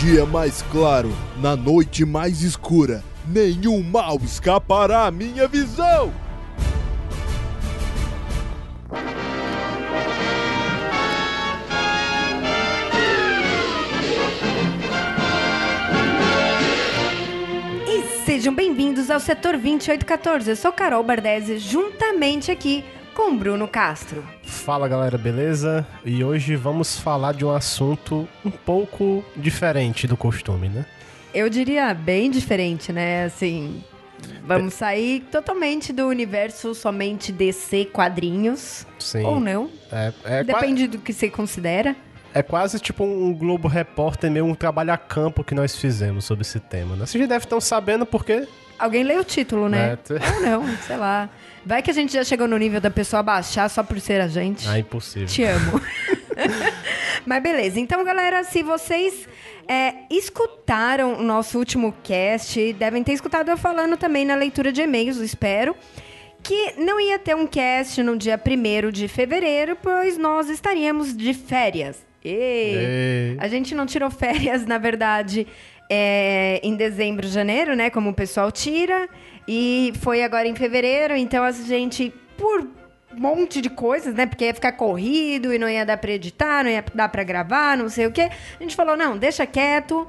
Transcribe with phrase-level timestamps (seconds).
[0.00, 6.10] dia mais claro, na noite mais escura, nenhum mal escapará à minha visão!
[17.86, 20.48] E sejam bem-vindos ao Setor 2814.
[20.48, 22.82] Eu sou Carol Bardesi, juntamente aqui
[23.20, 24.24] com Bruno Castro.
[24.42, 25.86] Fala galera, beleza?
[26.06, 30.86] E hoje vamos falar de um assunto um pouco diferente do costume, né?
[31.34, 33.24] Eu diria bem diferente, né?
[33.26, 33.84] Assim,
[34.42, 38.86] vamos sair totalmente do universo somente DC quadrinhos.
[38.98, 39.22] Sim.
[39.24, 39.68] Ou não.
[39.92, 41.94] É, é, Depende do que você considera.
[42.32, 46.40] é quase tipo um Globo Repórter, meio um trabalho a campo que nós fizemos sobre
[46.40, 47.04] esse tema, né?
[47.04, 48.48] Vocês já devem estar sabendo porque...
[48.78, 49.88] Alguém lê o título, né?
[49.90, 51.28] né, t- Ou não, sei lá.
[51.64, 54.28] Vai que a gente já chegou no nível da pessoa baixar só por ser a
[54.28, 54.66] gente.
[54.68, 55.28] Ah, impossível.
[55.28, 55.80] Te amo.
[57.26, 59.28] Mas beleza, então galera, se vocês
[59.68, 64.80] é, escutaram o nosso último cast, devem ter escutado eu falando também na leitura de
[64.80, 65.76] e-mails, espero,
[66.42, 71.34] que não ia ter um cast no dia 1 de fevereiro, pois nós estaríamos de
[71.34, 72.04] férias.
[72.24, 72.76] Ei.
[72.76, 73.36] Ei.
[73.38, 75.46] A gente não tirou férias, na verdade,
[75.90, 77.90] é, em dezembro, janeiro, né?
[77.90, 79.08] Como o pessoal tira.
[79.46, 84.26] E foi agora em fevereiro, então a gente, por um monte de coisas, né?
[84.26, 87.76] Porque ia ficar corrido e não ia dar pra editar, não ia dar pra gravar,
[87.76, 88.30] não sei o quê.
[88.58, 90.06] A gente falou, não, deixa quieto.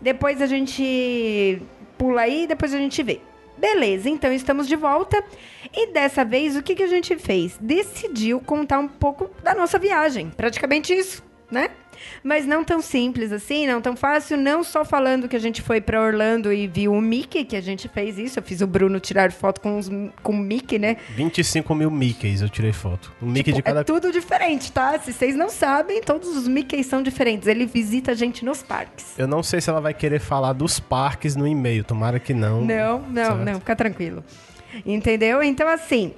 [0.00, 1.60] Depois a gente
[1.96, 3.20] pula aí, depois a gente vê.
[3.58, 5.22] Beleza, então estamos de volta.
[5.74, 7.58] E dessa vez, o que, que a gente fez?
[7.60, 10.30] Decidiu contar um pouco da nossa viagem.
[10.30, 11.68] Praticamente isso, né?
[12.22, 14.36] Mas não tão simples assim, não tão fácil.
[14.36, 17.60] Não só falando que a gente foi pra Orlando e viu o Mickey, que a
[17.60, 18.38] gente fez isso.
[18.38, 19.88] Eu fiz o Bruno tirar foto com, os,
[20.22, 20.96] com o Mickey, né?
[21.16, 23.12] 25 mil Mickeys eu tirei foto.
[23.22, 23.80] Um Mickey de Tipo, cada...
[23.80, 24.98] É tudo diferente, tá?
[24.98, 27.48] Se vocês não sabem, todos os Mickeys são diferentes.
[27.48, 29.18] Ele visita a gente nos parques.
[29.18, 32.60] Eu não sei se ela vai querer falar dos parques no e-mail, tomara que não.
[32.64, 33.44] Não, não, Certo.
[33.44, 34.24] não, fica tranquilo.
[34.84, 35.42] Entendeu?
[35.42, 36.12] Então, assim,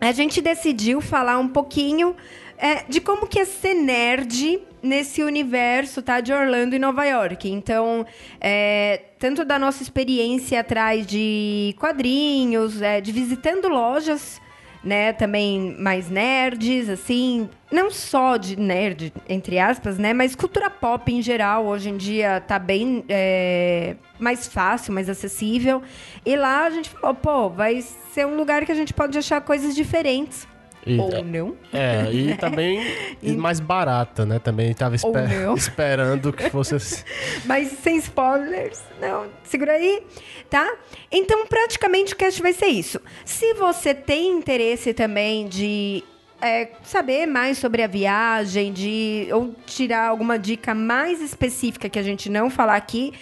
[0.00, 2.14] a gente decidiu falar um pouquinho
[2.58, 6.20] é, de como que é ser nerd nesse universo, tá?
[6.20, 7.48] De Orlando e Nova York.
[7.48, 8.06] Então,
[8.40, 14.40] é, tanto da nossa experiência atrás de quadrinhos, é, de visitando lojas,
[14.82, 15.12] né?
[15.12, 20.12] Também mais nerds, assim, não só de nerd, entre aspas, né?
[20.12, 25.82] Mas cultura pop em geral, hoje em dia tá bem é, mais fácil, mais acessível.
[26.24, 29.40] E lá a gente falou, pô, vai ser um lugar que a gente pode achar
[29.40, 30.46] coisas diferentes.
[30.86, 31.56] E- Ou não.
[31.72, 32.80] É, e também
[33.22, 34.38] e mais barata, né?
[34.38, 36.74] Também tava Ou esper- esperando que fosse...
[36.76, 37.02] assim.
[37.44, 38.80] Mas sem spoilers.
[39.00, 40.02] Não, segura aí,
[40.48, 40.76] tá?
[41.10, 43.00] Então, praticamente o cast vai ser isso.
[43.24, 46.04] Se você tem interesse também de
[46.40, 52.02] é, saber mais sobre a viagem, de ou tirar alguma dica mais específica que a
[52.02, 53.12] gente não falar aqui,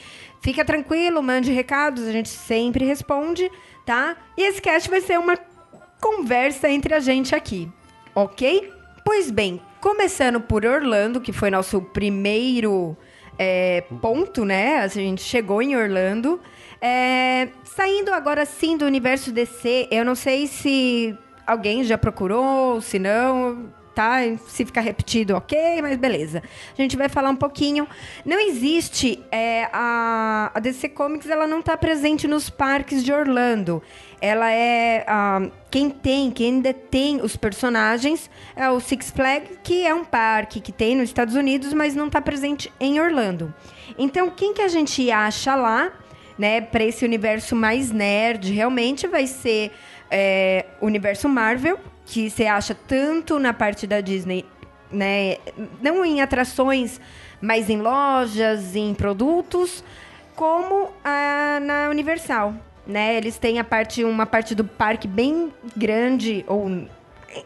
[0.41, 3.51] fica tranquilo, mande recados, a gente sempre responde,
[3.87, 4.17] tá?
[4.37, 5.37] E esse cast vai ser uma
[6.05, 7.67] conversa entre a gente aqui,
[8.15, 8.71] ok?
[9.03, 12.95] Pois bem, começando por Orlando, que foi nosso primeiro
[13.39, 14.81] é, ponto, né?
[14.81, 16.39] A gente chegou em Orlando.
[16.79, 21.17] É, saindo agora sim do universo DC, eu não sei se
[21.47, 24.19] alguém já procurou, se não, tá?
[24.49, 26.43] Se ficar repetido, ok, mas beleza.
[26.77, 27.87] A gente vai falar um pouquinho.
[28.25, 33.83] Não existe é, a, a DC Comics, ela não está presente nos parques de Orlando.
[34.21, 35.05] Ela é
[35.71, 40.73] quem tem, quem detém os personagens é o Six Flags, que é um parque que
[40.73, 43.53] tem nos Estados Unidos, mas não está presente em Orlando.
[43.99, 45.93] Então, quem que a gente acha lá?
[46.39, 49.71] né, para esse universo mais nerd, realmente vai ser
[50.11, 54.45] é, o universo Marvel, que você acha tanto na parte da Disney,
[54.91, 55.37] né,
[55.83, 57.01] não em atrações,
[57.41, 59.83] mas em lojas, em produtos,
[60.35, 62.55] como ah, na Universal,
[62.87, 63.17] né?
[63.17, 66.87] Eles têm a parte, uma parte do parque bem grande ou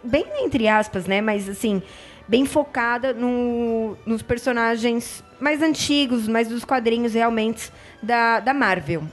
[0.02, 1.20] bem entre aspas, né?
[1.20, 1.82] Mas assim,
[2.26, 7.72] bem focada no, nos personagens mais antigos, mais dos quadrinhos realmente
[8.02, 9.04] da, da Marvel.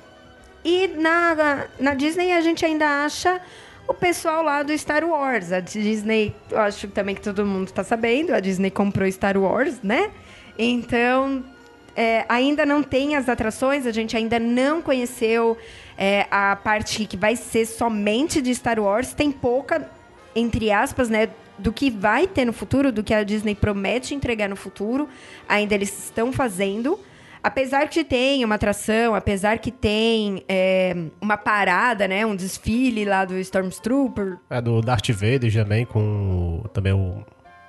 [0.63, 3.39] E na, na Disney a gente ainda acha
[3.87, 5.51] o pessoal lá do Star Wars.
[5.51, 9.81] A Disney, eu acho também que todo mundo está sabendo, a Disney comprou Star Wars,
[9.81, 10.11] né?
[10.57, 11.43] Então,
[11.95, 15.57] é, ainda não tem as atrações, a gente ainda não conheceu
[15.97, 19.13] é, a parte que vai ser somente de Star Wars.
[19.13, 19.89] Tem pouca,
[20.35, 21.29] entre aspas, né?
[21.57, 25.07] Do que vai ter no futuro, do que a Disney promete entregar no futuro.
[25.47, 26.99] Ainda eles estão fazendo.
[27.45, 32.25] Apesar que tem uma atração, apesar que tem é, uma parada, né?
[32.25, 34.37] Um desfile lá do Stormtrooper.
[34.49, 37.23] É do Darth Vader também, com o- também o...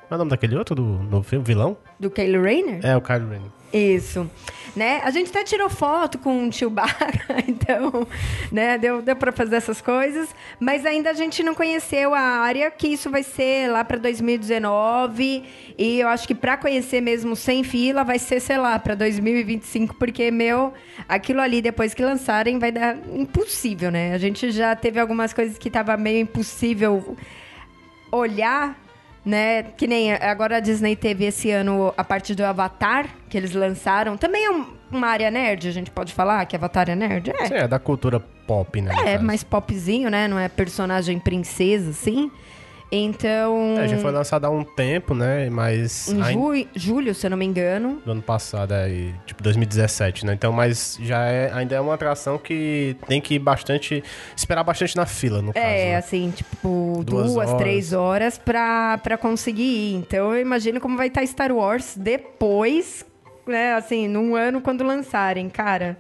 [0.09, 1.45] Qual é o nome daquele outro do, no filme?
[1.45, 1.77] Vilão?
[2.01, 2.81] Do Kylo Rayner?
[2.87, 3.43] É, o Kylo Ren.
[3.77, 4.31] Isso.
[4.75, 5.01] Né?
[5.05, 8.07] A gente até tirou foto com o Chewbacca, então,
[8.53, 10.29] né, deu, deu para fazer essas coisas,
[10.61, 15.45] mas ainda a gente não conheceu a área, que isso vai ser lá para 2019,
[15.79, 19.95] e eu acho que para conhecer mesmo sem fila vai ser, sei lá, para 2025,
[19.95, 20.75] porque, meu,
[21.09, 24.13] aquilo ali depois que lançarem vai dar impossível, né?
[24.13, 27.17] A gente já teve algumas coisas que tava meio impossível
[28.13, 28.79] olhar
[29.27, 29.65] né?
[29.65, 34.17] Que nem agora a Disney teve esse ano a parte do Avatar, que eles lançaram.
[34.17, 34.51] Também é
[34.91, 37.31] uma área nerd, a gente pode falar que Avatar é nerd?
[37.31, 37.65] É.
[37.65, 38.93] É da cultura pop, né?
[39.05, 40.29] É, mais popzinho, né?
[40.29, 42.31] Não é personagem princesa, assim.
[42.91, 43.75] Então.
[43.79, 45.51] É, já foi lançado há um tempo, né?
[45.51, 46.09] Mas.
[46.09, 48.01] Em ju julho, se eu não me engano.
[48.05, 50.35] Do ano passado, aí, é, tipo 2017, né?
[50.35, 54.03] Então, mas já é, ainda é uma atração que tem que ir bastante.
[54.37, 55.67] esperar bastante na fila, no é, caso.
[55.67, 55.97] É, né?
[55.97, 57.61] assim, tipo, duas, duas horas.
[57.61, 59.95] três horas pra, pra conseguir ir.
[59.97, 63.05] Então eu imagino como vai estar Star Wars depois,
[63.47, 63.75] né?
[63.75, 65.99] Assim, num ano quando lançarem, cara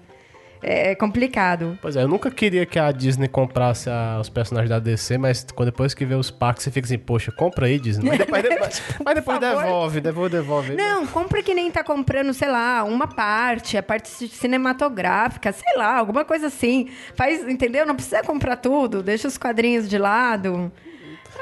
[0.67, 1.79] é complicado.
[1.81, 5.47] Pois é, eu nunca queria que a Disney comprasse a, os personagens da DC, mas
[5.65, 8.09] depois que vê os parques, você fica assim, poxa, compra aí, Disney.
[8.09, 10.75] Mas depois, depois, mas depois devolve, devolve, devolve.
[10.75, 15.97] Não, compra que nem tá comprando, sei lá, uma parte, a parte cinematográfica, sei lá,
[15.97, 16.89] alguma coisa assim.
[17.15, 17.87] Faz, entendeu?
[17.87, 20.73] Não precisa comprar tudo, deixa os quadrinhos de lado.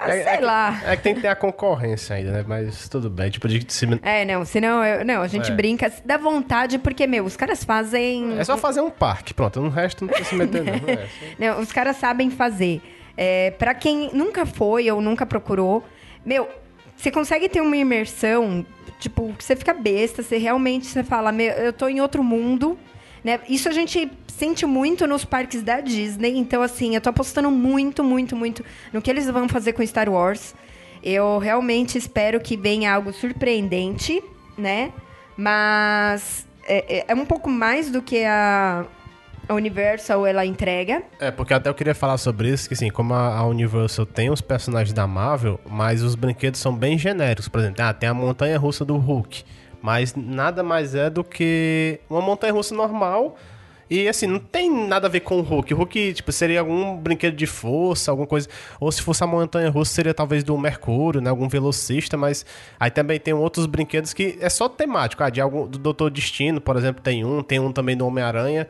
[0.00, 0.81] Ah, é, sei é lá.
[0.81, 2.44] Que, é que tem que ter a concorrência ainda, né?
[2.46, 3.31] Mas tudo bem.
[3.31, 3.99] Tipo, de cima.
[4.02, 4.85] É, não, senão.
[4.85, 5.55] Eu, não, a gente é.
[5.55, 8.38] brinca dá vontade, porque, meu, os caras fazem.
[8.38, 9.61] É só fazer um parque, pronto.
[9.61, 10.73] No resto não precisa se meter, não.
[10.73, 11.06] É,
[11.38, 12.81] não, os caras sabem fazer.
[13.17, 15.85] É, para quem nunca foi ou nunca procurou,
[16.25, 16.49] meu,
[16.97, 18.67] você consegue ter uma imersão,
[18.99, 22.79] tipo, você fica besta, você realmente você fala, meu, eu tô em outro mundo.
[23.25, 23.41] Né?
[23.49, 26.37] Isso a gente sente muito nos parques da Disney.
[26.37, 30.09] Então, assim, eu tô apostando muito, muito, muito no que eles vão fazer com Star
[30.09, 30.55] Wars.
[31.03, 34.23] Eu realmente espero que venha algo surpreendente,
[34.56, 34.93] né?
[35.37, 38.87] Mas é, é, é um pouco mais do que a,
[39.49, 41.03] a Universal ela entrega.
[41.21, 44.41] É, porque até eu queria falar sobre isso, que assim, como a, Universal tem os
[44.41, 47.49] personagens da Marvel, mas os brinquedos são bem genéricos.
[47.49, 49.44] Por exemplo, ah, tem a montanha russa do Hulk.
[49.85, 53.37] Mas nada mais é do que uma montanha russa normal
[53.91, 55.75] e assim, não tem nada a ver com o Hulk.
[55.75, 58.49] O Hulk, tipo, seria algum brinquedo de força, alguma coisa.
[58.81, 61.29] Ou se fosse a montanha russa, seria talvez do Mercúrio, né?
[61.29, 62.47] Algum velocista, mas
[62.81, 65.23] aí também tem outros brinquedos que é só temático.
[65.23, 68.67] Ah, de algum, do Doutor Destino, por exemplo, tem um, tem um também do Homem-Aranha.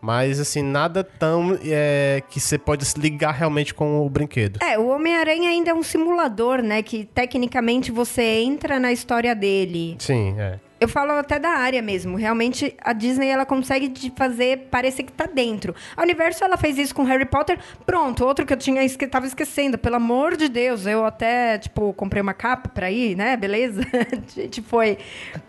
[0.00, 4.58] Mas, assim, nada tão é, que você pode se ligar realmente com o brinquedo.
[4.62, 6.82] É, o Homem-Aranha ainda é um simulador, né?
[6.82, 9.96] Que tecnicamente você entra na história dele.
[9.98, 10.58] Sim, é.
[10.80, 12.16] Eu falo até da área mesmo.
[12.16, 15.74] Realmente, a Disney ela consegue fazer parecer que tá dentro.
[15.94, 17.58] A Universo ela fez isso com Harry Potter.
[17.84, 19.76] Pronto, outro que eu tinha esque tava esquecendo.
[19.76, 23.36] Pelo amor de Deus, eu até, tipo, comprei uma capa pra ir, né?
[23.36, 23.82] Beleza?
[23.92, 24.96] a gente foi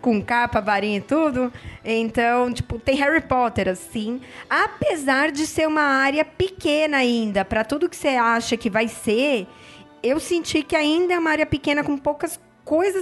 [0.02, 1.50] com capa, varinha e tudo.
[1.82, 4.20] Então, tipo, tem Harry Potter, assim.
[4.50, 9.46] Apesar de ser uma área pequena ainda, para tudo que você acha que vai ser,
[10.02, 12.51] eu senti que ainda é uma área pequena com poucas coisas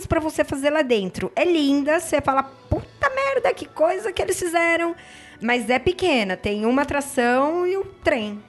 [0.07, 1.31] para você fazer lá dentro.
[1.37, 4.95] É linda, você fala, puta merda, que coisa que eles fizeram.
[5.41, 8.43] Mas é pequena, tem uma atração e o trem.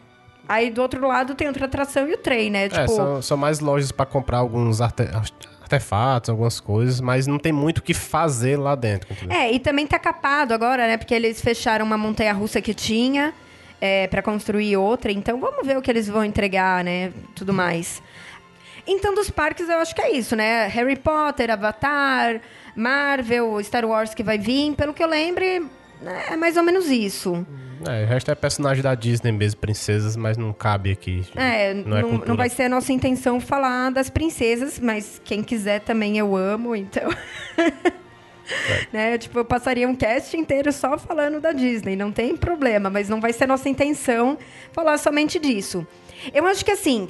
[0.47, 2.65] Aí do outro lado tem outra atração e o trem, né?
[2.65, 2.81] É, tipo...
[2.81, 5.03] É, são, são mais lojas para comprar alguns arte
[5.71, 9.11] artefatos, algumas coisas, mas não tem muito o que fazer lá dentro.
[9.13, 9.37] Entendeu?
[9.37, 10.97] É, e também tá capado agora, né?
[10.97, 13.33] Porque eles fecharam uma montanha russa que tinha
[13.79, 15.11] é, para construir outra.
[15.11, 17.13] Então vamos ver o que eles vão entregar, né?
[17.33, 18.01] Tudo mais.
[18.85, 20.67] Então, dos parques, eu acho que é isso, né?
[20.67, 22.41] Harry Potter, Avatar,
[22.75, 24.73] Marvel, Star Wars que vai vir.
[24.75, 25.65] Pelo que eu lembre,
[26.29, 27.45] é mais ou menos isso.
[27.87, 31.25] É, o resto é personagem da Disney mesmo, princesas, mas não cabe aqui.
[31.35, 35.81] É, não, é não, vai ser a nossa intenção falar das princesas, mas quem quiser
[35.81, 37.09] também eu amo, então.
[37.57, 38.87] É.
[38.91, 39.17] né?
[39.17, 43.19] Tipo, eu passaria um cast inteiro só falando da Disney, não tem problema, mas não
[43.19, 44.37] vai ser nossa intenção
[44.71, 45.85] falar somente disso.
[46.33, 47.07] Eu acho que assim,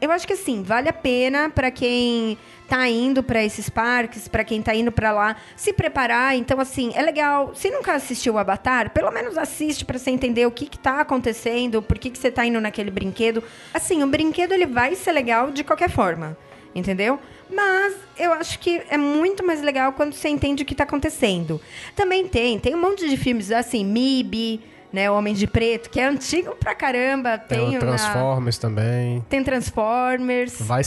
[0.00, 2.38] eu acho que assim, vale a pena para quem
[2.70, 6.36] tá indo para esses parques, para quem tá indo para lá, se preparar.
[6.36, 7.52] Então, assim, é legal.
[7.52, 11.00] Se nunca assistiu o Avatar, pelo menos assiste para você entender o que que tá
[11.00, 13.42] acontecendo, por que que você tá indo naquele brinquedo.
[13.74, 16.38] Assim, o brinquedo ele vai ser legal de qualquer forma,
[16.72, 17.18] entendeu?
[17.52, 21.60] Mas eu acho que é muito mais legal quando você entende o que está acontecendo.
[21.96, 24.60] Também tem, tem um monte de filmes assim, MIB,
[24.92, 25.10] né?
[25.10, 27.38] O Homem de Preto, que é antigo pra caramba.
[27.38, 28.60] Tem, tem o Transformers uma...
[28.60, 29.24] também.
[29.28, 30.60] Tem Transformers.
[30.60, 30.82] Vai,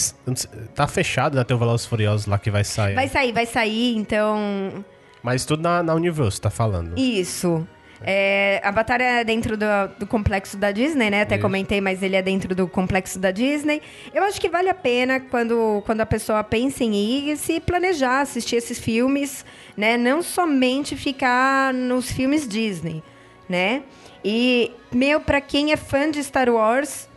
[0.74, 1.44] tá fechado?
[1.44, 2.96] Tem o Velozes Furiosos lá que vai sair.
[2.96, 4.84] Vai sair, vai sair, então...
[5.22, 6.98] Mas tudo na, na Universo, tá falando.
[6.98, 7.66] Isso.
[8.06, 9.66] É, Avatar é dentro do,
[9.98, 11.22] do complexo da Disney, né?
[11.22, 11.42] Até Isso.
[11.42, 13.82] comentei, mas ele é dentro do complexo da Disney.
[14.14, 18.20] Eu acho que vale a pena quando, quando a pessoa pensa em ir se planejar,
[18.20, 19.46] assistir esses filmes,
[19.78, 19.96] né?
[19.96, 23.02] Não somente ficar nos filmes Disney,
[23.48, 23.84] né?
[24.24, 27.10] E, meu, pra quem é fã de Star Wars,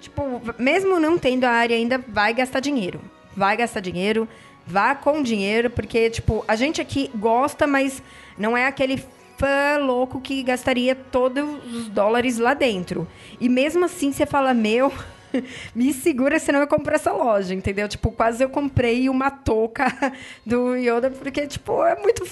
[0.00, 0.22] tipo,
[0.58, 3.00] mesmo não tendo a área ainda, vai gastar dinheiro.
[3.36, 4.28] Vai gastar dinheiro,
[4.66, 8.02] vá com dinheiro, porque, tipo, a gente aqui gosta, mas
[8.36, 9.02] não é aquele
[9.38, 13.06] fã louco que gastaria todos os dólares lá dentro.
[13.40, 14.92] E mesmo assim, você fala, meu,
[15.74, 17.88] me segura, senão eu compro essa loja, entendeu?
[17.88, 19.86] Tipo, quase eu comprei uma touca
[20.44, 22.26] do Yoda, porque, tipo, é muito,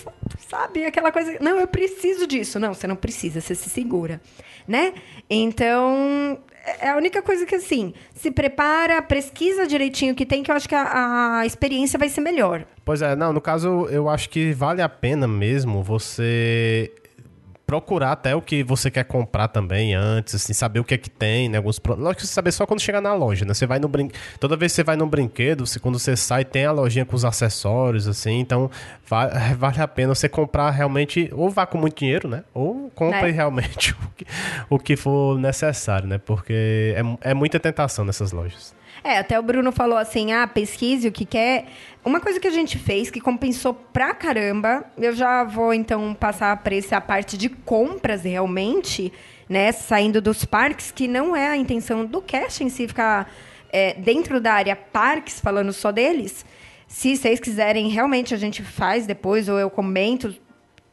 [0.48, 0.84] sabe?
[0.84, 2.58] Aquela coisa, não, eu preciso disso.
[2.58, 4.20] Não, você não precisa, você se segura,
[4.66, 4.94] né?
[5.28, 6.38] Então,
[6.80, 10.54] é a única coisa que, assim, se prepara, pesquisa direitinho o que tem, que eu
[10.54, 12.64] acho que a, a experiência vai ser melhor.
[12.84, 16.92] Pois é, não, no caso, eu acho que vale a pena mesmo você
[17.66, 21.10] procurar até o que você quer comprar também antes, assim, saber o que é que
[21.10, 21.56] tem, né?
[21.58, 23.52] Alguns pro- Lógico que você saber só quando chegar na loja, né?
[23.52, 24.08] Você vai no brin...
[24.38, 27.16] Toda vez que você vai num brinquedo, você- quando você sai, tem a lojinha com
[27.16, 28.70] os acessórios, assim, então
[29.08, 32.44] va- vale a pena você comprar realmente, ou vá com muito dinheiro, né?
[32.54, 33.30] Ou compre Né?
[33.30, 34.26] realmente o que,
[34.70, 36.18] o que for necessário, né?
[36.18, 38.74] Porque é, é muita tentação nessas lojas.
[39.02, 41.66] É, até o Bruno falou assim: ah, pesquise o que quer.
[42.04, 46.56] Uma coisa que a gente fez que compensou pra caramba, eu já vou então passar
[46.58, 49.12] para essa parte de compras realmente,
[49.48, 49.72] né?
[49.72, 53.30] Saindo dos parques, que não é a intenção do cast em si ficar
[53.72, 56.44] é, dentro da área parques, falando só deles.
[56.86, 60.34] Se vocês quiserem, realmente a gente faz depois, ou eu comento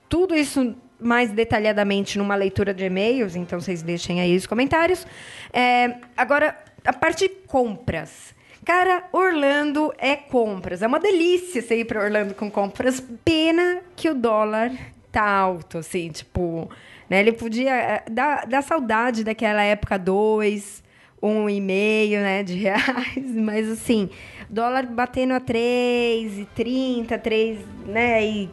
[0.10, 5.05] tudo isso mais detalhadamente numa leitura de e-mails, então vocês deixem aí os comentários.
[5.51, 8.33] É, agora, a parte de compras.
[8.65, 10.81] Cara, Orlando é compras.
[10.81, 13.03] É uma delícia você ir para Orlando com compras.
[13.25, 14.71] Pena que o dólar
[15.11, 16.69] tá alto, assim, tipo,
[17.09, 17.19] né?
[17.19, 20.81] Ele podia é, dar, dar saudade daquela época dois,
[21.21, 24.09] um e meio, né, de reais, mas assim,
[24.49, 28.49] dólar batendo a 3,30, 3, né, e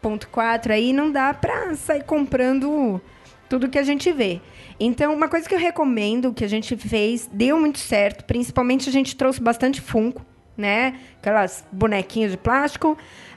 [0.00, 3.00] ponto 4 aí não dá pra sair comprando
[3.48, 4.40] tudo que a gente vê.
[4.78, 8.92] Então, uma coisa que eu recomendo, que a gente fez, deu muito certo, principalmente a
[8.92, 10.24] gente trouxe bastante Funko,
[10.56, 10.98] né?
[11.20, 12.96] Aquelas bonequinhos de plástico,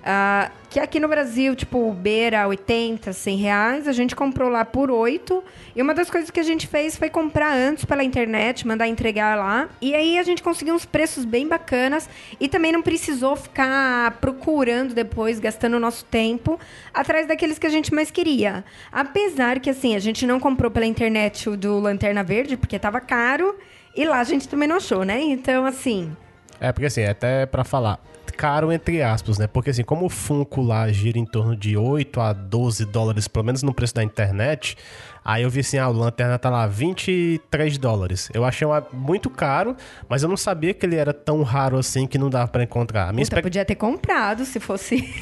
[0.10, 4.90] ah, que aqui no Brasil, tipo, beira 80, 100 reais, a gente comprou lá por
[4.90, 5.44] 8.
[5.76, 9.38] E uma das coisas que a gente fez foi comprar antes pela internet, mandar entregar
[9.38, 9.68] lá.
[9.82, 12.10] E aí a gente conseguiu uns preços bem bacanas
[12.40, 16.58] e também não precisou ficar procurando depois, gastando o nosso tempo,
[16.94, 18.64] atrás daqueles que a gente mais queria.
[18.90, 23.02] Apesar que, assim, a gente não comprou pela internet o do Lanterna Verde, porque tava
[23.02, 23.58] caro,
[23.94, 25.20] e lá a gente também não achou, né?
[25.22, 26.16] Então, assim.
[26.62, 28.00] É, porque assim, até pra falar,
[28.38, 29.48] caro entre aspas, né?
[29.48, 33.44] Porque assim, como o Funko lá gira em torno de 8 a 12 dólares, pelo
[33.46, 34.78] menos no preço da internet,
[35.26, 38.30] aí eu vi assim, ah, o Lanterna tá lá 23 dólares.
[38.34, 39.76] Eu achei uma- muito caro,
[40.08, 43.04] mas eu não sabia que ele era tão raro assim que não dava pra encontrar.
[43.10, 43.44] A minha Puta, expect...
[43.44, 45.14] podia ter comprado se fosse.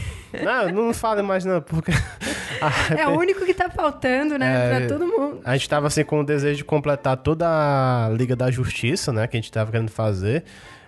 [0.43, 1.91] Não, não fale mais não, porque...
[2.97, 4.47] é o único que tá faltando, né?
[4.47, 5.39] É, pra todo mundo.
[5.45, 9.27] A gente tava assim com o desejo de completar toda a Liga da Justiça, né?
[9.27, 10.43] Que a gente tava querendo fazer.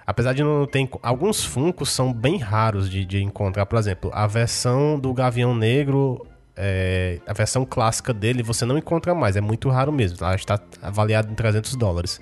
[0.07, 0.89] Apesar de não ter.
[1.03, 3.65] Alguns Funkos são bem raros de, de encontrar.
[3.65, 6.25] Por exemplo, a versão do Gavião Negro.
[6.55, 10.17] é, a versão clássica dele você não encontra mais, é muito raro mesmo.
[10.21, 12.21] Ela está avaliada em 300 dólares.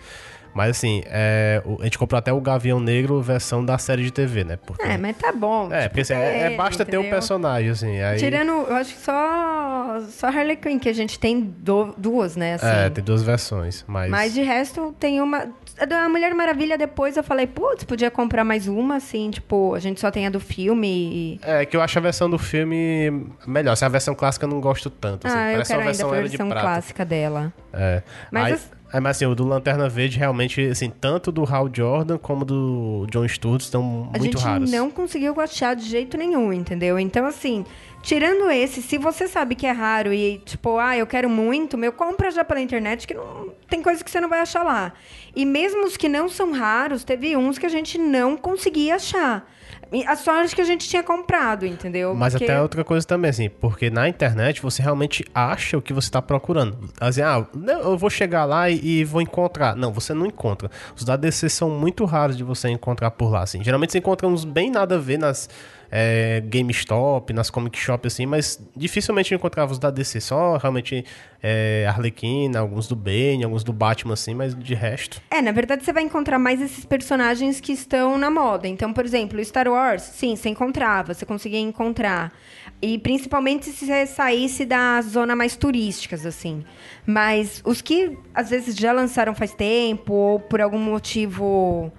[0.55, 4.45] Mas assim, é, a gente comprou até o Gavião Negro versão da série de TV,
[4.45, 4.57] né?
[4.65, 5.67] Porque, É, mas tá bom.
[5.71, 7.11] é, tipo, porque assim, é, é ele, basta ter o entendeu?
[7.13, 8.01] personagem, assim.
[8.01, 12.37] Aí, Tirando, eu acho que só, só Harley Quinn, que a gente tem do- duas,
[12.37, 12.53] né?
[12.53, 12.65] Assim.
[12.67, 13.83] É, tem duas versões.
[13.85, 15.49] Mas, Mas de resto, tem uma.
[15.77, 19.79] A da Mulher Maravilha, depois eu falei, putz, podia comprar mais uma, assim, tipo, a
[19.79, 21.39] gente só tem a do filme e.
[21.43, 23.75] É, que eu acho a versão do filme melhor.
[23.75, 25.27] Se a versão clássica eu não gosto tanto.
[25.27, 26.61] Assim, ah, eu parece quero uma ainda versão a era de versão prata.
[26.65, 27.53] clássica dela.
[27.73, 28.01] É.
[28.31, 32.17] Mas Aí- é, mas assim, o do Lanterna Verde realmente, assim, tanto do Hal Jordan
[32.17, 34.71] como do John Stewart estão A muito gente raros.
[34.71, 36.97] não conseguiu achar de jeito nenhum, entendeu?
[36.97, 37.65] Então, assim,
[38.01, 41.91] tirando esse, se você sabe que é raro e, tipo, ah, eu quero muito, meu,
[41.91, 44.93] compra já pela internet, que não tem coisa que você não vai achar lá.
[45.35, 49.49] E mesmo os que não são raros, teve uns que a gente não conseguia achar.
[49.91, 52.13] E A sorte que a gente tinha comprado, entendeu?
[52.13, 55.93] Mas Porque- até outra coisa também, assim, porque na internet você realmente acha o que
[55.93, 56.77] você está procurando.
[56.99, 57.45] Assim, ah,
[57.83, 59.75] eu vou chegar lá e, e vou encontrar.
[59.75, 60.69] Não, você não encontra.
[60.95, 63.63] Os da DC são muito raros de você encontrar por lá, assim.
[63.63, 65.49] Geralmente você encontra uns bem nada a ver nas
[65.91, 70.21] é, GameStop, nas Comic Shop, assim, mas dificilmente encontrava os da DC.
[70.21, 71.05] Só realmente
[71.41, 75.21] é, Arlequina, alguns do Bane, alguns do Batman, assim, mas de resto.
[75.29, 78.67] É, na verdade você vai encontrar mais esses personagens que estão na moda.
[78.67, 82.33] Então, por exemplo, Star Wars, sim, você encontrava, você conseguia encontrar.
[82.81, 86.63] E principalmente se você saísse da zona mais turísticas, assim.
[87.05, 91.91] Mas os que às vezes já lançaram faz tempo, ou por algum motivo.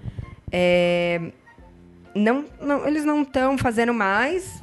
[0.52, 1.32] é,
[2.16, 4.62] não, não- eles não estão fazendo mais.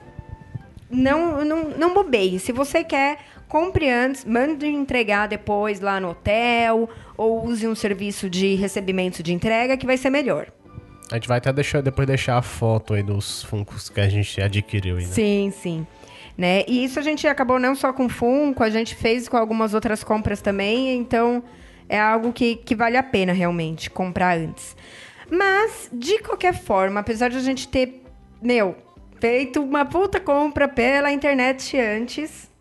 [0.90, 2.40] Não, não, não bobeie.
[2.40, 3.18] Se você quer,
[3.48, 9.34] compre antes, mande entregar depois lá no hotel, ou use um serviço de recebimento de
[9.34, 10.48] entrega, que vai ser melhor.
[11.12, 14.40] A gente vai até deixar, depois deixar a foto aí dos funcos que a gente
[14.42, 15.12] adquiriu aí, né?
[15.12, 15.88] Sim, sim.
[16.38, 16.64] Né?
[16.68, 20.04] E isso a gente acabou não só com Funko, a gente fez com algumas outras
[20.04, 21.44] compras também, então
[21.88, 24.76] é algo que, que vale a pena realmente comprar antes.
[25.30, 28.04] Mas, de qualquer forma, apesar de a gente ter,
[28.42, 28.76] meu,
[29.20, 32.52] feito uma puta compra pela internet antes,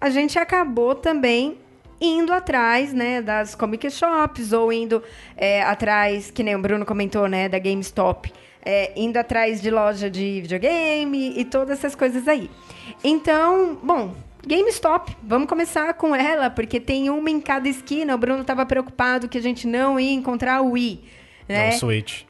[0.00, 1.58] a gente acabou também
[2.00, 5.02] indo atrás, né, das comic shops ou indo
[5.36, 8.32] é, atrás, que nem o Bruno comentou, né, da GameStop,
[8.64, 12.50] é, indo atrás de loja de videogame e todas essas coisas aí.
[13.02, 14.14] Então, bom,
[14.46, 18.14] GameStop, vamos começar com ela, porque tem uma em cada esquina.
[18.14, 21.02] O Bruno estava preocupado que a gente não ia encontrar o Wii,
[21.48, 21.70] né?
[21.70, 22.22] Não, Switch.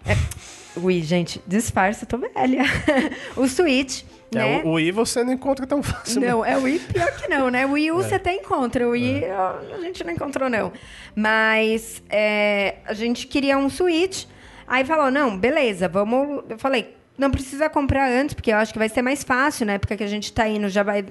[0.76, 2.62] Wii, gente, disfarça, eu tô velha.
[3.36, 4.02] o Switch,
[4.34, 4.62] É, né?
[4.62, 6.20] o, o I você não encontra tão fácil.
[6.20, 7.64] Não, é o Wii pior que não, né?
[7.64, 10.72] O Wii U você até encontra, o Wii ó, a gente não encontrou, não.
[11.14, 14.26] Mas é, a gente queria um Switch,
[14.66, 16.44] aí falou, não, beleza, vamos...
[16.48, 19.74] Eu falei, não precisa comprar antes, porque eu acho que vai ser mais fácil, na
[19.74, 21.06] época que a gente tá indo, já vai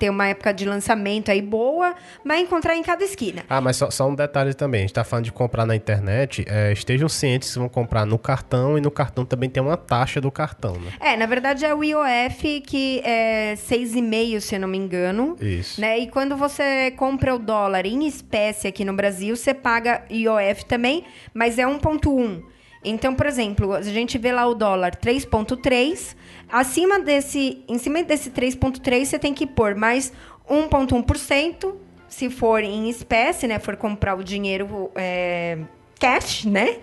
[0.00, 3.44] ter uma época de lançamento aí boa, vai encontrar em cada esquina.
[3.50, 4.80] Ah, mas só, só um detalhe também.
[4.80, 6.42] A gente tá falando de comprar na internet.
[6.48, 10.18] é, estejam cientes que vão comprar no cartão e no cartão também tem uma taxa
[10.18, 10.90] do cartão, né?
[10.98, 15.36] É, na verdade é o IOF, que é 6,5, se eu não me engano.
[15.38, 15.78] Isso.
[15.78, 15.98] Né?
[15.98, 21.04] E quando você compra o dólar em espécie aqui no Brasil, você paga IOF também,
[21.34, 22.42] mas é 1,1.
[22.82, 26.16] Então, por exemplo, a gente vê lá o dólar 3,3.
[26.48, 30.12] Acima desse, em cima desse 3,3, você tem que pôr mais
[30.48, 31.74] 1,1%,
[32.08, 33.58] se for em espécie, né?
[33.58, 35.58] For comprar o dinheiro é,
[35.98, 36.78] cash, né?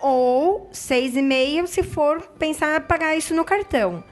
[0.00, 4.02] Ou 6,5% se for pensar pagar isso no cartão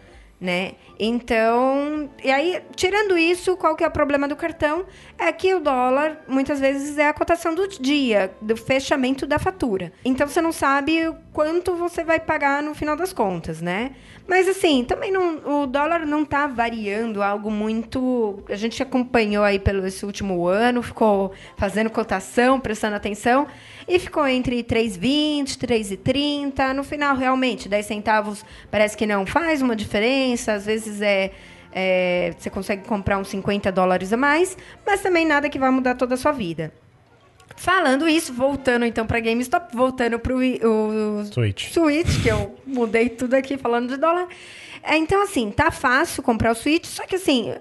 [0.43, 0.73] né?
[0.99, 4.85] Então, e aí, tirando isso, qual que é o problema do cartão?
[5.17, 9.93] É que o dólar, muitas vezes, é a cotação do dia, do fechamento da fatura.
[10.05, 13.93] Então, você não sabe quanto você vai pagar no final das contas, né?
[14.29, 18.43] Mas, assim, também não, o dólar não tá variando algo muito...
[18.49, 23.47] A gente acompanhou aí pelo esse último ano, ficou fazendo cotação, prestando atenção,
[23.89, 26.73] e ficou entre 3,20, 3,30.
[26.73, 30.53] No final, realmente, 10 centavos parece que não faz uma diferença.
[30.53, 31.33] Às vezes é,
[31.73, 35.95] é, você consegue comprar uns 50 dólares a mais, mas também nada que vai mudar
[35.95, 36.73] toda a sua vida.
[37.57, 41.73] Falando isso, voltando então para GameStop, voltando para o Switch.
[41.73, 44.27] Switch, que eu mudei tudo aqui falando de dólar.
[44.83, 47.55] É, então, assim, tá fácil comprar o Switch, só que assim,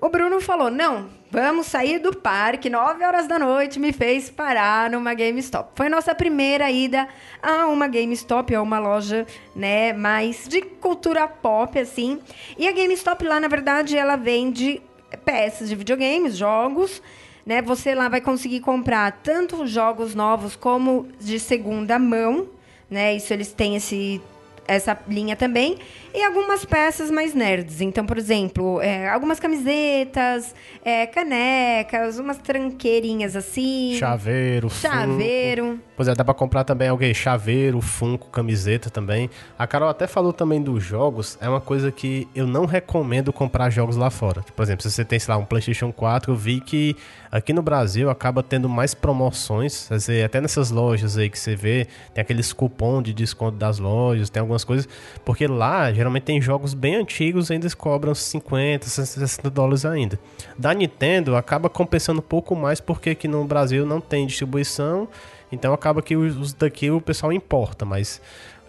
[0.00, 4.88] o Bruno falou: não, vamos sair do parque, 9 horas da noite, me fez parar
[4.88, 5.72] numa GameStop.
[5.74, 7.08] Foi nossa primeira ida
[7.42, 12.20] a uma GameStop, a uma loja, né, mais de cultura pop, assim.
[12.56, 14.80] E a GameStop lá, na verdade, ela vende
[15.24, 17.02] peças de videogames, jogos.
[17.48, 22.46] Né, você lá vai conseguir comprar tanto jogos novos como de segunda mão,
[22.90, 23.16] né?
[23.16, 24.20] Isso eles têm esse
[24.66, 25.78] essa linha também.
[26.14, 27.80] E algumas peças mais nerds.
[27.80, 33.96] Então, por exemplo, é, algumas camisetas, é, canecas, umas tranqueirinhas assim.
[33.98, 34.68] Chaveiro.
[34.68, 35.80] Chaveiro.
[35.98, 39.28] Pois é, dá pra comprar também alguém chaveiro, funko, camiseta também.
[39.58, 41.36] A Carol até falou também dos jogos.
[41.40, 44.44] É uma coisa que eu não recomendo comprar jogos lá fora.
[44.54, 46.94] Por exemplo, se você tem, sei lá, um PlayStation 4, eu vi que
[47.32, 49.88] aqui no Brasil acaba tendo mais promoções.
[49.90, 54.30] Dizer, até nessas lojas aí que você vê, tem aqueles cupom de desconto das lojas,
[54.30, 54.88] tem algumas coisas.
[55.24, 60.16] Porque lá, geralmente tem jogos bem antigos, ainda cobram 50, 60 dólares ainda.
[60.56, 65.08] Da Nintendo, acaba compensando um pouco mais, porque aqui no Brasil não tem distribuição.
[65.50, 68.20] Então acaba que os daqui o pessoal importa, mas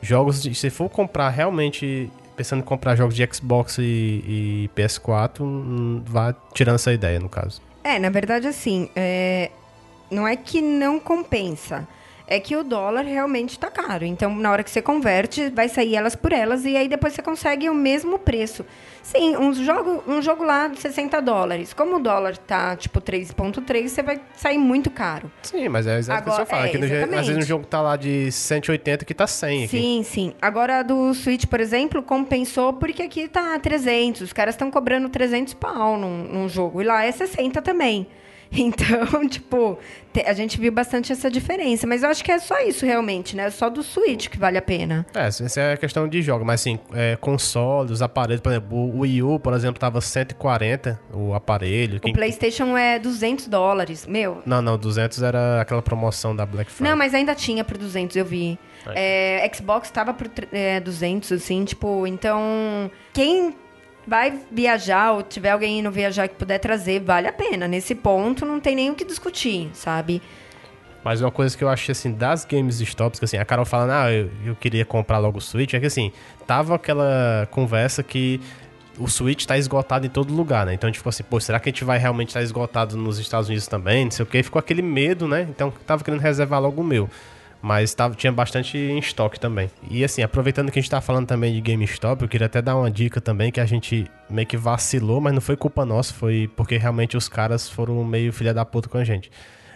[0.02, 5.42] jogos de, se for comprar realmente pensando em comprar jogos de Xbox e, e PS4,
[5.42, 7.62] hum, vá tirando essa ideia no caso.
[7.84, 9.52] É, na verdade, assim, é,
[10.10, 11.86] não é que não compensa.
[12.32, 14.06] É que o dólar realmente está caro.
[14.06, 17.24] Então, na hora que você converte, vai sair elas por elas e aí depois você
[17.24, 18.64] consegue o mesmo preço.
[19.02, 21.74] Sim, um jogo, um jogo lá de 60 dólares.
[21.74, 25.32] Como o dólar tá tipo 3,3, você vai sair muito caro.
[25.42, 26.68] Sim, mas é exatamente o que você fala.
[26.68, 29.78] é, que no, às vezes um jogo tá lá de 180 que tá 100 aqui.
[29.80, 30.34] Sim, sim.
[30.40, 34.22] Agora a do Switch, por exemplo, compensou porque aqui tá 300.
[34.22, 36.80] Os caras estão cobrando 300 pau num, num jogo.
[36.80, 38.08] E lá é 60 também.
[38.62, 39.78] Então, tipo,
[40.26, 41.86] a gente viu bastante essa diferença.
[41.86, 43.50] Mas eu acho que é só isso, realmente, né?
[43.52, 45.06] Só do Switch que vale a pena.
[45.14, 48.76] É, essa é a questão de jogo, mas assim, é, consoles, os aparelhos, por exemplo,
[48.78, 51.98] o Wii U, por exemplo, tava 140 o aparelho.
[51.98, 54.08] O Quem- PlayStation é 200 dólares.
[54.08, 56.90] Meu, Não, não, 200 era aquela promoção da Black Friday.
[56.92, 58.58] Não, mas ainda tinha por 200, eu vi.
[58.96, 62.90] É, Xbox tava por é, 200, assim, tipo, então...
[63.14, 63.54] Quem
[64.10, 67.68] vai viajar ou tiver alguém indo viajar que puder trazer, vale a pena.
[67.68, 70.20] Nesse ponto, não tem nem o que discutir, sabe?
[71.04, 73.92] Mas uma coisa que eu achei, assim, das Games Stops, que assim, a Carol falando,
[73.92, 76.12] ah, eu, eu queria comprar logo o Switch, é que assim,
[76.48, 78.42] tava aquela conversa que
[78.98, 80.74] o Switch tá esgotado em todo lugar, né?
[80.74, 83.68] Então, tipo assim, pô, será que a gente vai realmente estar esgotado nos Estados Unidos
[83.68, 84.06] também?
[84.06, 85.48] Não sei o que, ficou aquele medo, né?
[85.50, 87.08] Então, tava querendo reservar logo o meu.
[87.62, 89.70] Mas tava, tinha bastante em estoque também.
[89.90, 92.78] E assim, aproveitando que a gente tá falando também de GameStop, eu queria até dar
[92.78, 96.50] uma dica também, que a gente meio que vacilou, mas não foi culpa nossa, foi
[96.56, 99.30] porque realmente os caras foram meio filha da puta com a gente.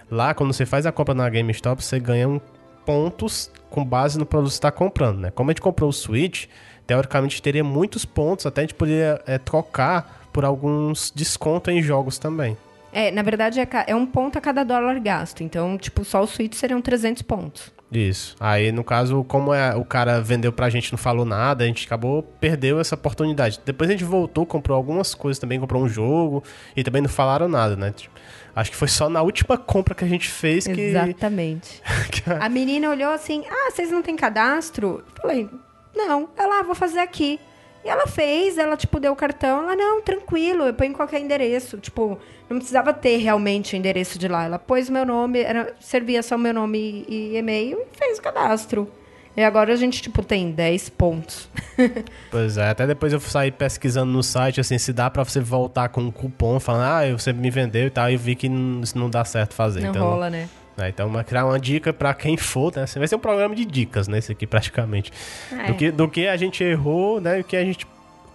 [0.09, 2.39] Lá, quando você faz a compra na GameStop, você ganha um
[2.85, 5.31] pontos com base no produto que está comprando, né?
[5.31, 6.45] Como a gente comprou o Switch,
[6.85, 12.17] teoricamente teria muitos pontos, até a gente poderia é, trocar por alguns descontos em jogos
[12.17, 12.57] também.
[12.93, 15.43] É, na verdade, é, é um ponto a cada dólar gasto.
[15.43, 17.71] Então, tipo, só o Switch seriam 300 pontos.
[17.91, 18.35] Isso.
[18.39, 21.85] Aí, no caso, como é, o cara vendeu pra gente não falou nada, a gente
[21.85, 23.59] acabou, perdeu essa oportunidade.
[23.63, 26.43] Depois a gente voltou, comprou algumas coisas também, comprou um jogo
[26.75, 27.91] e também não falaram nada, né?
[27.91, 28.13] Tipo,
[28.55, 30.79] Acho que foi só na última compra que a gente fez que...
[30.79, 31.81] Exatamente.
[32.11, 35.03] que a- A menina olhou assim: Ah, vocês não têm cadastro?
[35.15, 35.49] Eu falei:
[35.95, 36.29] Não.
[36.37, 37.39] Ela, ah, vou fazer aqui.
[37.83, 39.63] E ela fez, ela, tipo, deu o cartão.
[39.63, 41.77] Ela, não, tranquilo, eu ponho em qualquer endereço.
[41.77, 42.17] Tipo,
[42.49, 44.45] não precisava ter realmente o endereço de lá.
[44.45, 48.21] Ela pôs meu nome, era, servia só meu nome e, e e-mail e fez o
[48.21, 48.89] cadastro.
[49.35, 51.49] E agora a gente, tipo, tem 10 pontos.
[52.29, 55.89] Pois é, até depois eu saí pesquisando no site, assim, se dá pra você voltar
[55.89, 58.81] com um cupom, falando, ah, você me vendeu e tal, e eu vi que não,
[58.81, 59.81] isso não dá certo fazer.
[59.81, 60.49] Não então, rola, né?
[60.77, 62.85] Né, então, vai criar uma dica pra quem for, né?
[62.95, 64.17] Vai ser um programa de dicas, né?
[64.17, 65.11] Esse aqui, praticamente.
[65.51, 65.67] É.
[65.67, 67.37] Do, que, do que a gente errou, né?
[67.37, 67.85] E o que a gente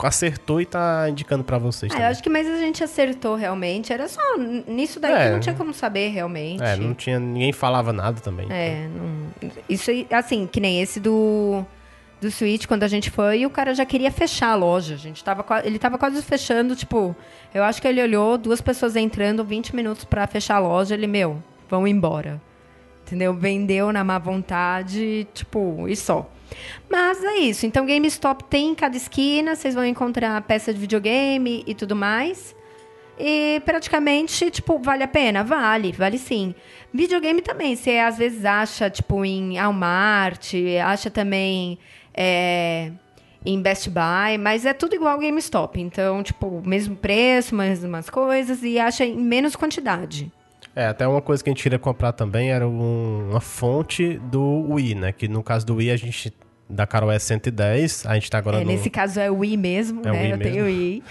[0.01, 3.93] acertou e tá indicando pra vocês Ah, eu acho que mais a gente acertou realmente.
[3.93, 4.21] Era só
[4.69, 5.25] nisso daí É.
[5.27, 6.63] que não tinha como saber realmente.
[6.63, 7.19] É, não tinha...
[7.19, 8.47] Ninguém falava nada também.
[8.49, 11.65] É, não- isso aí, assim, que nem esse do
[12.21, 14.95] do Switch quando a gente foi, e o cara já queria fechar a loja.
[14.95, 17.15] A gente tava, ele tava quase fechando, tipo,
[17.55, 21.07] eu acho que ele olhou duas pessoas entrando, 20 minutos pra fechar a loja, ele,
[21.07, 22.41] meu, vão embora.
[23.07, 23.33] Entendeu?
[23.33, 26.31] Vendeu na má vontade, tipo, e só.
[26.91, 27.67] Mas é isso.
[27.67, 32.55] Então, GameStop tem em cada esquina, vocês vão encontrar peça de videogame e tudo mais.
[33.19, 35.43] E praticamente, tipo, vale a pena?
[35.43, 36.55] Vale, vale sim.
[36.93, 40.53] Videogame também, você às vezes acha, tipo, em Walmart,
[40.85, 41.79] acha também
[42.15, 42.93] é,
[43.45, 45.81] em Best Buy, mas é tudo igual GameStop.
[45.81, 50.31] Então, tipo, mesmo preço, mesmas coisas, e acha em menos quantidade.
[50.79, 54.65] É, até uma coisa que a gente queria comprar também era um- uma fonte do
[54.71, 55.11] Wii, né?
[55.11, 56.33] Que no caso do Wii a gente.
[56.71, 58.67] Da Carol é 110, a gente tá agora É, no.
[58.71, 60.23] Nesse caso é o Wii mesmo, É o né?
[60.23, 60.67] Wii Eu tenho mesmo.
[60.79, 61.03] Wii.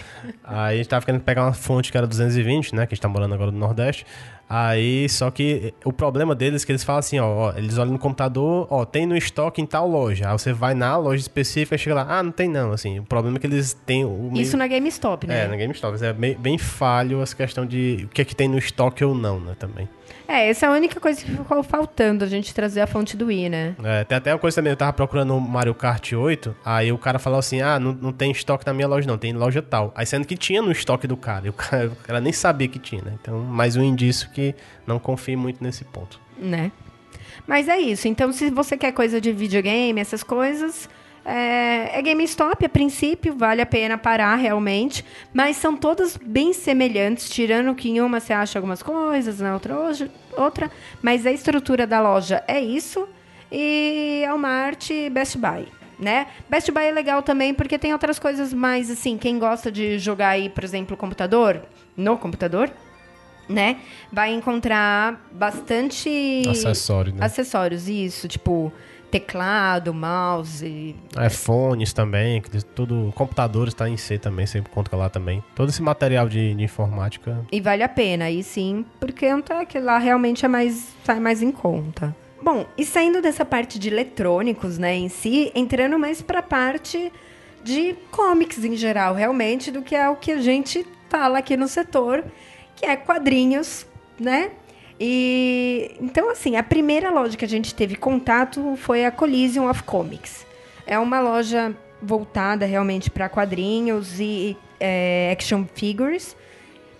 [0.43, 2.85] Aí a gente tava querendo pegar uma fonte que era 220, né?
[2.85, 4.05] Que a gente tá morando agora no Nordeste.
[4.49, 7.91] Aí, só que o problema deles é que eles falam assim, ó, ó, eles olham
[7.91, 10.29] no computador, ó, tem no estoque em tal loja.
[10.29, 12.99] Aí você vai na loja específica e chega lá, ah, não tem não, assim.
[12.99, 15.43] O problema é que eles têm o meio- Isso na GameStop, né?
[15.43, 16.01] É, na GameStop.
[16.01, 19.13] É bem, bem falho essa questão de o que é que tem no estoque ou
[19.13, 19.89] não, né, também.
[20.27, 23.27] É, essa é a única coisa que ficou faltando, a gente trazer a fonte do
[23.27, 23.75] Wii, né?
[23.83, 26.97] É, tem até uma coisa também, eu tava procurando o Mario Kart 8, aí o
[26.97, 29.93] cara falou assim, ah, não, não tem estoque na minha loja não, tem loja tal.
[29.95, 32.67] Aí sendo que tinha no estoque do cara, e o cara, o cara nem sabia
[32.67, 33.13] que tinha, né?
[33.21, 34.53] Então, mais um indício que
[34.85, 36.19] não confie muito nesse ponto.
[36.37, 36.71] né?
[37.45, 38.09] Mas é isso.
[38.09, 40.89] Então, se você quer coisa de videogame, essas coisas,
[41.29, 45.03] é, é GameStop a princípio, vale a pena parar realmente.
[45.33, 49.75] Mas são todas bem semelhantes, tirando que em uma você acha algumas coisas, na outra
[50.37, 50.71] outra.
[51.01, 53.05] Mas a estrutura da loja é isso.
[53.51, 55.67] E Walmart e Best Buy.
[55.99, 56.27] Né?
[56.47, 59.17] Best Buy é legal também porque tem outras coisas mais assim.
[59.17, 61.61] Quem gosta de jogar aí, por exemplo, computador,
[61.95, 62.71] no computador,
[63.49, 63.77] né?
[64.13, 67.25] Vai encontrar bastante Acessório, né?
[67.25, 68.71] acessórios, isso, tipo
[69.09, 70.95] teclado, mouse.
[71.25, 75.43] iPhones também, que tudo, computadores tá em C também, você encontra lá também.
[75.55, 77.45] Todo esse material de, de informática.
[77.51, 81.19] E vale a pena, aí sim, porque não tá que lá realmente é mais sai
[81.19, 82.15] mais em conta.
[82.41, 87.11] Bom, e saindo dessa parte de eletrônicos, né, em si, entrando mais pra parte
[87.63, 91.67] de comics em geral, realmente, do que é o que a gente fala aqui no
[91.67, 92.23] setor,
[92.75, 93.85] que é quadrinhos,
[94.19, 94.51] né?
[94.99, 99.83] E então assim, a primeira loja que a gente teve contato foi a Collision of
[99.83, 100.45] Comics.
[100.85, 106.35] É uma loja voltada realmente para quadrinhos e é, action figures.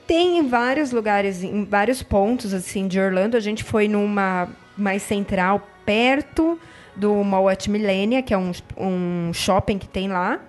[0.06, 3.36] Tem em vários lugares, em vários pontos assim de Orlando.
[3.36, 6.60] A gente foi numa mais central, perto
[6.96, 10.40] do Mall at Millennia, que é um, um shopping que tem lá.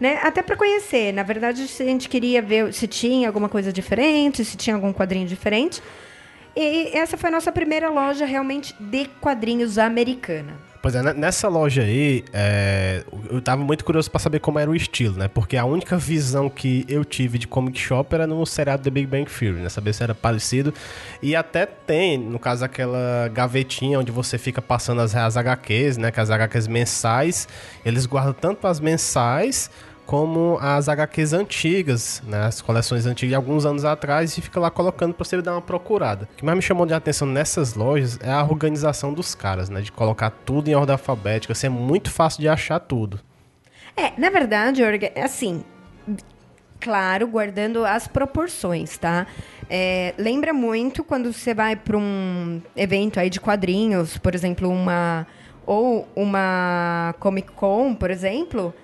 [0.00, 0.18] Né?
[0.22, 1.12] Até para conhecer.
[1.12, 5.26] Na verdade, a gente queria ver se tinha alguma coisa diferente, se tinha algum quadrinho
[5.26, 5.80] diferente.
[6.54, 10.72] E essa foi a nossa primeira loja realmente de quadrinhos americana.
[10.82, 14.74] Pois é, nessa loja aí, é, eu tava muito curioso para saber como era o
[14.74, 15.28] estilo, né?
[15.28, 19.06] Porque a única visão que eu tive de comic shop era no seriado The Big
[19.06, 19.68] Bang Theory, né?
[19.68, 20.74] Saber se era parecido.
[21.22, 26.10] E até tem, no caso, aquela gavetinha onde você fica passando as, as HQs, né?
[26.10, 27.46] Que as HQs mensais,
[27.84, 29.70] eles guardam tanto as mensais
[30.06, 34.70] como as HQs antigas, né, as coleções antigas de alguns anos atrás, e fica lá
[34.70, 36.28] colocando para você dar uma procurada.
[36.32, 39.80] O que mais me chamou de atenção nessas lojas é a organização dos caras, né,
[39.80, 43.20] de colocar tudo em ordem alfabética, assim, é muito fácil de achar tudo.
[43.96, 44.82] É, na verdade,
[45.22, 45.62] assim,
[46.80, 49.26] claro, guardando as proporções, tá?
[49.70, 55.26] É, lembra muito quando você vai para um evento aí de quadrinhos, por exemplo, uma
[55.64, 58.74] ou uma Comic Con, por exemplo,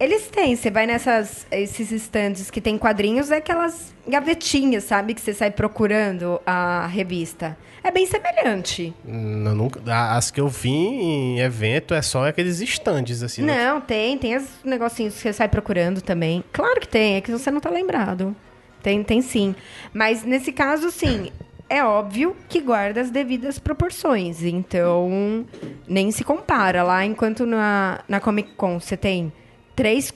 [0.00, 5.20] eles têm, você vai nessas esses estandes que tem quadrinhos, é aquelas gavetinhas, sabe, que
[5.20, 7.56] você sai procurando a revista.
[7.82, 8.94] É bem semelhante.
[9.04, 9.80] Não, nunca,
[10.14, 13.42] as que eu vi em evento é só aqueles estandes assim.
[13.42, 13.64] Né?
[13.64, 13.82] Não, né?
[13.86, 16.44] tem, tem os negocinhos que você sai procurando também.
[16.52, 18.34] Claro que tem, é que você não tá lembrado.
[18.82, 19.54] Tem, tem sim.
[19.92, 21.30] Mas nesse caso, sim,
[21.68, 24.42] é óbvio que guarda as devidas proporções.
[24.42, 25.46] Então,
[25.86, 29.32] nem se compara lá, enquanto na, na Comic Con você tem
[29.78, 30.12] três,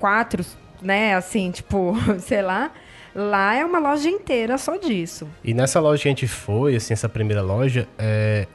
[0.00, 0.44] quatro,
[0.82, 1.14] né?
[1.14, 2.72] Assim, tipo, sei lá.
[3.14, 5.26] Lá é uma loja inteira só disso.
[5.42, 8.46] E nessa loja que a gente foi, assim, essa primeira loja, é,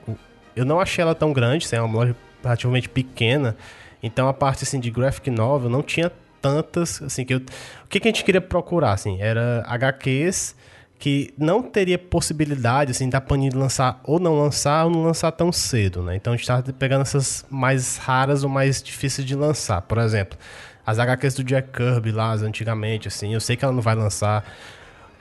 [0.56, 3.56] eu não achei ela tão grande, assim, é uma loja relativamente pequena.
[4.04, 6.12] Então a parte assim de graphic novel não tinha
[6.42, 10.56] tantas, assim, que eu, o que, que a gente queria procurar, assim, era HQs
[11.02, 15.52] que não teria possibilidade, assim, da Panini lançar ou não lançar ou não lançar tão
[15.52, 16.16] cedo, né?
[16.16, 19.82] Então a gente estava pegando essas mais raras ou mais difíceis de lançar.
[19.82, 20.38] Por exemplo,
[20.86, 24.46] as HQs do Jack Kirby lá, antigamente, assim, eu sei que ela não vai lançar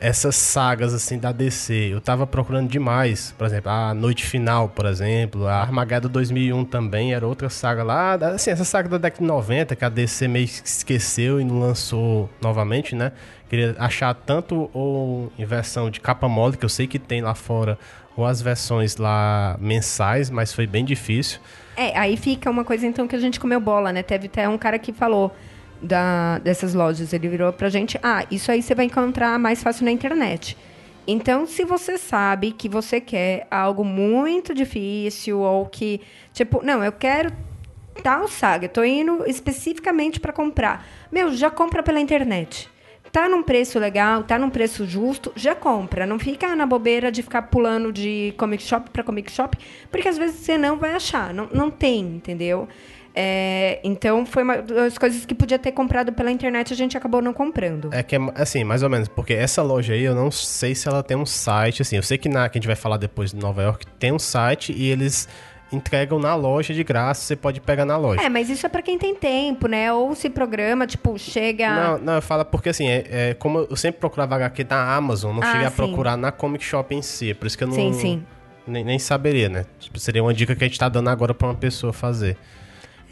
[0.01, 1.91] essas sagas assim da DC.
[1.93, 7.13] Eu tava procurando demais, por exemplo, a Noite Final, por exemplo, a Armageddon 2001 também
[7.13, 10.49] era outra saga lá, assim, essa saga da década de 90 que a DC meio
[10.49, 13.13] que esqueceu e não lançou novamente, né?
[13.51, 17.35] Queria achar tanto ou em versão de capa mole, que eu sei que tem lá
[17.35, 17.79] fora,
[18.17, 21.41] ou as versões lá mensais, mas foi bem difícil.
[21.77, 24.03] É, aí fica uma coisa então que a gente comeu bola, né?
[24.03, 25.35] Teve até um cara que falou
[25.83, 27.13] da, dessas lojas.
[27.13, 30.57] Ele virou pra gente: ah, isso aí você vai encontrar mais fácil na internet.
[31.07, 36.01] Então, se você sabe que você quer algo muito difícil ou que,
[36.33, 37.33] tipo, não, eu quero
[38.03, 40.87] tal saga, eu tô indo especificamente para comprar.
[41.11, 42.69] Meu, já compra pela internet.
[43.13, 46.07] Tá num preço legal, tá num preço justo, já compra.
[46.07, 49.59] Não fica na bobeira de ficar pulando de comic shop para comic shop,
[49.91, 51.35] porque às vezes você não vai achar.
[51.35, 52.69] Não, não tem, entendeu?
[53.15, 57.21] É, então foi uma das coisas que podia ter comprado pela internet a gente acabou
[57.21, 57.91] não comprando.
[57.93, 60.89] É que é assim, mais ou menos, porque essa loja aí eu não sei se
[60.89, 63.33] ela tem um site, assim, eu sei que na que a gente vai falar depois
[63.33, 65.29] de Nova York tem um site e eles
[65.73, 68.23] entregam na loja de graça, você pode pegar na loja.
[68.23, 69.93] É, mas isso é para quem tem tempo, né?
[69.93, 71.73] Ou se programa, tipo, chega.
[71.75, 75.43] Não, não, fala porque assim, é, é como eu sempre procurava HQ na Amazon, não
[75.43, 77.75] ah, cheguei a procurar na Comic Shop em si, é por isso que eu não.
[77.75, 78.25] Sim, sim.
[78.67, 79.65] Nem, nem saberia, né?
[79.79, 82.37] Tipo, seria uma dica que a gente tá dando agora para uma pessoa fazer.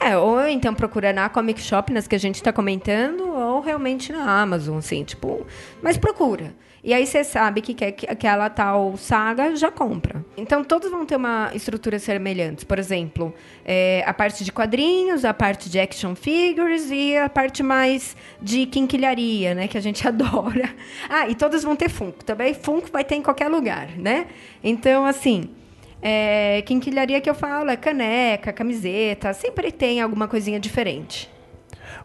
[0.01, 4.13] É, ou então procura na Comic Shop, nas que a gente está comentando, ou realmente
[4.13, 5.47] na Amazon, assim, tipo.
[5.83, 6.55] Mas procura.
[6.83, 10.25] E aí você sabe que quer que aquela tal saga já compra.
[10.37, 12.65] Então todos vão ter uma estrutura semelhante.
[12.65, 13.35] Por exemplo,
[13.65, 18.65] é, a parte de quadrinhos, a parte de action figures e a parte mais de
[18.67, 19.67] quinquilharia, né?
[19.67, 20.73] Que a gente adora.
[21.11, 22.25] Ah, e todos vão ter Funko.
[22.25, 24.27] Também Funko vai ter em qualquer lugar, né?
[24.63, 25.51] Então, assim.
[26.01, 31.29] É, quinquilharia que eu falo é caneca, camiseta, sempre tem alguma coisinha diferente.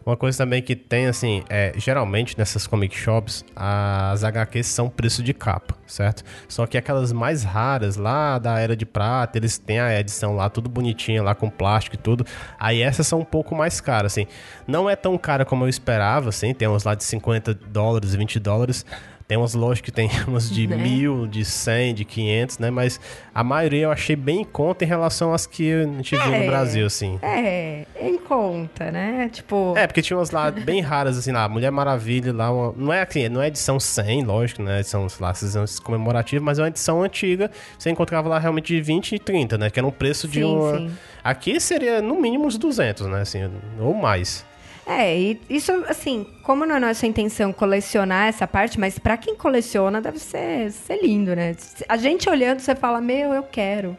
[0.04, 5.22] Uma coisa também que tem, assim, é, geralmente nessas comic shops, as HQs são preço
[5.22, 6.22] de capa, certo?
[6.46, 10.50] Só que aquelas mais raras, lá da Era de Prata, eles têm a edição lá,
[10.50, 12.26] tudo bonitinha, lá com plástico e tudo.
[12.58, 14.26] Aí essas são um pouco mais caras, assim.
[14.66, 18.38] Não é tão cara como eu esperava, assim, tem uns lá de 50 dólares, 20
[18.38, 18.84] dólares.
[19.26, 20.76] Tem umas lojas que tem umas de né?
[20.76, 22.70] mil, de cem, de quinhentos, né?
[22.70, 23.00] Mas
[23.34, 26.40] a maioria eu achei bem em conta em relação às que a gente é, viu
[26.40, 27.18] no Brasil, assim.
[27.22, 29.30] É, em conta, né?
[29.32, 29.74] Tipo...
[29.76, 33.02] É, porque tinha umas lá bem raras, assim, lá, Mulher Maravilha, lá, uma, não é
[33.02, 34.80] assim, não é edição 100, lógico, né?
[34.80, 38.80] Edição, sei lá, edições comemorativas, mas é uma edição antiga, você encontrava lá realmente de
[38.82, 39.70] 20 e 30, né?
[39.70, 40.78] Que era um preço de sim, uma...
[40.78, 40.90] Sim.
[41.22, 43.22] Aqui seria no mínimo uns 200, né?
[43.22, 44.44] Assim, ou mais.
[44.86, 49.34] É, e isso, assim, como não é nossa intenção colecionar essa parte, mas pra quem
[49.34, 51.56] coleciona deve ser, ser lindo, né?
[51.88, 53.96] A gente olhando, você fala, meu, eu quero.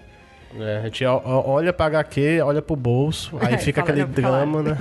[0.60, 4.78] É, a gente olha pra HQ, olha pro bolso, aí fica fala, aquele drama, né?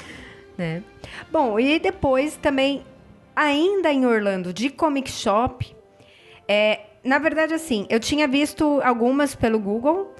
[0.56, 0.82] né?
[1.30, 2.82] Bom, e depois também,
[3.36, 5.74] ainda em Orlando, de comic shop,
[6.48, 10.11] é, na verdade, assim, eu tinha visto algumas pelo Google.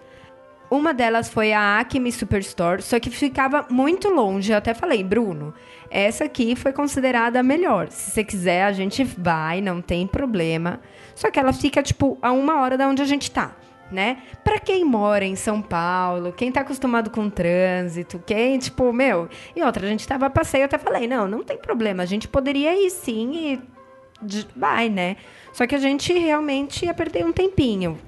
[0.73, 4.51] Uma delas foi a Acme Superstore, só que ficava muito longe.
[4.51, 5.53] Eu até falei, Bruno,
[5.91, 7.91] essa aqui foi considerada a melhor.
[7.91, 10.81] Se você quiser, a gente vai, não tem problema.
[11.15, 13.55] Só que ela fica, tipo, a uma hora da onde a gente tá.
[13.91, 14.23] Né?
[14.43, 19.29] Pra quem mora em São Paulo, quem tá acostumado com trânsito, quem, tipo, meu.
[19.55, 22.07] E outra, a gente tava a passeio, eu até falei, não, não tem problema, a
[22.07, 25.19] gente poderia ir sim e vai, né?
[25.53, 27.99] Só que a gente realmente ia perder um tempinho.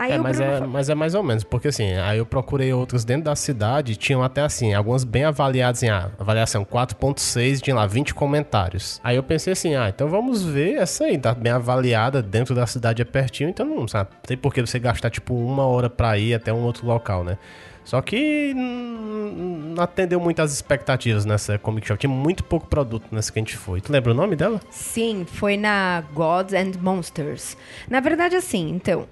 [0.00, 2.72] Aí É, mas Bruno é, mas é mais ou menos, porque assim, aí eu procurei
[2.72, 7.76] outros dentro da cidade, tinham até assim, algumas bem avaliadas em ah, avaliação 4.6, tinha
[7.76, 8.98] lá 20 comentários.
[9.04, 12.66] Aí eu pensei assim, ah, então vamos ver essa aí, tá bem avaliada, dentro da
[12.66, 16.16] cidade é pertinho, então não sabe, tem por que você gastar tipo uma hora pra
[16.16, 17.36] ir até um outro local, né?
[17.84, 21.98] Só que não atendeu muito as expectativas nessa Comic Shop.
[21.98, 23.80] Tinha muito pouco produto nessa que a gente foi.
[23.80, 24.60] Tu lembra o nome dela?
[24.70, 27.56] Sim, foi na Gods and Monsters.
[27.88, 29.06] Na verdade, assim, então.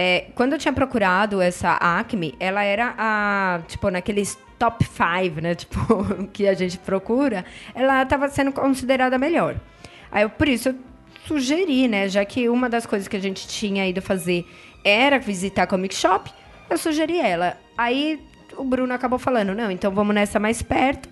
[0.00, 3.60] É, quando eu tinha procurado essa Acme, ela era a.
[3.66, 5.56] Tipo, naqueles top 5, né?
[5.58, 9.56] Tipo, que a gente procura, ela estava sendo considerada melhor.
[10.12, 10.76] Aí, eu, por isso, eu
[11.26, 12.08] sugeri, né?
[12.08, 14.46] Já que uma das coisas que a gente tinha ido fazer
[14.84, 16.30] era visitar a Comic Shop,
[16.70, 17.58] eu sugeri ela.
[17.76, 18.20] Aí
[18.56, 21.08] o Bruno acabou falando, não, então vamos nessa mais perto.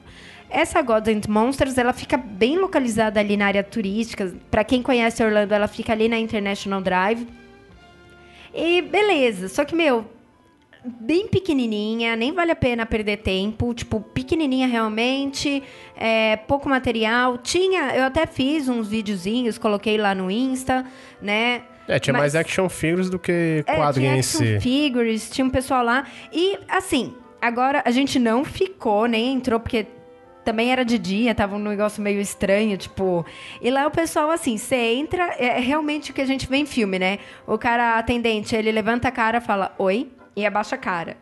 [0.49, 4.33] Essa Gods and Monsters, ela fica bem localizada ali na área turística.
[4.49, 7.27] Pra quem conhece Orlando, ela fica ali na International Drive.
[8.55, 10.05] E beleza, só que, meu,
[10.85, 13.75] bem pequenininha, nem vale a pena perder tempo.
[13.75, 15.63] Tipo, pequenininha realmente,
[15.97, 17.39] é, pouco material.
[17.39, 20.85] Tinha, eu até fiz uns videozinhos, coloquei lá no Insta,
[21.21, 21.63] né?
[21.89, 24.61] É, tinha Mas- mais action figures do que É, quadrinho tinha em action si.
[24.61, 26.05] figures, tinha um pessoal lá.
[26.33, 29.87] E, assim, agora a gente não ficou, nem entrou, porque
[30.47, 33.27] também era de dia, tava um negócio meio estranho, tipo...
[33.61, 36.65] E lá o pessoal, assim, você entra, é realmente o que a gente vê em
[36.65, 37.19] filme, né?
[37.45, 41.17] O cara atendente, ele levanta a cara, fala oi, e abaixa a cara.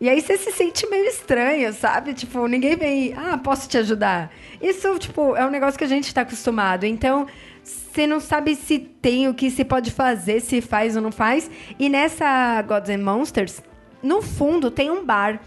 [0.00, 2.14] E aí você se sente meio estranho, sabe?
[2.14, 4.32] Tipo, ninguém vem, ah, posso te ajudar.
[4.62, 6.86] Isso, tipo, é um negócio que a gente tá acostumado.
[6.86, 7.26] Então,
[7.64, 11.50] você não sabe se tem o que se pode fazer, se faz ou não faz.
[11.76, 13.60] E nessa Gods and Monsters,
[14.00, 15.40] no fundo tem um bar.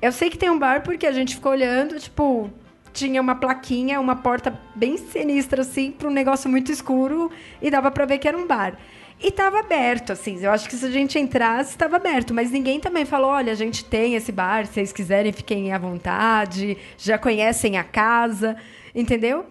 [0.00, 2.50] Eu sei que tem um bar porque a gente ficou olhando, tipo,
[2.92, 7.90] tinha uma plaquinha, uma porta bem sinistra, assim, para um negócio muito escuro e dava
[7.90, 8.76] para ver que era um bar.
[9.20, 10.38] E tava aberto, assim.
[10.40, 12.32] Eu acho que se a gente entrasse, estava aberto.
[12.32, 15.78] Mas ninguém também falou: olha, a gente tem esse bar, se vocês quiserem, fiquem à
[15.78, 18.56] vontade, já conhecem a casa,
[18.94, 19.44] entendeu?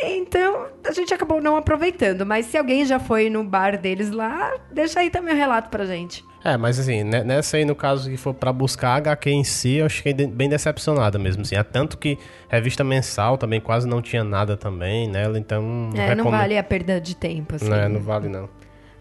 [0.00, 2.24] Então, a gente acabou não aproveitando.
[2.24, 5.84] Mas se alguém já foi no bar deles lá, deixa aí também o relato pra
[5.84, 6.24] gente.
[6.44, 9.42] É, mas assim, ne- nessa aí, no caso que for pra buscar a HQ em
[9.44, 11.56] si, eu fiquei de- bem decepcionada mesmo, assim.
[11.56, 12.16] É tanto que
[12.48, 15.90] revista mensal também quase não tinha nada também nela, então...
[15.94, 17.68] É, não recomendo- vale a perda de tempo, assim.
[17.68, 18.48] Não, não vale não.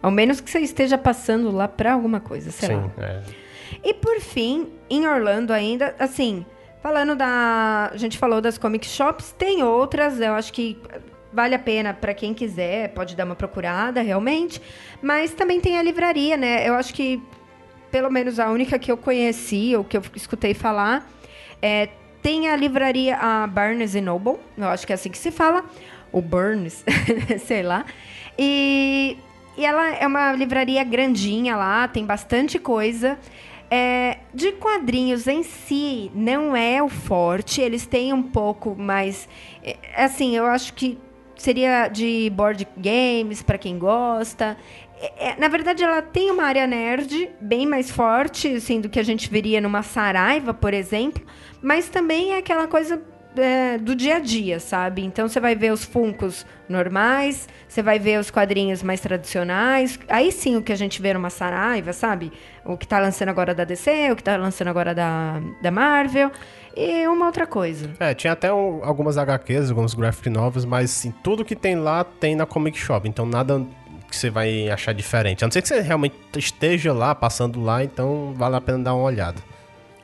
[0.02, 2.84] Ao menos que você esteja passando lá pra alguma coisa, sei lá.
[2.84, 3.22] Sim, é.
[3.84, 6.46] E por fim, em Orlando ainda, assim,
[6.82, 7.92] falando da.
[7.94, 10.80] A gente falou das comic shops, tem outras, eu acho que
[11.38, 14.60] vale a pena pra quem quiser, pode dar uma procurada realmente.
[15.04, 16.68] Mas também tem a livraria, né?
[16.68, 17.22] Eu acho que,
[17.92, 21.08] pelo menos a única que eu conheci, ou que eu escutei falar,
[21.62, 21.90] é,
[22.24, 25.64] tem a livraria, a Barnes Noble, eu acho que é assim que se fala,
[26.12, 26.84] o Burns,
[27.46, 27.86] sei lá.
[28.36, 29.16] E,
[29.56, 33.16] e ela é uma livraria grandinha lá, tem bastante coisa.
[33.70, 39.30] É, de quadrinhos em si, não é o forte, eles têm um pouco mais.
[39.64, 40.98] é, Assim, eu acho que
[41.38, 44.58] seria de board games, para quem gosta.
[45.00, 49.00] É, é, na verdade, ela tem uma área nerd bem mais forte, assim, do que
[49.00, 51.24] a gente veria numa Saraiva, por exemplo.
[51.62, 53.02] Mas também é aquela coisa
[53.38, 55.04] é, do dia a dia, sabe?
[55.04, 60.00] Então você vai ver os funcos normais, você vai ver os quadrinhos mais tradicionais.
[60.08, 62.32] Aí sim o que a gente vê numa Saraiva, sabe?
[62.66, 66.32] O que tá lançando agora da DC, o que tá lançando agora da, da Marvel.
[66.80, 67.90] E uma outra coisa.
[68.00, 72.04] É, tinha até um- algumas HQs, alguns graphic novels, mas assim, tudo que tem lá
[72.04, 73.66] tem na Comic Shop, então nada
[74.10, 75.44] que você vai achar diferente.
[75.44, 78.94] A não ser que você realmente esteja lá, passando lá, então vale a pena dar
[78.94, 79.42] uma olhada.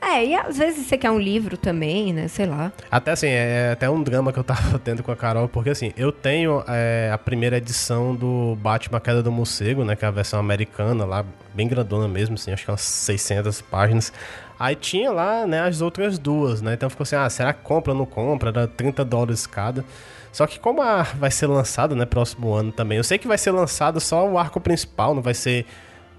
[0.02, 2.28] É, e às vezes você quer um livro também, né?
[2.28, 2.74] Sei lá.
[2.92, 5.94] Até assim, é até um drama que eu tava tendo com a Carol, porque assim,
[5.96, 9.96] eu tenho é, a primeira edição do Batman Queda do Morcego, né?
[9.96, 13.62] Que é a versão americana lá, bem grandona mesmo, assim, acho que é umas 600
[13.62, 14.12] páginas.
[14.64, 16.74] Aí tinha lá, né, as outras duas, né?
[16.74, 18.50] Então ficou assim, ah, será que compra ou não compra?
[18.50, 19.84] Era 30 dólares cada.
[20.32, 23.38] Só que como a, vai ser lançado, né, próximo ano também, eu sei que vai
[23.38, 25.66] ser lançado só o arco principal, não vai ser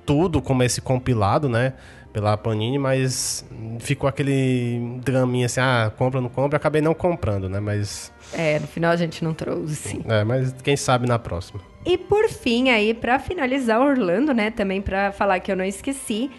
[0.05, 1.72] tudo como esse compilado, né?
[2.12, 3.45] pela Panini, mas
[3.80, 7.59] ficou aquele draminha assim, ah, compra, não compra, acabei não comprando, né?
[7.59, 8.12] Mas.
[8.32, 10.01] É, no final a gente não trouxe.
[10.07, 11.61] É, mas quem sabe na próxima.
[11.84, 14.53] E por fim, aí, para finalizar Orlando, né?
[14.53, 16.30] Também para falar que eu não esqueci,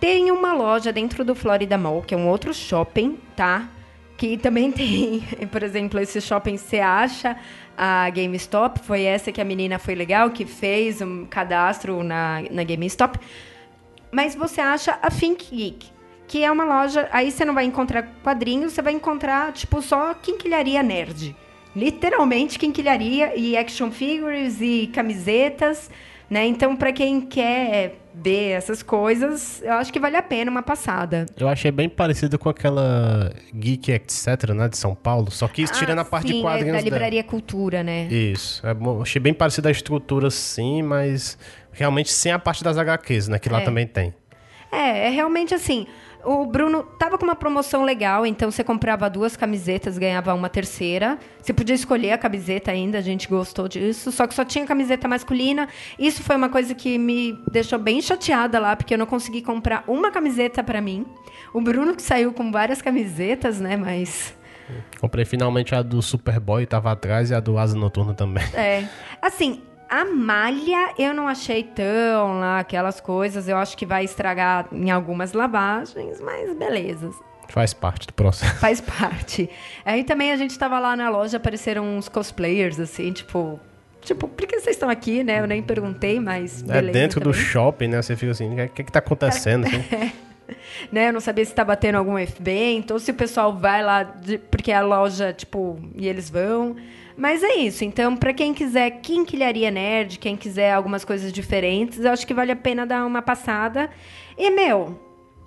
[0.00, 3.68] tem uma loja dentro do Florida Mall, que é um outro shopping, tá?
[4.16, 5.20] Que também tem,
[5.50, 7.36] por exemplo, esse shopping você acha
[7.76, 12.64] a GameStop, foi essa que a menina foi legal, que fez um cadastro na, na
[12.64, 13.18] GameStop
[14.16, 15.88] mas você acha a Think Geek,
[16.26, 17.06] que é uma loja.
[17.12, 21.36] Aí você não vai encontrar quadrinhos, você vai encontrar, tipo, só quinquilharia nerd.
[21.74, 25.90] Literalmente quinquilharia e action figures e camisetas,
[26.30, 26.46] né?
[26.46, 31.26] Então, para quem quer ver essas coisas, eu acho que vale a pena uma passada.
[31.36, 35.74] Eu achei bem parecido com aquela Geek Etc, né, de São Paulo, só que isso
[35.74, 38.06] ah, tira na parte sim, de quadrinhos é da livraria Cultura, né?
[38.06, 38.66] Isso.
[38.66, 41.38] É bom, achei bem parecido a estrutura sim, mas
[41.72, 43.38] realmente sem a parte das HQs, né?
[43.38, 43.64] Que lá é.
[43.64, 44.14] também tem.
[44.72, 45.86] É, é realmente assim.
[46.26, 51.18] O Bruno tava com uma promoção legal, então você comprava duas camisetas, ganhava uma terceira.
[51.40, 54.10] Você podia escolher a camiseta ainda, a gente gostou disso.
[54.10, 55.68] Só que só tinha camiseta masculina.
[55.96, 59.84] Isso foi uma coisa que me deixou bem chateada lá, porque eu não consegui comprar
[59.86, 61.06] uma camiseta para mim.
[61.54, 63.76] O Bruno que saiu com várias camisetas, né?
[63.76, 64.34] Mas
[65.00, 68.44] Comprei finalmente a do Superboy, tava atrás, e a do Asa Noturna também.
[68.52, 68.84] É.
[69.22, 73.48] Assim, a malha eu não achei tão lá aquelas coisas.
[73.48, 77.10] Eu acho que vai estragar em algumas lavagens, mas beleza.
[77.48, 78.56] Faz parte do processo.
[78.58, 79.48] Faz parte.
[79.84, 83.60] Aí também a gente tava lá na loja, apareceram uns cosplayers, assim, tipo.
[84.00, 85.40] Tipo, por que vocês estão aqui, né?
[85.40, 86.64] Eu nem perguntei, mas.
[86.68, 87.32] É dentro também.
[87.32, 88.02] do shopping, né?
[88.02, 89.66] Você fica assim, o que, que tá acontecendo?
[89.66, 90.12] Assim?
[90.92, 91.08] né?
[91.08, 94.38] Eu não sabia se tá batendo algum evento, ou se o pessoal vai lá, de,
[94.38, 96.76] porque é a loja, tipo, e eles vão.
[97.16, 97.84] Mas é isso.
[97.84, 102.52] Então, para quem quiser quinquilharia nerd, quem quiser algumas coisas diferentes, eu acho que vale
[102.52, 103.88] a pena dar uma passada.
[104.36, 105.00] E, meu,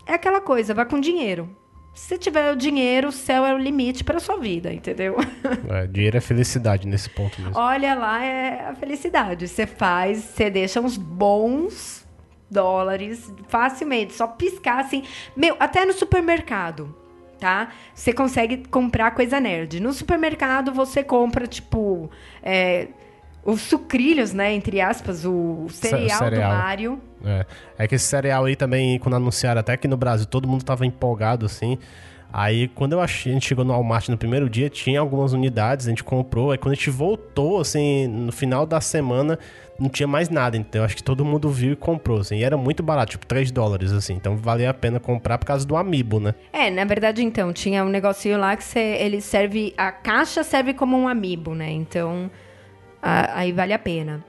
[0.05, 1.49] é aquela coisa, vá com dinheiro.
[1.93, 5.15] Se tiver o dinheiro, o céu é o limite para sua vida, entendeu?
[5.69, 7.57] É, dinheiro é felicidade nesse ponto mesmo.
[7.57, 9.47] Olha lá, é a felicidade.
[9.47, 12.07] Você faz, você deixa uns bons
[12.49, 15.03] dólares facilmente, só piscar assim.
[15.35, 16.95] Meu, até no supermercado
[17.39, 17.69] tá?
[17.93, 19.79] Você consegue comprar coisa nerd.
[19.79, 22.09] No supermercado você compra, tipo,
[22.43, 22.87] é,
[23.43, 24.53] os sucrilhos, né?
[24.53, 26.51] Entre aspas, o cereal, cereal.
[26.51, 27.01] do Mario.
[27.25, 27.45] É.
[27.77, 30.85] é que esse cereal aí também, quando anunciaram até aqui no Brasil, todo mundo tava
[30.85, 31.77] empolgado, assim.
[32.31, 35.87] Aí, quando eu achei, a gente chegou no Walmart no primeiro dia, tinha algumas unidades,
[35.87, 36.51] a gente comprou.
[36.51, 39.39] Aí, quando a gente voltou, assim, no final da semana,
[39.79, 40.57] não tinha mais nada.
[40.57, 42.37] Então, acho que todo mundo viu e comprou, assim.
[42.37, 44.13] E era muito barato, tipo 3 dólares, assim.
[44.13, 46.35] Então, valia a pena comprar por causa do Amiibo, né?
[46.51, 49.73] É, na verdade, então, tinha um negocinho lá que você, ele serve...
[49.77, 51.71] A caixa serve como um Amiibo, né?
[51.71, 52.29] Então,
[53.01, 54.23] a, aí vale a pena.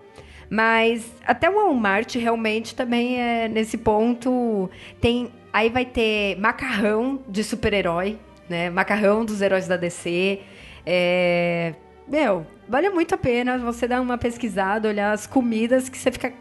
[0.49, 4.69] Mas até o Walmart realmente também é nesse ponto
[5.01, 8.71] tem Aí vai ter macarrão de super-herói, né?
[8.71, 10.41] Macarrão dos heróis da DC.
[10.87, 11.75] É...
[12.07, 16.33] Meu, vale muito a pena você dar uma pesquisada, olhar as comidas que você fica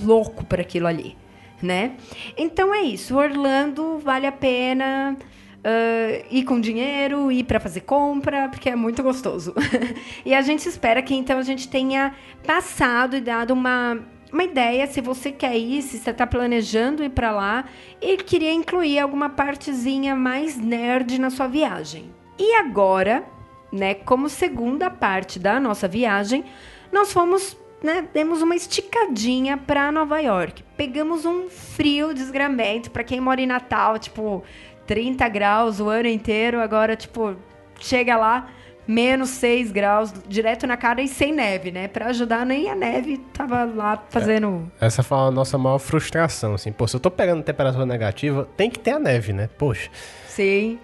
[0.00, 1.16] louco por aquilo ali,
[1.62, 1.94] né?
[2.36, 3.16] Então é isso.
[3.16, 9.02] Orlando vale a pena uh, ir com dinheiro, ir para fazer compra, porque é muito
[9.02, 9.54] gostoso.
[10.26, 12.14] e a gente espera que então a gente tenha
[12.46, 13.98] passado e dado uma
[14.30, 17.64] uma ideia se você quer ir, se você está planejando ir para lá
[17.98, 22.10] e queria incluir alguma partezinha mais nerd na sua viagem.
[22.38, 23.24] E agora,
[23.72, 26.44] né, como segunda parte da nossa viagem,
[26.92, 30.62] nós fomos, né, demos uma esticadinha para Nova York.
[30.76, 34.42] Pegamos um frio desgramento para quem mora em Natal, tipo
[34.86, 37.36] 30 graus o ano inteiro, agora tipo
[37.78, 38.48] chega lá
[38.88, 41.88] menos 6 graus, direto na cara e sem neve, né?
[41.88, 44.72] Para ajudar, nem a neve tava lá fazendo.
[44.80, 46.72] É, essa foi a nossa maior frustração, assim.
[46.72, 49.50] Pô, se eu tô pegando temperatura negativa, tem que ter a neve, né?
[49.58, 49.90] Poxa.
[50.26, 50.78] Sim.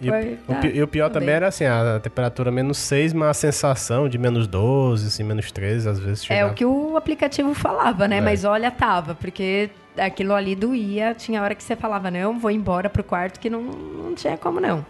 [0.00, 1.20] E, o, tá, e o pior também.
[1.20, 5.50] também era assim, a temperatura menos 6, mas a sensação de menos 12, assim, menos
[5.52, 6.48] 13, às vezes chegava.
[6.48, 8.18] É o que o aplicativo falava, né?
[8.18, 8.20] É.
[8.20, 11.14] Mas olha, tava, porque aquilo ali doía.
[11.14, 14.60] Tinha hora que você falava, não, vou embora pro quarto, que não, não tinha como
[14.60, 14.84] não.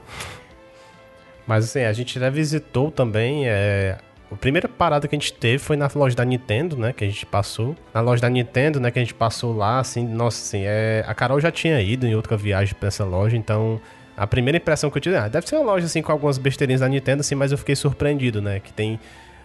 [1.47, 3.99] Mas assim, a gente já visitou também é,
[4.33, 6.93] A primeira parada que a gente teve foi na loja da Nintendo, né?
[6.93, 7.77] Que a gente passou.
[7.93, 8.91] Na loja da Nintendo, né?
[8.91, 11.05] Que a gente passou lá, assim, nossa, assim, é...
[11.07, 13.79] a Carol já tinha ido em outra viagem pra essa loja, então
[14.17, 16.81] a primeira impressão que eu tive, ah, deve ser uma loja assim com algumas besteirinhas
[16.81, 18.61] da Nintendo, assim, mas eu fiquei surpreendido, né?
[18.61, 18.99] Que tem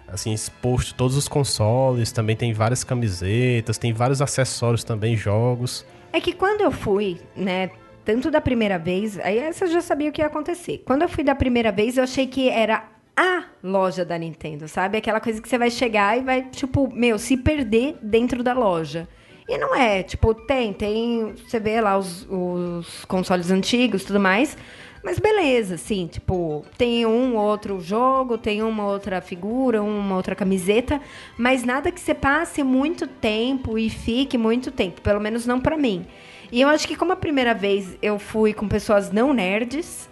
[0.07, 5.86] assim exposto todos os consoles, também tem várias camisetas, tem vários acessórios também, jogos.
[6.11, 7.70] É que quando eu fui, né,
[8.03, 10.82] tanto da primeira vez, aí você já sabia o que ia acontecer.
[10.86, 14.97] Quando eu fui da primeira vez, eu achei que era a loja da Nintendo, sabe?
[14.97, 19.07] Aquela coisa que você vai chegar e vai, tipo, meu, se perder dentro da loja.
[19.50, 24.56] E não é, tipo, tem, tem, você vê lá os, os consoles antigos tudo mais,
[25.04, 31.02] mas beleza, assim, tipo, tem um outro jogo, tem uma outra figura, uma outra camiseta,
[31.36, 35.76] mas nada que você passe muito tempo e fique muito tempo, pelo menos não para
[35.76, 36.06] mim.
[36.52, 40.08] E eu acho que como a primeira vez eu fui com pessoas não nerds,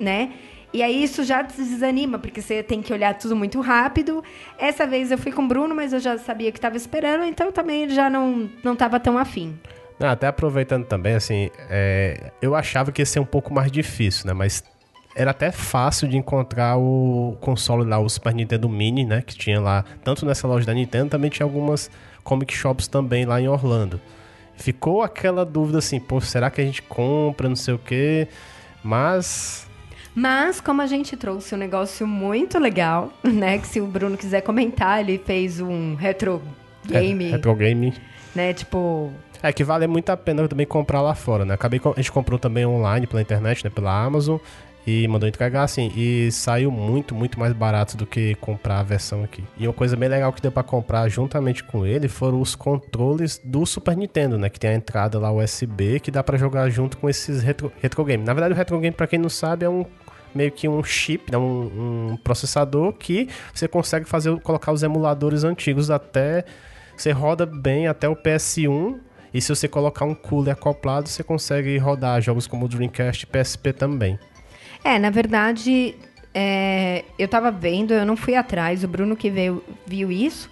[0.00, 0.32] né?
[0.72, 4.22] E aí isso já desanima, porque você tem que olhar tudo muito rápido.
[4.56, 7.50] Essa vez eu fui com o Bruno, mas eu já sabia que estava esperando, então
[7.50, 9.58] também já não, não tava tão afim.
[9.98, 14.26] Não, até aproveitando também, assim, é, eu achava que ia ser um pouco mais difícil,
[14.26, 14.32] né?
[14.32, 14.64] Mas
[15.14, 19.22] era até fácil de encontrar o console lá, o Super Nintendo Mini, né?
[19.22, 21.90] Que tinha lá, tanto nessa loja da Nintendo, também tinha algumas
[22.22, 24.00] comic shops também lá em Orlando.
[24.56, 28.28] Ficou aquela dúvida assim, pô, será que a gente compra, não sei o quê,
[28.84, 29.69] mas
[30.14, 33.58] mas, como a gente trouxe um negócio muito legal, né?
[33.58, 36.42] Que se o Bruno quiser comentar, ele fez um retro
[36.84, 37.26] game.
[37.26, 37.94] É, retro game.
[38.34, 38.52] Né?
[38.52, 39.12] Tipo.
[39.42, 41.54] É que vale muito a pena também comprar lá fora, né?
[41.54, 43.70] Acabei, a gente comprou também online pela internet, né?
[43.70, 44.38] Pela Amazon.
[44.86, 45.92] E mandou entregar assim.
[45.94, 49.44] E saiu muito, muito mais barato do que comprar a versão aqui.
[49.58, 53.40] E uma coisa bem legal que deu para comprar juntamente com ele foram os controles
[53.44, 54.48] do Super Nintendo, né?
[54.48, 58.04] Que tem a entrada lá USB que dá para jogar junto com esses retro, retro
[58.04, 58.24] game.
[58.24, 59.84] Na verdade, o retro game, para quem não sabe, é um
[60.34, 65.44] meio que um chip, né, um, um, processador que você consegue fazer colocar os emuladores
[65.44, 66.44] antigos até
[66.96, 68.98] você roda bem até o PS1
[69.32, 73.72] e se você colocar um cooler acoplado, você consegue rodar jogos como Dreamcast e PSP
[73.72, 74.18] também.
[74.84, 75.94] É, na verdade,
[76.34, 80.50] é, eu tava vendo, eu não fui atrás, o Bruno que veio, viu isso,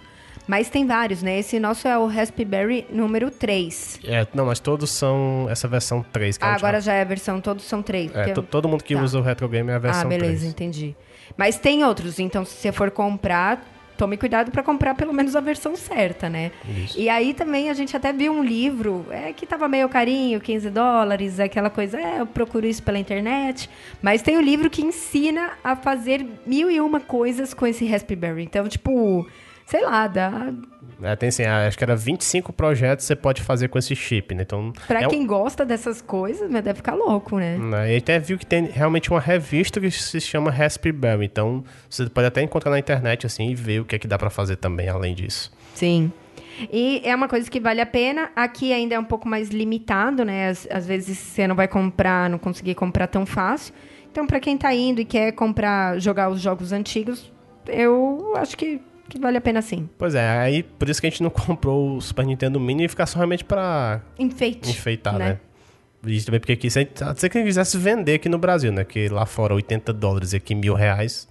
[0.49, 1.37] mas tem vários, né?
[1.37, 3.99] Esse nosso é o Raspberry número 3.
[4.03, 6.39] É, não, mas todos são essa versão 3.
[6.39, 8.15] Que ah, agora já é a versão, todos são 3.
[8.15, 9.01] É, todo mundo que tá.
[9.03, 10.19] usa o Retro Game é a versão 3.
[10.19, 10.51] Ah, beleza, 3.
[10.51, 10.95] entendi.
[11.37, 13.63] Mas tem outros, então se você for comprar,
[13.95, 16.51] tome cuidado para comprar pelo menos a versão certa, né?
[16.83, 16.99] Isso.
[16.99, 20.71] E aí também a gente até viu um livro é, que tava meio carinho, 15
[20.71, 23.69] dólares, aquela coisa, é, eu procuro isso pela internet.
[24.01, 27.85] Mas tem o um livro que ensina a fazer mil e uma coisas com esse
[27.85, 28.41] Raspberry.
[28.41, 29.27] Então, tipo,
[29.69, 30.51] sei lá, dá.
[31.01, 34.33] É, tem assim, acho que era 25 projetos que você pode fazer com esse chip,
[34.33, 34.41] né?
[34.41, 35.27] Então, pra é quem um...
[35.27, 37.55] gosta dessas coisas, deve ficar louco, né?
[37.57, 37.93] né?
[37.93, 41.23] E até viu que tem realmente uma revista que se chama Raspberry.
[41.23, 44.17] Então, você pode até encontrar na internet, assim, e ver o que é que dá
[44.17, 45.51] para fazer também, além disso.
[45.75, 46.11] Sim.
[46.73, 48.31] E é uma coisa que vale a pena.
[48.35, 50.49] Aqui ainda é um pouco mais limitado, né?
[50.49, 53.73] Às, às vezes você não vai comprar, não conseguir comprar tão fácil.
[54.11, 57.31] Então, para quem tá indo e quer comprar, jogar os jogos antigos,
[57.67, 59.89] eu acho que que vale a pena sim.
[59.97, 62.87] Pois é, aí por isso que a gente não comprou o Super Nintendo Mini e
[62.87, 65.29] ficar só realmente pra Enfeite, enfeitar, né?
[65.29, 65.39] né?
[66.05, 68.85] Isso também porque aqui, se a gente quisesse vender aqui no Brasil, né?
[68.85, 71.27] Que lá fora 80 dólares e aqui mil reais.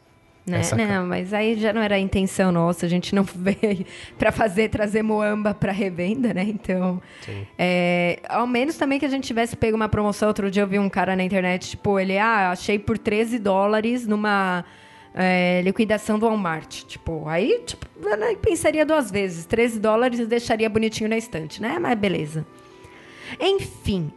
[0.48, 0.62] Né?
[0.88, 3.84] Não, mas aí já não era a intenção nossa, a gente não veio
[4.18, 6.42] para fazer, trazer Moamba para revenda, né?
[6.42, 7.00] Então,
[7.58, 10.28] é, ao menos também que a gente tivesse pego uma promoção.
[10.28, 14.06] Outro dia eu vi um cara na internet, tipo, ele, ah, achei por 13 dólares
[14.06, 14.64] numa
[15.18, 16.84] é, liquidação do Walmart.
[16.84, 19.44] Tipo, aí tipo, eu pensaria duas vezes.
[19.44, 21.76] 13 dólares deixaria bonitinho na estante, né?
[21.80, 22.46] Mas beleza.
[23.40, 24.12] Enfim.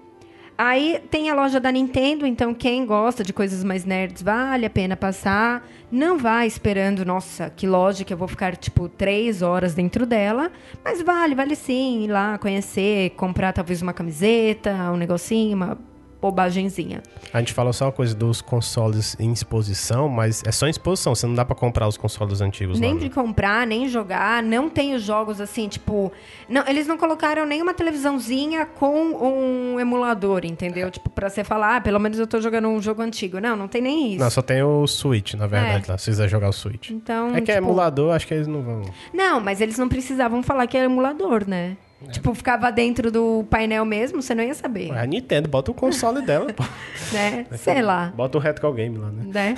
[0.56, 4.70] Aí tem a loja da Nintendo, então quem gosta de coisas mais nerds, vale a
[4.70, 5.68] pena passar.
[5.92, 10.52] Não vá esperando, nossa, que loja que eu vou ficar, tipo, três horas dentro dela.
[10.86, 15.80] Mas vale, vale sim ir lá conhecer, comprar talvez uma camiseta, um negocinho, uma
[16.22, 17.02] bobagemzinha.
[17.34, 21.16] A gente falou só uma coisa dos consoles em exposição, mas é só em exposição,
[21.16, 23.12] você não dá para comprar os consoles antigos Nem lá, de né?
[23.14, 26.12] comprar, nem jogar, não tem os jogos assim, tipo,
[26.48, 30.92] não, eles não colocaram nenhuma televisãozinha com um emulador, entendeu?
[30.92, 33.40] Tipo, para você falar, ah, pelo menos eu tô jogando um jogo antigo.
[33.40, 34.24] Não, não tem nem isso.
[34.24, 35.92] Não, só tem o Switch, na verdade, é.
[35.92, 36.92] lá, se quiser jogar o Switch.
[36.92, 37.68] Então, é que é tipo...
[37.68, 38.82] é emulador, acho que eles não vão.
[39.14, 41.78] Não, mas eles não precisavam falar que é emulador, né?
[42.08, 42.12] É.
[42.12, 44.92] Tipo, ficava dentro do painel mesmo, você não ia saber.
[44.92, 46.64] A Nintendo, bota o console dela, pô.
[47.12, 47.46] Né?
[47.58, 48.12] Sei lá.
[48.16, 49.24] Bota o Retro Game lá, né?
[49.26, 49.56] né?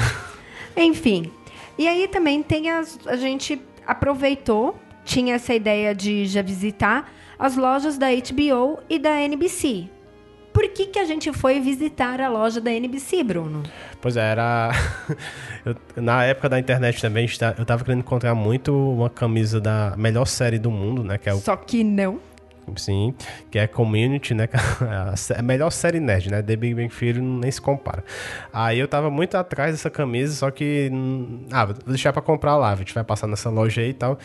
[0.76, 1.32] Enfim.
[1.78, 3.00] E aí também tem as.
[3.08, 9.20] A gente aproveitou, tinha essa ideia de já visitar as lojas da HBO e da
[9.22, 9.90] NBC.
[10.54, 13.64] por que, que a gente foi visitar a loja da NBC, Bruno?
[14.00, 14.72] Pois é, era.
[15.66, 17.28] eu, na época da internet também,
[17.58, 21.18] eu tava querendo encontrar muito uma camisa da melhor série do mundo, né?
[21.18, 21.38] Que é o...
[21.38, 22.20] Só que não.
[22.76, 23.14] Sim,
[23.52, 24.48] que é Community, né?
[25.38, 26.42] A melhor série nerd, né?
[26.42, 28.04] The Big Bang Theory nem se compara.
[28.52, 30.90] Aí eu tava muito atrás dessa camisa, só que.
[30.92, 33.94] Hum, ah, vou deixar pra comprar lá, a gente vai passar nessa loja aí e
[33.94, 34.18] tal.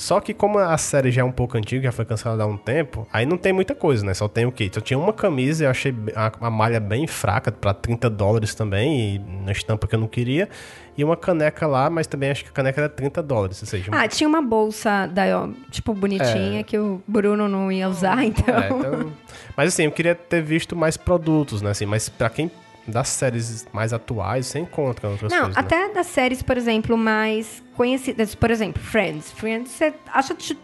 [0.00, 2.56] Só que como a série já é um pouco antiga, já foi cancelada há um
[2.56, 4.14] tempo, aí não tem muita coisa, né?
[4.14, 4.70] Só tem o quê?
[4.72, 9.16] Só tinha uma camisa, eu achei a, a malha bem fraca, pra 30 dólares também,
[9.16, 10.48] e na estampa que eu não queria
[10.96, 13.60] e uma caneca lá, mas também acho que a caneca era 30 dólares.
[13.60, 16.62] Ou seja, ah, tinha uma bolsa, da, tipo, bonitinha, é.
[16.62, 18.54] que o Bruno não ia usar, então...
[18.54, 19.12] É, então...
[19.54, 21.72] Mas assim, eu queria ter visto mais produtos, né?
[21.72, 22.50] Assim, mas pra quem
[22.90, 25.56] das séries mais atuais, você encontra outras não, coisas.
[25.56, 25.66] Não, né?
[25.66, 25.94] até né?
[25.94, 28.34] das séries, por exemplo, mais conhecidas.
[28.34, 29.30] Por exemplo, Friends.
[29.32, 30.56] Friends, você acha de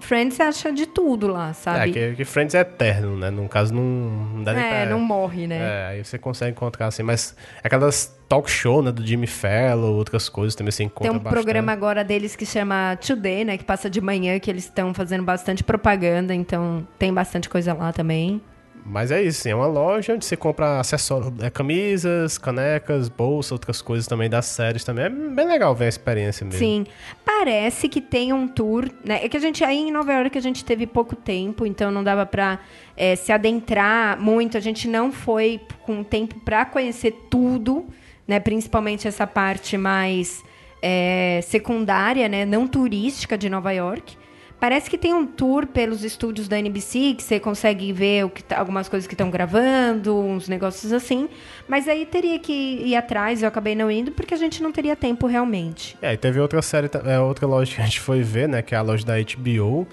[0.00, 1.90] Friends você acha de tudo lá, sabe?
[1.90, 3.30] É, que, que Friends é eterno, né?
[3.30, 5.58] No caso, não, não dá nem É, pra, não morre, né?
[5.58, 10.28] É, aí você consegue encontrar assim, mas aquelas talk show, né, do Jimmy Fallon, outras
[10.28, 11.42] coisas também você encontra Tem um bastante.
[11.42, 15.22] programa agora deles que chama Today, né, que passa de manhã, que eles estão fazendo
[15.22, 18.40] bastante propaganda, então tem bastante coisa lá também.
[18.84, 23.80] Mas é isso, é uma loja onde você compra acessórios, é, camisas, canecas, bolsas, outras
[23.80, 25.04] coisas também das séries também.
[25.04, 26.58] É bem legal ver a experiência mesmo.
[26.58, 26.86] Sim.
[27.24, 29.24] Parece que tem um tour, né?
[29.24, 32.02] É que a gente aí em Nova York a gente teve pouco tempo, então não
[32.02, 32.58] dava para
[32.96, 34.56] é, se adentrar muito.
[34.56, 37.86] A gente não foi com tempo para conhecer tudo,
[38.26, 38.40] né?
[38.40, 40.42] Principalmente essa parte mais
[40.82, 42.44] é, secundária, né?
[42.44, 44.19] Não turística de Nova York.
[44.60, 48.44] Parece que tem um tour pelos estúdios da NBC, que você consegue ver o que
[48.44, 51.30] tá, algumas coisas que estão gravando, uns negócios assim.
[51.66, 54.94] Mas aí teria que ir atrás, eu acabei não indo, porque a gente não teria
[54.94, 55.96] tempo realmente.
[56.02, 58.60] É, e teve outra série, é, outra loja que a gente foi ver, né?
[58.60, 59.88] Que é a loja da HBO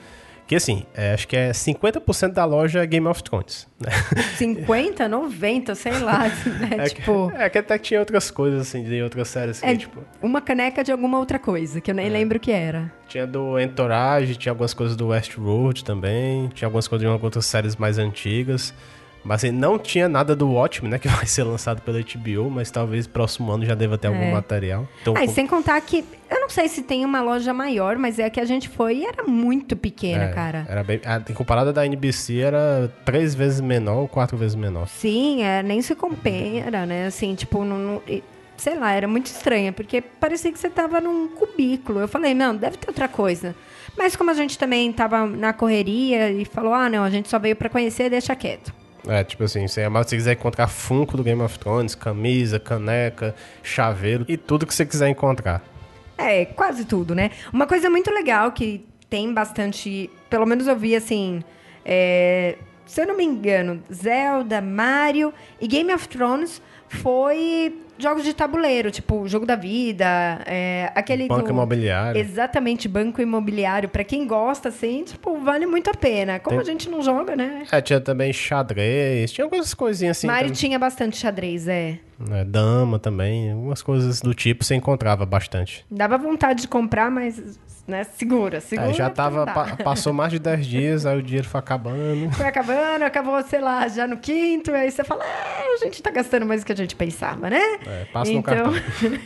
[0.47, 3.67] que assim, é, acho que é 50% da loja é Game of Thrones.
[3.79, 3.91] Né?
[4.37, 6.27] 50, 90, sei lá.
[6.47, 6.85] Né?
[6.85, 7.29] É, tipo...
[7.29, 9.61] que, é que até tinha outras coisas, assim, de outras séries.
[9.61, 10.01] É, tipo...
[10.21, 12.09] Uma caneca de alguma outra coisa, que eu nem é.
[12.09, 12.91] lembro o que era.
[13.07, 17.75] Tinha do Entourage, tinha algumas coisas do Westworld também, tinha algumas coisas de outras séries
[17.75, 18.73] mais antigas.
[19.27, 20.97] Mas assim, não tinha nada do Watchmen, né?
[20.97, 24.09] Que vai ser lançado pela HBO, mas talvez próximo ano já deva ter é.
[24.09, 24.87] algum material.
[25.01, 26.03] Então, ah, e sem contar que.
[26.29, 29.05] Eu não sei se tem uma loja maior, mas é que a gente foi e
[29.05, 30.65] era muito pequena, é, cara.
[30.69, 31.01] Era bem.
[31.05, 34.87] A, comparada da NBC, era três vezes menor ou quatro vezes menor.
[34.87, 37.07] Sim, é, nem se compara, né?
[37.07, 38.01] Assim, tipo, não, não,
[38.57, 41.99] sei lá, era muito estranha, porque parecia que você tava num cubículo.
[41.99, 43.55] Eu falei, não, deve ter outra coisa.
[43.97, 47.39] Mas como a gente também tava na correria e falou, ah, não, a gente só
[47.39, 48.73] veio para conhecer, deixa quieto.
[49.07, 53.33] É, tipo assim, se você quiser encontrar Funko do Game of Thrones, camisa, caneca,
[53.63, 55.63] chaveiro e tudo que você quiser encontrar.
[56.17, 57.31] É, quase tudo, né?
[57.53, 60.09] Uma coisa muito legal que tem bastante.
[60.29, 61.43] Pelo menos eu vi assim.
[61.85, 68.33] É, se eu não me engano, Zelda, Mario e Game of Thrones foi jogos de
[68.33, 70.05] tabuleiro, tipo Jogo da Vida,
[70.45, 72.19] é, aquele banco do, imobiliário.
[72.19, 73.89] Exatamente, banco imobiliário.
[73.89, 76.39] Para quem gosta, assim, tipo, vale muito a pena.
[76.39, 76.61] Como Tem...
[76.61, 77.63] a gente não joga, né?
[77.71, 80.27] É, tinha também xadrez, tinha algumas coisinhas assim.
[80.27, 80.55] Mario também.
[80.55, 81.99] tinha bastante xadrez, é.
[82.31, 82.43] É.
[82.43, 85.85] Dama também, algumas coisas do tipo você encontrava bastante.
[85.89, 88.03] Dava vontade de comprar, mas né?
[88.03, 88.89] Segura, segura.
[88.89, 92.29] É, já tava, pa, passou mais de 10 dias, aí o dinheiro foi acabando.
[92.35, 96.11] Foi acabando, acabou, sei lá, já no quinto, aí você fala, é, a gente tá
[96.11, 97.61] gastando mais do que a gente pensava, né?
[97.85, 98.71] É, passa então...
[98.71, 99.19] no cartão.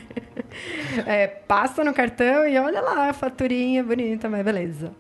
[1.08, 4.92] é, passa no cartão e olha lá a faturinha bonita, mas beleza.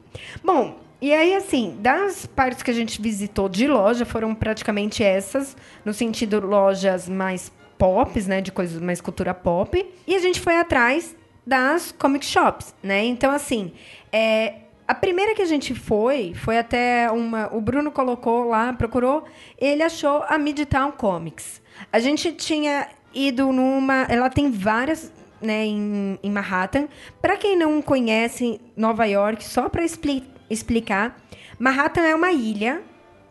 [0.43, 5.55] Bom, e aí, assim, das partes que a gente visitou de loja, foram praticamente essas,
[5.85, 7.51] no sentido lojas mais
[7.82, 9.84] pops, né, de coisas mais cultura pop.
[10.05, 13.03] E a gente foi atrás das comic shops, né?
[13.03, 13.73] Então, assim,
[14.11, 14.53] é,
[14.88, 17.49] a primeira que a gente foi, foi até uma.
[17.51, 19.25] O Bruno colocou lá, procurou,
[19.57, 21.59] ele achou a Midtown Comics.
[21.91, 24.05] A gente tinha ido numa.
[24.07, 25.11] Ela tem várias.
[25.41, 26.88] Né, em, em Manhattan.
[27.19, 31.19] Para quem não conhece Nova York, só para expli explicar,
[31.57, 32.84] Manhattan é uma ilha,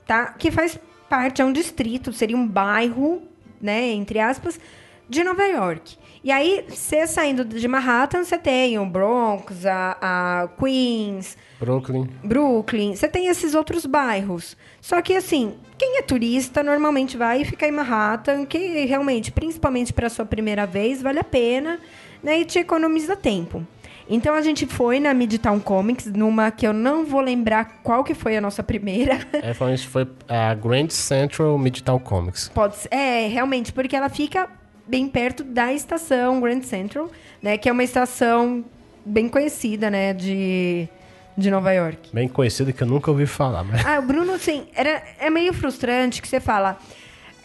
[0.09, 0.33] tá?
[0.33, 0.77] Que faz
[1.09, 3.30] parte, é um distrito, seria um bairro,
[3.61, 4.59] né, entre aspas,
[5.09, 5.99] de Nova York.
[6.23, 11.37] E aí, você saindo de Manhattan, você tem o Bronx, a, a Queens...
[11.59, 12.09] Brooklyn.
[12.23, 12.95] Brooklyn.
[12.95, 14.57] Você tem esses outros bairros.
[14.81, 20.09] Só que, assim, quem é turista normalmente vai ficar em Manhattan, que realmente, principalmente para
[20.09, 21.81] sua primeira vez, vale a pena
[22.23, 23.67] né, e te economiza tempo.
[24.13, 28.13] Então a gente foi na Midtown Comics, numa que eu não vou lembrar qual que
[28.13, 29.21] foi a nossa primeira.
[29.33, 32.49] É, foi, foi a Grand Central Midtown Comics.
[32.49, 34.49] Pode ser, é, realmente, porque ela fica
[34.85, 37.09] bem perto da estação Grand Central,
[37.41, 38.65] né, que é uma estação
[39.07, 40.89] bem conhecida, né, de
[41.37, 42.11] de Nova York.
[42.13, 43.87] Bem conhecido que eu nunca ouvi falar, mas...
[43.87, 46.79] Ah, o Bruno, assim, era, é meio frustrante que você fala.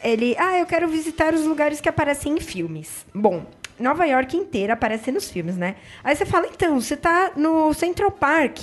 [0.04, 3.06] Ele, ah, eu quero visitar os lugares que aparecem em filmes.
[3.14, 3.46] Bom,
[3.80, 5.76] Nova York inteira aparece nos filmes, né?
[6.04, 8.60] Aí você fala, então, você tá no Central Park.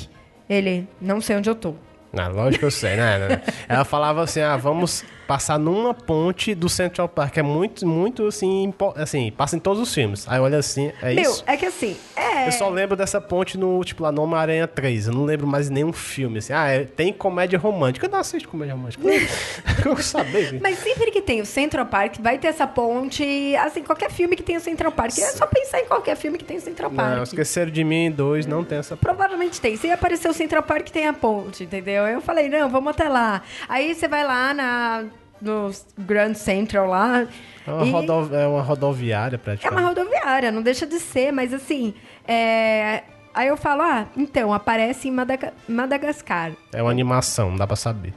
[0.49, 1.75] Ele, não sei onde eu tô.
[2.17, 3.41] Ah, lógico que eu sei, né?
[3.69, 7.39] Ela falava assim, ah, vamos passar numa ponte do Central Park.
[7.39, 10.27] É muito, muito assim, assim, passa em todos os filmes.
[10.29, 11.45] Aí olha assim, é Meu, isso.
[11.47, 12.49] é que assim, é.
[12.49, 15.09] Eu só lembro dessa ponte no, tipo, lá no Homem-Aranha 3.
[15.09, 16.53] Eu não lembro mais nenhum filme, assim.
[16.53, 18.07] Ah, é- tem comédia romântica.
[18.07, 19.03] Eu não assisto comédia romântica.
[19.85, 20.61] eu saber.
[20.61, 23.25] Mas sempre que tem o Central Park, vai ter essa ponte.
[23.57, 25.17] Assim, qualquer filme que tem o Central Park.
[25.19, 27.17] É só pensar em qualquer filme que tem o Central Park.
[27.17, 28.97] Não, esqueceram de mim, dois, não tem essa...
[28.97, 29.77] Provavelmente tem.
[29.77, 32.05] Se aparecer o Central Park, tem a ponte, entendeu?
[32.07, 33.43] Eu falei, não, vamos até lá.
[33.69, 35.05] Aí você vai lá na,
[35.43, 37.27] no Grand Central lá.
[37.67, 39.81] É uma, e- rodo- é uma rodoviária, É praticamente.
[39.83, 41.95] uma rodoviária, não deixa de ser, mas assim.
[42.27, 43.03] é,
[43.35, 46.53] Aí eu falo, ah, então, aparece em Madaga- Madagascar.
[46.71, 48.13] É uma animação, não dá pra saber.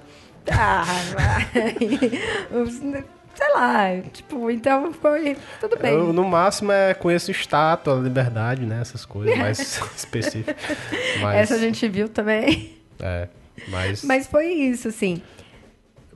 [0.52, 1.76] Ah, vai.
[3.36, 5.94] sei lá, tipo, então foi tudo bem.
[5.94, 8.80] Eu, no máximo, é conheço estátua, liberdade, né?
[8.82, 9.60] Essas coisas mais
[9.96, 10.56] específicas.
[11.22, 12.74] Mas, Essa a gente viu também.
[13.00, 13.28] É,
[13.70, 14.04] mas...
[14.04, 15.22] Mas foi isso, assim.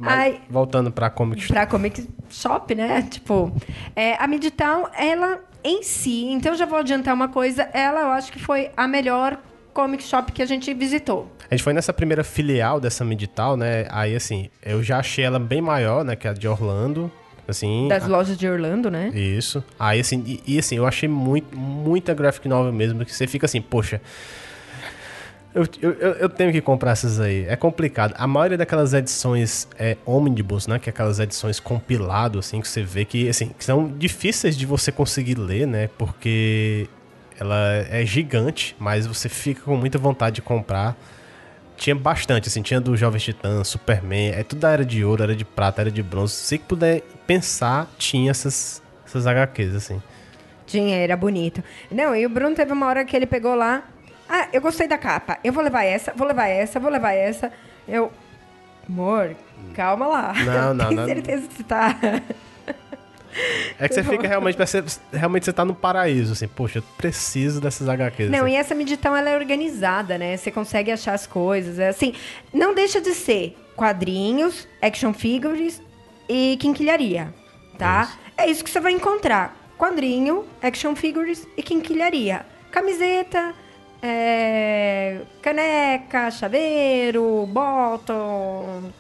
[0.02, 1.54] Ai- voltando pra Comic Shop.
[1.54, 3.02] Pra Comic Shop, né?
[3.10, 3.52] Tipo,
[3.96, 8.32] é, a Midtown, ela em si, então já vou adiantar uma coisa, ela eu acho
[8.32, 9.38] que foi a melhor
[9.74, 11.32] Comic Shop que a gente visitou.
[11.50, 13.88] A gente foi nessa primeira filial dessa Medital, né?
[13.90, 16.16] Aí, assim, eu já achei ela bem maior, né?
[16.16, 17.12] Que a de Orlando.
[17.48, 17.88] Assim...
[17.88, 19.10] Das a- lojas de Orlando, né?
[19.10, 19.64] Isso.
[19.80, 23.48] Aí, assim, e, e, assim, eu achei muito, muita graphic novel mesmo, que você fica
[23.48, 24.00] assim, poxa.
[25.54, 27.46] Eu, eu, eu- tenho que comprar essas aí.
[27.48, 28.14] É complicado.
[28.18, 30.78] A maioria daquelas edições é omnibus, né?
[30.78, 34.66] Que é aquelas edições compilado, assim, que você vê que, assim, que são difíceis de
[34.66, 35.90] você conseguir ler, né?
[35.98, 36.88] Porque
[37.40, 37.58] ela
[37.90, 40.96] é gigante, mas você fica com muita vontade de comprar.
[41.76, 45.36] Tinha bastante, assim, tinha do Jovem Titã, Superman, é tudo da era de ouro, era
[45.36, 46.34] de prata, era de bronze.
[46.34, 50.02] Se que puder pensar, tinha essas, essas HQs, assim.
[50.68, 51.64] Tinha, era bonito.
[51.90, 53.84] Não, e o Bruno teve uma hora que ele pegou lá.
[54.30, 55.40] Ah, eu gostei da capa.
[55.44, 57.52] Eu vou levar essa, vou levar essa, vou levar essa.
[57.88, 58.12] Eu.
[58.88, 59.36] Amor,
[59.74, 60.34] calma lá.
[60.34, 61.06] Não, não, Tem não.
[61.06, 61.96] certeza que você tá.
[63.80, 64.58] É que você fica realmente,
[65.14, 68.30] realmente você tá no paraíso, assim, poxa, eu preciso dessas HQs.
[68.30, 68.54] Não, assim.
[68.54, 70.36] e essa meditação ela é organizada, né?
[70.36, 71.78] Você consegue achar as coisas.
[71.80, 72.14] É assim,
[72.52, 75.82] não deixa de ser quadrinhos, action figures
[76.28, 77.34] e quinquilharia,
[77.78, 78.12] tá?
[78.36, 79.56] É isso que você vai encontrar.
[79.78, 82.46] Quadrinho, action figures e quinquilharia.
[82.72, 83.54] Camiseta,
[84.02, 88.92] é, caneca, chaveiro, bottom...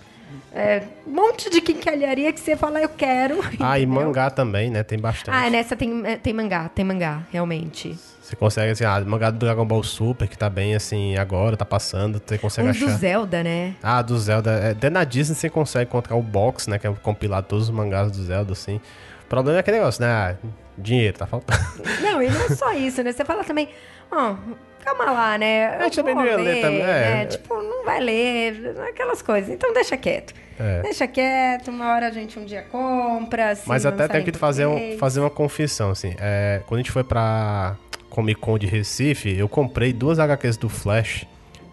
[0.54, 3.39] é, um monte de quinquilharia que você fala, eu quero.
[3.60, 4.84] Ah, e mangá também, né?
[4.84, 5.36] Tem bastante.
[5.36, 7.97] Ah, nessa tem, é, tem mangá, tem mangá, realmente.
[8.22, 11.66] Você consegue, assim, ah, mangá do Dragon Ball Super, que tá bem, assim, agora, tá
[11.66, 12.97] passando, você consegue do achar.
[12.97, 13.74] Zelda, né?
[13.82, 14.52] Ah, do Zelda.
[14.52, 16.78] É, até na Disney você consegue encontrar o box, né?
[16.78, 18.80] Que é compilado todos os mangás do Zelda, assim.
[19.26, 20.08] O problema é aquele negócio, né?
[20.08, 20.36] Ah,
[20.78, 21.60] dinheiro, tá faltando.
[22.02, 23.12] Não, e não é só isso, né?
[23.12, 23.70] Você fala também,
[24.12, 24.36] ó,
[24.84, 25.80] calma lá, né?
[25.84, 26.84] Gente Eu também não ia ler também, é.
[26.84, 27.26] né?
[27.26, 29.50] Tipo, não vai ler, aquelas coisas.
[29.50, 30.34] Então deixa quieto.
[30.60, 30.82] É.
[30.82, 33.56] Deixa quieto, uma hora a gente um dia compra.
[33.56, 36.16] se Mas até lançar tenho em que fazer, um, fazer uma confissão, assim.
[36.20, 37.78] É, quando a gente foi pra
[38.10, 41.26] Comic Con de Recife, eu comprei duas HQs do Flash.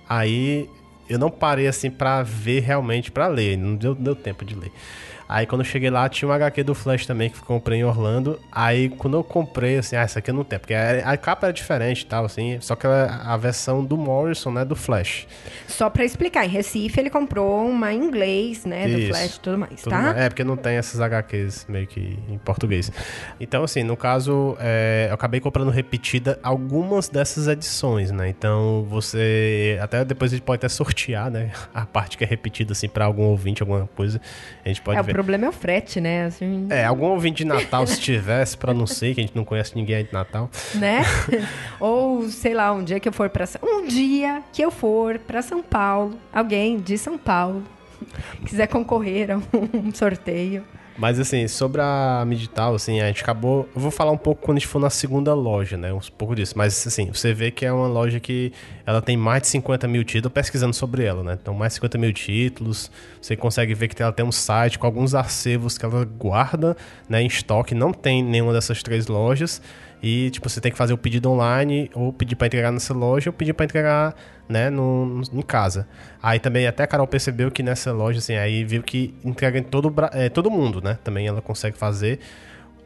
[0.08, 0.70] Aí
[1.08, 3.56] eu não parei, assim, pra ver realmente, pra ler.
[3.56, 4.70] Não deu, deu tempo de ler.
[5.28, 7.84] Aí quando eu cheguei lá, tinha um HQ do Flash também, que eu comprei em
[7.84, 8.38] Orlando.
[8.50, 10.60] Aí quando eu comprei, assim, ah, essa aqui eu não tenho.
[10.60, 12.58] Porque a, capa era diferente e tal, assim.
[12.60, 15.26] Só que ela é a versão do Morrison, né, do Flash.
[15.66, 18.86] Só pra explicar, em Recife ele comprou uma em inglês, né?
[18.86, 19.08] Do Isso.
[19.08, 20.00] Flash e tudo mais, Tudo tá?
[20.02, 20.16] mais.
[20.16, 22.90] É, porque não tem essas HQs meio que em português.
[23.40, 28.28] Então, assim, no caso, é, eu acabei comprando repetida algumas dessas edições, né?
[28.28, 29.78] Então, você.
[29.80, 31.50] Até depois a gente pode até sortear, né?
[31.74, 34.20] A parte que é repetida, assim, pra algum ouvinte, alguma coisa.
[34.64, 35.15] A gente pode É, ver.
[35.16, 36.26] Problema é o frete, né?
[36.26, 39.44] Assim, É, algum ouvinte de Natal, se tivesse, pra não sei, que a gente não
[39.44, 40.50] conhece ninguém aí de Natal.
[40.74, 41.02] né?
[41.80, 45.40] Ou, sei lá, um dia que eu for para Um dia que eu for para
[45.40, 47.62] São Paulo, alguém de São Paulo
[48.44, 50.62] quiser concorrer a um sorteio.
[50.98, 53.68] Mas assim, sobre a Medital, assim, a gente acabou.
[53.74, 55.92] Eu vou falar um pouco quando a gente for na segunda loja, né?
[55.92, 56.54] Um pouco disso.
[56.56, 58.52] Mas assim, você vê que é uma loja que
[58.86, 61.38] ela tem mais de 50 mil títulos, pesquisando sobre ela, né?
[61.40, 62.90] Então, mais de 50 mil títulos.
[63.20, 66.76] Você consegue ver que ela tem um site com alguns arquivos que ela guarda
[67.08, 67.74] né, em estoque.
[67.74, 69.60] Não tem nenhuma dessas três lojas.
[70.06, 73.28] E, tipo, você tem que fazer o pedido online, ou pedir para entregar nessa loja,
[73.28, 74.14] ou pedir para entregar,
[74.48, 75.88] né, no, em casa.
[76.22, 79.64] Aí também, até a Carol percebeu que nessa loja, assim, aí viu que entrega em
[79.64, 80.96] todo, é, todo mundo, né?
[81.02, 82.20] Também ela consegue fazer.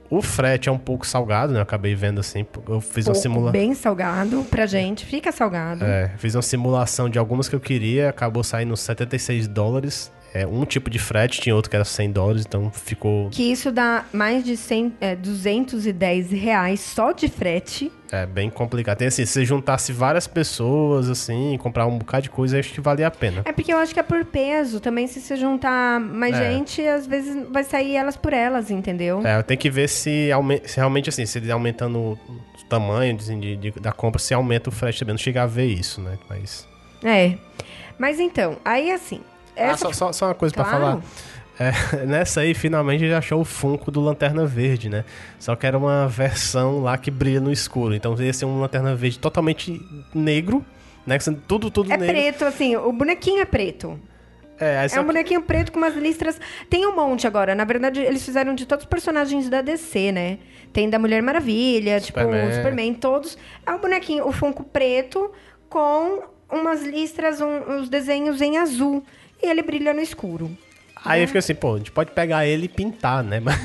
[0.08, 1.58] O frete é um pouco salgado, né?
[1.58, 2.46] Eu acabei vendo assim.
[2.66, 3.52] Eu fiz uma simulação.
[3.52, 5.04] Bem salgado pra gente.
[5.04, 5.84] Fica salgado.
[5.84, 10.10] É, fiz uma simulação de algumas que eu queria, acabou saindo 76 dólares.
[10.32, 13.72] É, um tipo de frete, tinha outro que era 100 dólares, então ficou Que isso
[13.72, 17.90] dá mais de 100, é, 210 reais só de frete.
[18.12, 18.98] é, bem complicado.
[18.98, 22.72] Tem assim, se você juntasse várias pessoas, assim, e comprar um bocado de coisa, acho
[22.72, 23.42] que valia a pena.
[23.44, 24.78] É porque eu acho que é por peso.
[24.80, 26.52] Também, se você juntar mais É.
[26.52, 29.24] gente, às vezes vai sair elas por elas, entendeu?
[29.26, 30.30] É, tem que ver se,
[30.64, 32.18] se realmente assim, se ele aumentando o
[32.68, 35.12] tamanho assim, de, de- da compra, se aumenta o frete também.
[35.14, 36.18] Não chegar a ver isso, né?
[36.28, 36.68] Mas.
[37.04, 37.34] É.
[37.98, 39.20] Mas então, aí assim.
[39.56, 40.80] Ah, Essa só, só, só uma coisa pra Claro.
[40.80, 41.02] falar.
[41.58, 41.72] É,
[42.06, 45.04] nessa aí, finalmente, ele achou o Funko do Lanterna Verde, né?
[45.38, 47.94] Só que era uma versão lá que brilha no escuro.
[47.94, 49.80] Então ia ser um Lanterna Verde totalmente
[50.14, 50.64] negro,
[51.06, 51.18] né?
[51.46, 52.14] Tudo, tudo é negro.
[52.14, 53.98] preto, assim, o bonequinho é preto.
[54.58, 56.38] É, É um bonequinho preto com umas listras.
[56.68, 57.54] Tem um monte agora.
[57.54, 60.38] Na verdade, eles fizeram de todos os personagens da DC, né?
[60.72, 62.48] Tem da Mulher Maravilha, tipo, Superman.
[62.48, 63.38] o Superman, todos.
[63.66, 65.30] É um bonequinho, o Funko preto
[65.68, 66.22] com
[66.52, 69.02] umas listras, um- uns desenhos em azul.
[69.42, 70.50] E ele brilha no escuro.
[71.04, 73.40] Aí eu fiquei assim, pô, a gente pode pegar ele e pintar, né?
[73.40, 73.58] Mas,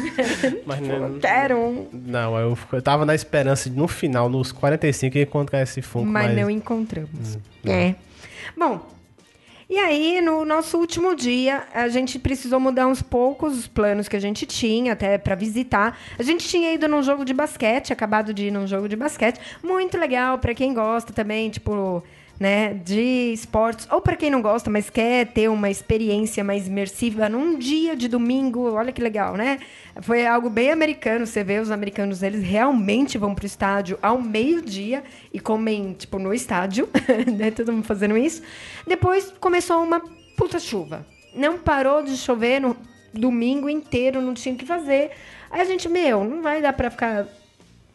[0.65, 1.89] mas não, Quero um.
[1.91, 6.05] não eu, eu tava na esperança de no final, nos 45, encontrar esse Funko.
[6.05, 7.37] mas, Mas, não encontramos.
[7.65, 7.95] É.
[8.57, 8.87] Bom,
[9.67, 14.15] e aí, no nosso último dia, a gente precisou mudar uns poucos os planos que
[14.15, 15.97] a gente tinha, até para visitar.
[16.19, 19.39] A gente tinha ido num jogo de basquete, acabado de ir num jogo de basquete.
[19.63, 22.03] Muito legal para quem gosta também, tipo,
[22.39, 23.87] né, de esportes.
[23.91, 28.07] Ou para quem não gosta, mas quer ter uma experiência mais imersiva num dia de
[28.07, 28.73] domingo.
[28.73, 29.59] Olha que legal, né?
[30.01, 31.25] Foi algo bem americano.
[31.25, 36.33] Você vê os americanos, eles realmente vão pro estádio ao meio-dia e comem, tipo, no
[36.33, 36.89] estádio,
[37.37, 37.51] né?
[37.51, 38.41] Todo mundo fazendo isso.
[38.85, 40.01] Depois começou uma
[40.35, 41.05] puta chuva.
[41.33, 42.75] Não parou de chover no
[43.13, 45.11] domingo inteiro, não tinha o que fazer.
[45.49, 47.27] Aí a gente, meu, não vai dar pra ficar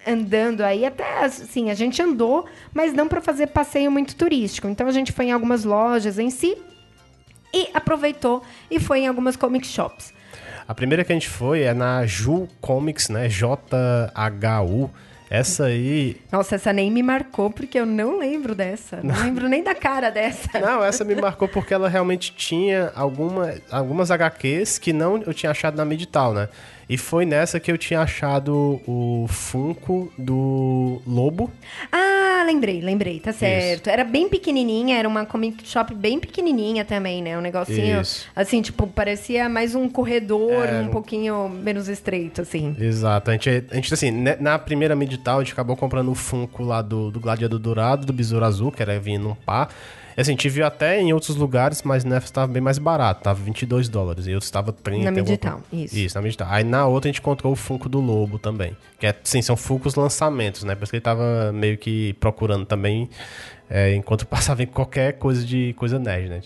[0.06, 0.84] andando aí.
[0.84, 4.68] Até, assim, a gente andou, mas não pra fazer passeio muito turístico.
[4.68, 6.56] Então a gente foi em algumas lojas em si
[7.52, 10.12] e aproveitou e foi em algumas comic shops.
[10.66, 13.28] A primeira que a gente foi é na Ju Comics, né?
[13.28, 14.90] J-H-U.
[15.28, 16.16] Essa aí.
[16.32, 19.00] Nossa, essa nem me marcou, porque eu não lembro dessa.
[19.00, 20.58] Não lembro nem da cara dessa.
[20.58, 25.52] Não, essa me marcou porque ela realmente tinha alguma, algumas HQs que não eu tinha
[25.52, 26.48] achado na Medital, né?
[26.90, 31.48] E foi nessa que eu tinha achado o Funko do Lobo.
[31.92, 33.88] Ah, lembrei, lembrei, tá certo.
[33.88, 37.38] Era bem pequenininha, era uma comic shop bem pequenininha também, né?
[37.38, 38.26] Um negocinho, Isso.
[38.34, 42.74] assim, tipo, parecia mais um corredor, um um- pouquinho menos estreito, assim.
[42.76, 43.30] Exato.
[43.30, 46.64] A gente, a gente assim, né, na primeira Medital, a gente acabou comprando o Funko
[46.64, 49.68] lá do, do Gladiador Dourado, do Besouro Azul, que era vindo num par.
[50.20, 53.22] E assim, a gente viu até em outros lugares, mas nessa estava bem mais barato,
[53.22, 54.26] tava 22 dólares.
[54.26, 55.10] E outros estava 30.
[55.10, 55.62] Na alguma coisa.
[55.72, 55.96] isso.
[55.96, 56.46] Isso, na Medital.
[56.50, 58.76] Aí na outra a gente encontrou o Funko do Lobo também.
[58.98, 60.74] Que é, sim, são Funkos lançamentos, né?
[60.74, 63.08] Por isso que ele tava meio que procurando também,
[63.70, 66.42] é, enquanto passava em qualquer coisa de coisa nerd, né?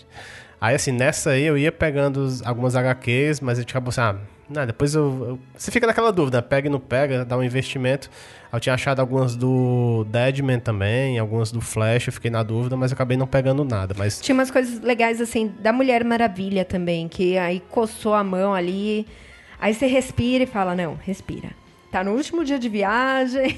[0.61, 4.15] Aí assim, nessa aí eu ia pegando algumas HQs, mas a gente acabou assim, ah,
[4.49, 8.09] não, depois eu, eu- Você fica naquela dúvida, pega e não pega, dá um investimento.
[8.51, 12.93] Eu tinha achado algumas do Deadman também, algumas do Flash, eu fiquei na dúvida, mas
[12.93, 13.93] acabei não pegando nada.
[13.97, 18.53] Mas Tinha umas coisas legais, assim, da Mulher Maravilha também, que aí coçou a mão
[18.53, 19.05] ali.
[19.59, 21.49] Aí você respira e fala, não, respira.
[21.91, 23.57] Tá no último dia de viagem.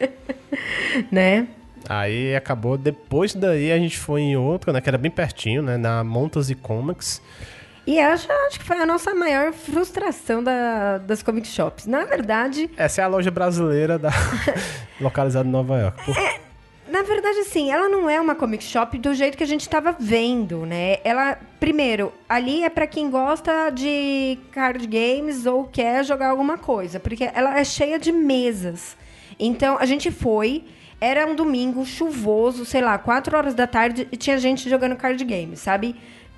[1.10, 1.46] né?
[1.88, 2.78] aí acabou.
[2.78, 4.80] Depois daí a gente foi em outra, né?
[4.80, 5.76] Que era bem pertinho, né?
[5.76, 7.20] Na Montas e Comics.
[7.86, 11.86] E acho, acho que foi a nossa maior frustração da- das comic shops.
[11.86, 14.10] Na verdade, Essa é a loja brasileira da...
[15.00, 16.04] localizada em Nova York.
[16.04, 16.16] Por-
[16.88, 19.96] Na verdade, assim, ela não é uma comic shop do jeito que a gente estava
[19.98, 20.98] vendo, né?
[21.02, 27.00] Ela, primeiro, ali é para quem gosta de card games ou quer jogar alguma coisa,
[27.00, 28.96] porque ela é cheia de mesas.
[29.40, 30.64] Então, a gente foi,
[31.00, 35.24] era um domingo chuvoso, sei lá, 4 horas da tarde e tinha gente jogando card
[35.24, 35.96] games, sabe?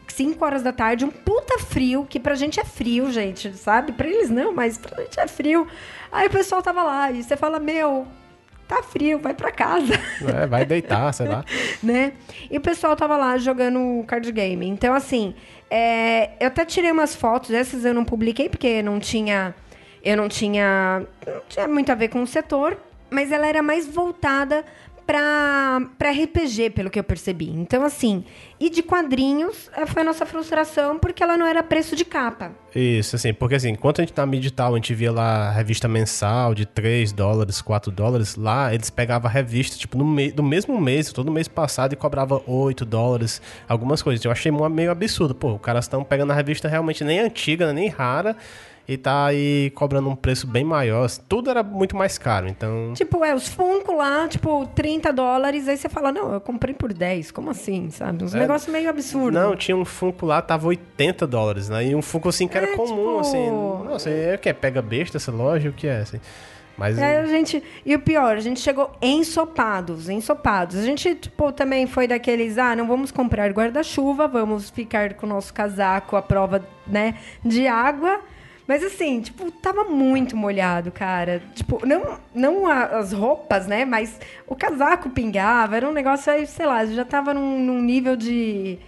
[0.09, 3.93] 5 horas da tarde, um puta frio, que pra gente é frio, gente, sabe?
[3.93, 5.67] Pra eles não, mas pra gente é frio.
[6.13, 8.07] Aí o pessoal tava lá e você fala, meu,
[8.69, 9.95] tá frio, vai pra casa.
[10.27, 11.45] É, vai deitar, sei lá.
[11.83, 12.13] né?
[12.51, 14.67] E o pessoal tava lá jogando card game.
[14.67, 15.35] Então, assim,
[15.71, 19.55] é, eu até tirei umas fotos, essas eu não publiquei porque não tinha.
[20.03, 21.03] Eu não tinha.
[21.27, 22.79] Não tinha muito a ver com o setor,
[23.11, 24.65] mas ela era mais voltada
[25.07, 27.51] pra RPG, pelo que eu percebi.
[27.51, 28.25] Então, assim,
[28.59, 32.53] e de quadrinhos eh, foi a nossa frustração porque ela não era preço de capa.
[32.75, 36.55] Isso, assim, porque assim, enquanto a gente na Medital, a gente via lá revista mensal
[36.55, 40.81] de 3 dólares, 4 dólares, lá eles pegavam a revista, tipo, no me do mesmo
[40.81, 44.25] mês, todo mês passado, e cobrava 8 dólares, algumas coisas.
[44.25, 45.35] Eu achei meio absurdo.
[45.35, 48.37] Pô, os caras estão pegando a revista realmente nem antiga, nem rara,
[48.87, 51.09] e tá aí cobrando um preço bem maior.
[51.29, 52.93] Tudo era muito mais caro, então...
[52.95, 56.93] Tipo, é, os Funko lá, tipo, 30 dólares, aí você fala, não, eu comprei por
[56.93, 58.25] 10, como assim, sabe?
[58.25, 59.33] Uns É, negócios meio absurdos.
[59.41, 61.85] Não, tinha um Funko lá, tava 80 dólares, né?
[61.87, 63.51] E um Funko assim que era É, comum, tipo- assim.
[63.51, 64.53] Nossa, é o que?
[64.53, 65.69] Pega besta essa loja?
[65.71, 66.21] O que é, assim?
[66.77, 66.99] Mas.
[66.99, 67.63] Aí a gente.
[67.87, 70.77] E o pior, a gente chegou ensopados, ensopados.
[70.77, 75.29] A gente, tipo, também foi daqueles, ah, não vamos comprar guarda-chuva, vamos ficar com o
[75.29, 77.15] nosso casaco à prova, né,
[77.45, 78.21] de água.
[78.67, 81.43] Mas assim, tipo, tava muito molhado, cara.
[81.55, 83.85] Tipo, não, não as roupas, né?
[83.85, 88.17] Mas o casaco pingava, era um negócio aí, sei lá, já tava num, num nível
[88.17, 88.79] de,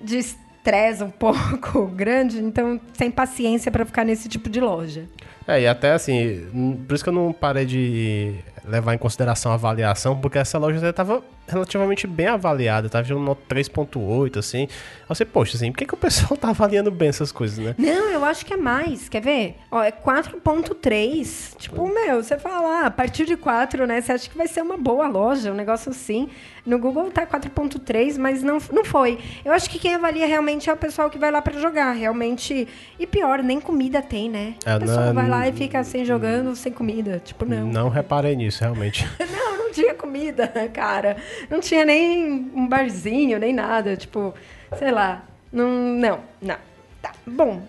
[0.00, 5.06] de estresse um pouco grande, então sem paciência pra ficar nesse tipo de loja.
[5.46, 9.54] É, e até assim, por isso que eu não parei de levar em consideração a
[9.54, 14.62] avaliação, porque essa loja até tava relativamente bem avaliada, tava de um nota 3.8, assim.
[14.62, 14.68] Aí
[15.08, 17.74] você, poxa, assim, por que, que o pessoal tá avaliando bem essas coisas, né?
[17.78, 19.08] Não, eu acho que é mais.
[19.08, 19.56] Quer ver?
[19.70, 21.56] Ó, é 4.3.
[21.58, 24.00] Tipo, meu, você fala, ah, a partir de 4, né?
[24.00, 26.28] Você acha que vai ser uma boa loja, um negócio assim.
[26.64, 29.18] No Google tá 4.3, mas não, não foi.
[29.44, 31.92] Eu acho que quem avalia realmente é o pessoal que vai lá pra jogar.
[31.92, 32.68] Realmente.
[32.98, 34.54] E pior, nem comida tem, né?
[34.64, 37.20] É, o pessoal não- vai lá e fica sem jogando, sem comida.
[37.24, 37.66] Tipo, não.
[37.66, 39.08] Não reparei nisso, realmente.
[39.70, 41.16] Não, tinha comida, cara.
[41.48, 43.96] Não tinha nem um barzinho, nem nada.
[43.96, 44.34] Tipo,
[44.76, 45.24] sei lá.
[45.52, 46.56] Não, não, não.
[47.00, 47.62] Tá, bom.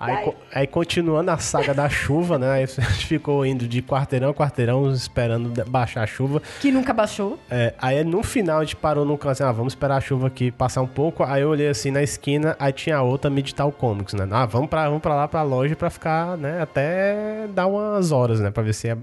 [0.00, 2.50] Aí, aí continuando a saga da chuva, né?
[2.52, 6.40] Aí a gente ficou indo de quarteirão a quarteirão, esperando baixar a chuva.
[6.60, 7.36] Que nunca baixou.
[7.50, 10.28] É, aí no final a gente parou num canto assim, ah, vamos esperar a chuva
[10.28, 11.24] aqui passar um pouco.
[11.24, 14.28] Aí eu olhei assim na esquina, aí tinha outra Medital Comics, né?
[14.30, 16.62] Ah, vamos pra, vamos pra lá pra loja pra ficar, né?
[16.62, 18.52] Até dar umas horas, né?
[18.52, 18.96] Pra ver se é,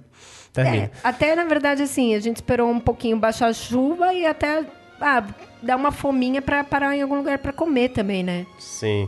[0.55, 0.85] termina.
[0.85, 4.63] É, até na verdade, assim, a gente esperou um pouquinho baixar a chuva e até
[4.99, 5.23] ah,
[5.61, 8.45] dar uma fominha pra parar em algum lugar pra comer também, né?
[8.57, 9.07] Sim.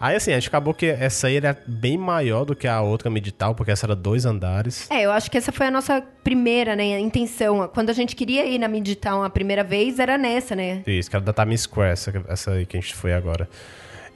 [0.00, 3.08] Aí assim, a gente acabou que essa aí era bem maior do que a outra
[3.08, 4.90] Medital, porque essa era dois andares.
[4.90, 7.70] É, eu acho que essa foi a nossa primeira, né, intenção.
[7.72, 10.82] Quando a gente queria ir na Midtown a primeira vez, era nessa, né?
[10.88, 13.48] Isso, que era da Times Square, essa, essa aí que a gente foi agora.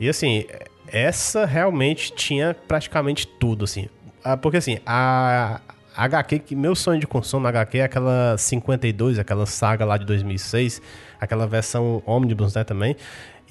[0.01, 0.45] E assim,
[0.89, 3.89] essa realmente tinha praticamente tudo, assim.
[4.25, 5.61] Ah, Porque assim, a
[5.97, 10.05] HQ, que meu sonho de consumo na HQ é aquela 52, aquela saga lá de
[10.05, 10.83] 2006,
[11.19, 12.97] aquela versão Omnibus, né, também.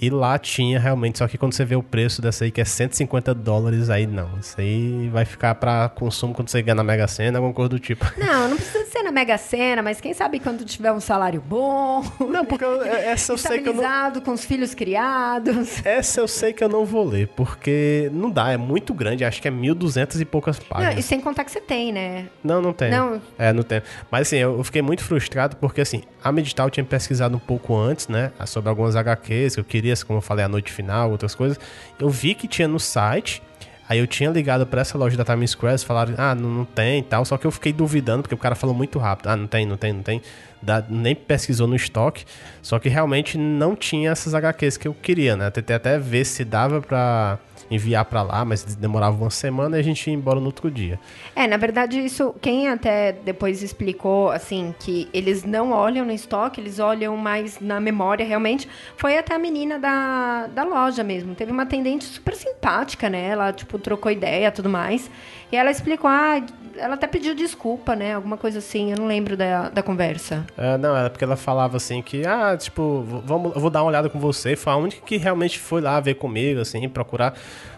[0.01, 2.65] E lá tinha realmente, só que quando você vê o preço dessa aí, que é
[2.65, 4.29] 150 dólares, aí não.
[4.39, 7.79] Isso aí vai ficar pra consumo quando você ganhar na Mega Sena, alguma coisa do
[7.79, 8.05] tipo.
[8.17, 12.03] Não, não precisa ser na Mega Sena, mas quem sabe quando tiver um salário bom,
[12.19, 14.21] Não, porque eu- essa eu sei que eu não...
[14.21, 15.85] com os filhos criados.
[15.85, 19.41] Essa eu sei que eu não vou ler, porque não dá, é muito grande, acho
[19.41, 20.97] que é 1.200 e poucas Não, páginas.
[20.97, 22.25] e sem contar que você tem, né?
[22.43, 22.89] Não, não tem.
[22.91, 23.21] Não.
[23.37, 23.81] É, não tem.
[24.11, 27.77] Mas assim, eu eu fiquei muito frustrado porque assim, a Medital tinha pesquisado um pouco
[27.77, 31.36] antes, né, sobre algumas HQs que eu queria, como eu falei, a noite final, outras
[31.36, 31.59] coisas.
[31.99, 33.41] Eu vi que tinha no site.
[33.88, 36.99] Aí eu tinha ligado pra essa loja da Times Square, falaram, ah, não, não tem
[36.99, 37.23] e tal.
[37.23, 39.27] Só que eu fiquei duvidando, porque o cara falou muito rápido.
[39.27, 40.21] Ah, não tem, não tem, não tem.
[40.59, 42.25] Dá- nem pesquisou no estoque.
[42.63, 45.51] Só que realmente não tinha essas HQs que eu queria, né?
[45.51, 47.38] Tentei até ver se dava pra
[47.70, 50.99] enviar pra lá, mas demorava uma semana e a gente ia embora no outro dia.
[51.36, 56.61] É, na verdade, isso, quem até depois explicou, assim, que eles não olham no estoque,
[56.61, 61.36] eles olham mais na memória, realmente, foi até a menina da, da loja mesmo.
[61.36, 63.30] Teve uma atendente super simpática, né?
[63.30, 65.09] Ela, tipo, trocou ideia tudo mais.
[65.51, 66.41] E ela explicou, ah,
[66.78, 68.13] ela até pediu desculpa, né?
[68.13, 70.45] Alguma coisa assim, eu não lembro da, da conversa.
[70.57, 73.89] É, não, era porque ela falava assim que, ah, tipo, vamos, eu vou dar uma
[73.89, 74.55] olhada com você.
[74.55, 77.34] Foi a única que realmente foi lá ver comigo, assim, procurar.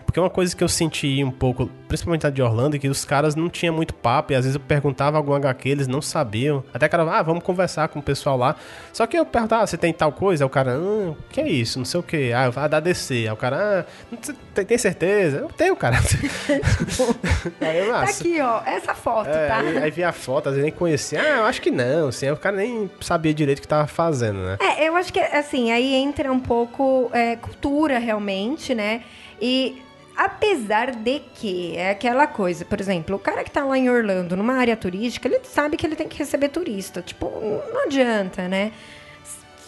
[0.07, 3.03] Porque uma coisa que eu senti um pouco, principalmente a de Orlando, é que os
[3.03, 6.63] caras não tinham muito papo, e às vezes eu perguntava algum HQ, eles não sabiam.
[6.73, 8.55] Até o cara, ah, vamos conversar com o pessoal lá.
[8.93, 10.43] Só que eu perguntava, ah, você tem tal coisa?
[10.43, 11.77] Aí o cara, ah, que é isso?
[11.77, 12.31] Não sei o que.
[12.31, 13.13] Ah, vai dar DC.
[13.27, 14.15] Aí o cara, ah,
[14.55, 15.39] tem- tem, certeza?
[15.39, 15.97] Eu tenho, cara.
[17.61, 19.57] aí eu, Tá ah, aqui, ó, essa foto, é, tá?
[19.57, 21.21] aí, aí via a foto, às vezes nem conhecia.
[21.21, 23.87] Ah, eu acho que não, assim, aí o cara nem sabia direito o que tava
[23.87, 24.57] fazendo, né?
[24.61, 29.01] É, eu acho que, assim, aí entra um pouco é, cultura, realmente, né?
[29.41, 29.81] E
[30.17, 34.35] apesar de que é aquela coisa, por exemplo, o cara que tá lá em Orlando,
[34.35, 37.03] numa área turística, ele sabe que ele tem que receber turista.
[37.03, 37.29] Tipo,
[37.71, 38.71] não adianta, né?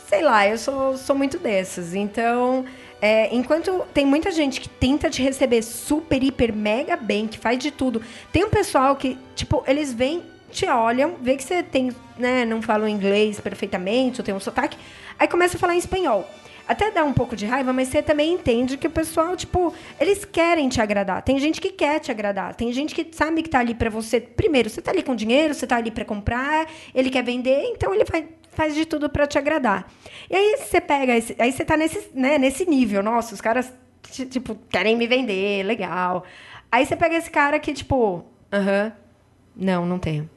[0.08, 1.94] Sei lá, eu sou, sou muito dessas.
[1.94, 2.66] Então,
[3.00, 7.60] é, enquanto tem muita gente que tenta te receber super, hiper, mega bem, que faz
[7.60, 11.92] de tudo, tem um pessoal que, tipo, eles vêm, te olham, vê que você tem,
[12.18, 14.76] né, não fala inglês perfeitamente, ou tem um sotaque,
[15.20, 16.28] aí começa a falar em espanhol.
[16.70, 20.24] Até dá um pouco de raiva, mas você também entende que o pessoal, tipo, eles
[20.24, 21.24] querem te agradar.
[21.24, 22.54] Tem gente que quer te agradar.
[22.54, 24.22] Tem gente que sabe que tá ali pra você.
[24.22, 27.92] Primeiro, você tá ali com dinheiro, você tá ali pra comprar, ele quer vender, então
[27.92, 29.92] ele vai, faz de tudo pra te agradar.
[30.30, 33.02] E aí você pega, esse- aí você tá nesse, né, nesse nível.
[33.02, 33.74] Nossa, os caras,
[34.12, 36.24] ti- tipo, querem me vender, legal.
[36.72, 38.92] Aí você pega esse cara que, tipo, aham,
[39.56, 40.30] não, não tenho.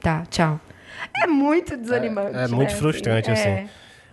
[0.00, 0.58] Tá, tchau.
[1.22, 2.36] É muito desanimante.
[2.38, 3.48] É, é muito né, frustrante, assim.
[3.48, 3.66] É.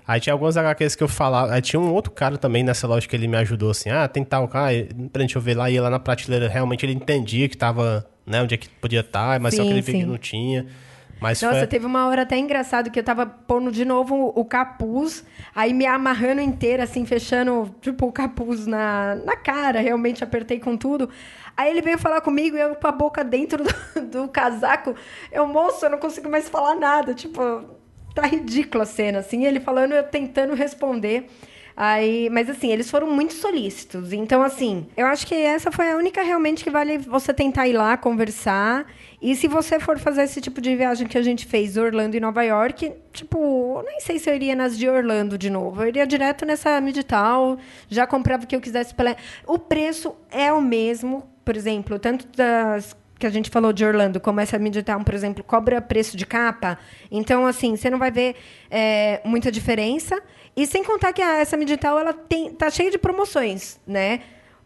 [0.08, 1.54] Aí tinha algumas HQs que eu falava.
[1.54, 3.89] Aí tinha um outro cara também nessa loja que ele me ajudou assim.
[3.89, 4.72] Ah, tem tal cara.
[5.12, 5.70] Peraí, deixa eu ver lá.
[5.70, 6.47] Ia lá na prateleira.
[6.47, 9.74] Realmente ele entendia que tava, né, onde é que podia estar, mas só Sim, que
[9.74, 10.06] ele sim.
[10.06, 10.66] não tinha.
[11.22, 11.68] Mas Nossa, foi...
[11.68, 15.24] teve uma hora até engraçado que eu tava pondo de novo o, o capuz,
[15.54, 20.76] aí me amarrando inteira, assim, fechando, tipo, o capuz na, na cara, realmente apertei com
[20.76, 21.08] tudo.
[21.56, 24.95] Aí ele veio falar comigo e eu com a boca dentro do, do casaco.
[25.32, 27.14] Eu, moço, eu não consigo mais falar nada.
[27.14, 27.66] Tipo,
[28.14, 29.45] tá ridícula a cena, assim.
[29.45, 31.28] Ele falando, eu tentando responder.
[31.76, 34.14] Aí, mas assim, eles foram muito solícitos.
[34.14, 37.74] Então, assim, eu acho que essa foi a única realmente que vale você tentar ir
[37.74, 38.86] lá conversar.
[39.22, 42.20] E se você for fazer esse tipo de viagem que a gente fez, Orlando e
[42.20, 45.82] Nova York, tipo, nem sei se eu iria nas de Orlando de novo.
[45.82, 47.57] Eu iria direto nessa Medital,
[47.89, 49.16] já comprava o que eu quisesse pela.
[49.47, 54.20] O preço é o mesmo, por exemplo, tanto das que a gente falou de Orlando,
[54.20, 56.78] como essa Midtown, por exemplo, cobra preço de capa.
[57.10, 58.36] Então, assim, você não vai ver
[58.70, 60.22] é, muita diferença.
[60.56, 64.22] E sem contar que a, essa Midtown, ela tem, tá cheia de promoções, né?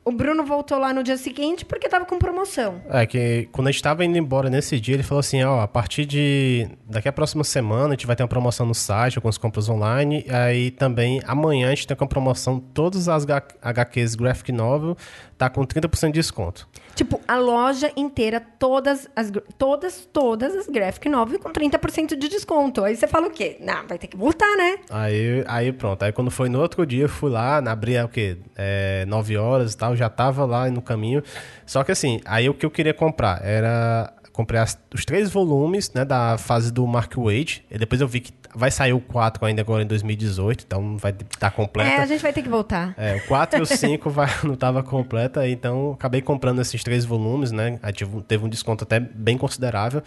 [0.07, 2.79] O Bruno voltou lá no dia seguinte porque tava com promoção.
[2.89, 5.67] É que quando a gente tava indo embora nesse dia, ele falou assim, ó, a
[5.67, 9.37] partir de daqui a próxima semana a gente vai ter uma promoção no site, algumas
[9.37, 14.95] compras online, aí também amanhã a gente tem com promoção todas as HQs Graphic Novel,
[15.39, 16.69] tá com 30% de desconto.
[16.95, 22.83] Tipo, a loja inteira, todas as, todas, todas as graphic novel com 30% de desconto.
[22.85, 23.57] Aí você fala o quê?
[23.59, 24.77] Não, vai ter que voltar, né?
[24.89, 28.37] Aí, aí pronto, aí quando foi no outro dia, eu fui lá, abri o quê?
[28.55, 31.21] É, 9 horas e tal, já tava lá no caminho.
[31.65, 34.11] Só que assim, aí o que eu queria comprar era.
[34.31, 37.65] Comprei as- os três volumes, né, da fase do Mark Wade.
[37.71, 41.11] E depois eu vi que vai sair o 4 ainda agora em 2018, então vai
[41.11, 41.89] estar completa.
[41.89, 42.93] É, a gente vai ter que voltar.
[42.97, 47.05] É, o 4 e o 5 vai, não tava completa, então acabei comprando esses três
[47.05, 47.79] volumes, né?
[47.93, 50.01] Tive teve um desconto até bem considerável.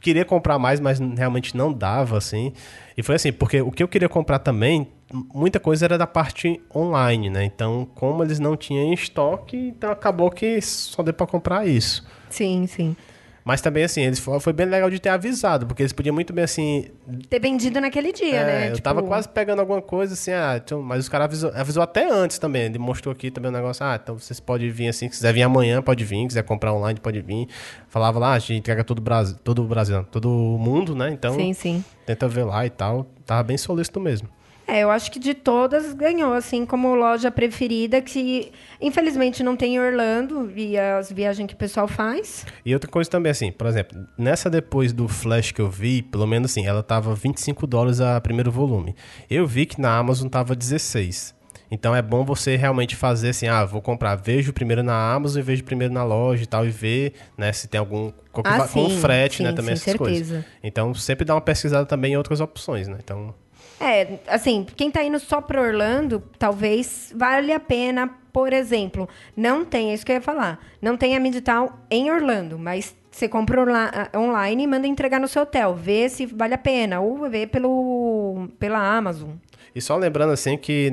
[0.00, 2.54] Queria comprar mais, mas realmente não dava, assim.
[2.96, 6.58] E foi assim, porque o que eu queria comprar também, muita coisa era da parte
[6.74, 7.44] online, né?
[7.44, 12.06] Então, como eles não tinham em estoque, então acabou que só deu pra comprar isso.
[12.30, 12.96] Sim, sim.
[13.44, 16.32] Mas também, assim, eles fo- foi bem legal de ter avisado, porque eles podiam muito
[16.32, 16.86] bem, assim,
[17.28, 18.68] Ter vendido naquele dia, é, né?
[18.68, 21.82] eu Tipo, tava quase pegando alguma coisa assim, ah, então, mas os caras avisou, avisou
[21.82, 22.62] até antes também.
[22.64, 25.42] Ele mostrou aqui também o negócio, ah, então vocês podem vir assim, se quiser vir
[25.42, 27.48] amanhã, pode vir, quiser comprar online, pode vir.
[27.88, 31.10] Falava lá, a gente entrega todo o Brasil, todo o Brasil, todo mundo, né?
[31.10, 31.84] Então, Sim, sim.
[32.04, 33.06] tenta ver lá e tal.
[33.24, 34.28] Tava bem solícito mesmo.
[34.70, 39.74] É, eu acho que de todas ganhou, assim, como loja preferida, que infelizmente não tem
[39.74, 42.46] em Orlando, e as viagens que o pessoal faz.
[42.64, 46.26] E outra coisa também, assim, por exemplo, nessa depois do Flash que eu vi, pelo
[46.26, 48.94] menos assim, ela tava 25 dólares a primeiro volume.
[49.28, 51.34] Eu vi que na Amazon tava 16.
[51.72, 55.42] Então é bom você realmente fazer assim, ah, vou comprar, vejo primeiro na Amazon e
[55.42, 58.12] vejo primeiro na loja e tal, e ver, né, se tem algum.
[58.32, 60.28] Com, Ah, com sim, frete, né, sim, também sim, essas coisas.
[60.28, 60.46] certeza.
[60.62, 62.98] Então sempre dá uma pesquisada também em outras opções, né?
[63.02, 63.34] Então.
[63.80, 69.64] É, assim, quem tá indo só pra Orlando, talvez valha a pena, por exemplo, não
[69.64, 73.26] tem, é isso que eu ia falar, não tem a Midtown em Orlando, mas você
[73.26, 77.28] compra orla- online e manda entregar no seu hotel, vê se vale a pena, ou
[77.28, 79.30] vê pelo, pela Amazon.
[79.74, 80.90] E só lembrando assim que,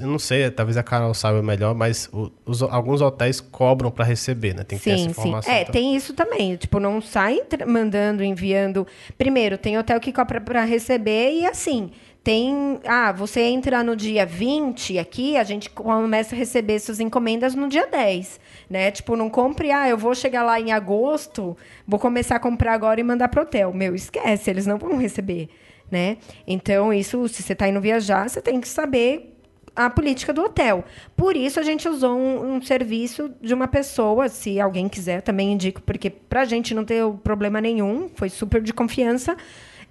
[0.00, 2.08] não sei, talvez a Carol saiba melhor, mas
[2.46, 4.62] os- alguns hotéis cobram pra receber, né?
[4.62, 5.20] Tem que ter essa Sim, sim.
[5.20, 5.52] informação.
[5.52, 5.72] É, então.
[5.72, 6.54] tem isso também.
[6.56, 8.86] Tipo, não sai mandando, enviando.
[9.18, 11.90] Primeiro, tem hotel que cobra para receber e assim.
[12.24, 12.80] Tem.
[12.86, 17.68] Ah, você entra no dia 20 aqui, a gente começa a receber suas encomendas no
[17.68, 18.40] dia 10.
[18.70, 18.90] Né?
[18.90, 21.54] Tipo, não compre, ah, eu vou chegar lá em agosto,
[21.86, 23.74] vou começar a comprar agora e mandar pro hotel.
[23.74, 25.50] Meu, esquece, eles não vão receber.
[25.90, 26.16] Né?
[26.46, 29.34] Então, isso, se você está indo viajar, você tem que saber
[29.76, 30.84] a política do hotel.
[31.16, 35.52] Por isso a gente usou um, um serviço de uma pessoa, se alguém quiser, também
[35.52, 39.36] indico, porque pra gente não ter problema nenhum, foi super de confiança.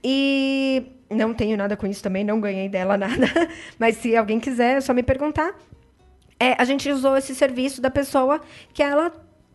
[0.04, 3.28] E não tenho nada com isso também, não ganhei dela nada.
[3.80, 5.56] Mas se alguém quiser, é só me perguntar.
[6.40, 8.42] É, a gente usou esse serviço da pessoa
[8.74, 9.12] que ela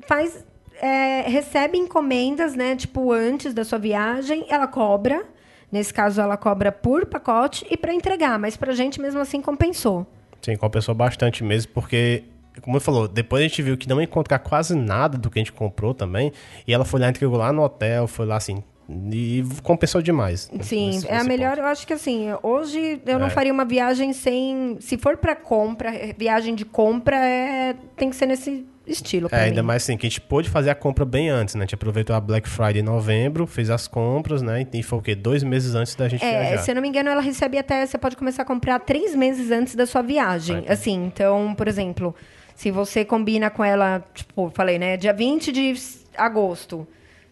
[0.06, 0.44] faz.
[0.80, 2.76] é, recebe encomendas, né?
[2.76, 5.24] Tipo, antes da sua viagem, ela cobra.
[5.70, 10.06] Nesse caso, ela cobra por pacote e para entregar, mas pra gente mesmo assim compensou.
[10.40, 12.24] Sim, compensou bastante mesmo, porque,
[12.62, 15.42] como eu falou, depois a gente viu que não encontrar quase nada do que a
[15.42, 16.32] gente comprou também.
[16.66, 18.62] E ela foi lá, entregou lá no hotel, foi lá assim.
[18.88, 20.50] E compensou demais.
[20.62, 21.50] Sim, nesse- é a nesse melhor.
[21.56, 21.60] ponto.
[21.60, 23.30] Eu acho que assim, hoje eu não É.
[23.30, 24.78] faria uma viagem sem.
[24.80, 29.28] Se for para compra, viagem de compra, é, tem que ser nesse estilo.
[29.30, 29.66] É, ainda mim.
[29.66, 31.60] mais assim, que a gente pôde fazer a compra bem antes, né?
[31.60, 34.66] A gente aproveitou a Black Friday em novembro, fez as compras, né?
[34.72, 35.14] E foi o quê?
[35.14, 36.62] Dois meses antes da gente É, viajar.
[36.62, 37.84] se eu não me engano, ela recebe até.
[37.84, 40.64] Você pode começar a comprar três meses antes da sua viagem.
[40.66, 40.72] É.
[40.72, 42.14] Assim, então, por exemplo,
[42.56, 44.96] Se você combina com ela, tipo, falei, né?
[44.96, 45.74] Dia 20 de
[46.16, 46.88] agosto.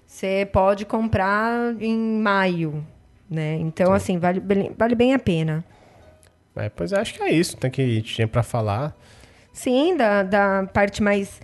[0.06, 2.86] Você pode comprar em maio,
[3.28, 3.54] né?
[3.56, 5.64] Então, assim, vale, bem- vale bem a pena.
[6.54, 7.56] É, pois eu acho que é isso.
[7.56, 8.96] Tem que tinha pra falar.
[9.52, 11.40] Sim, da, da parte mais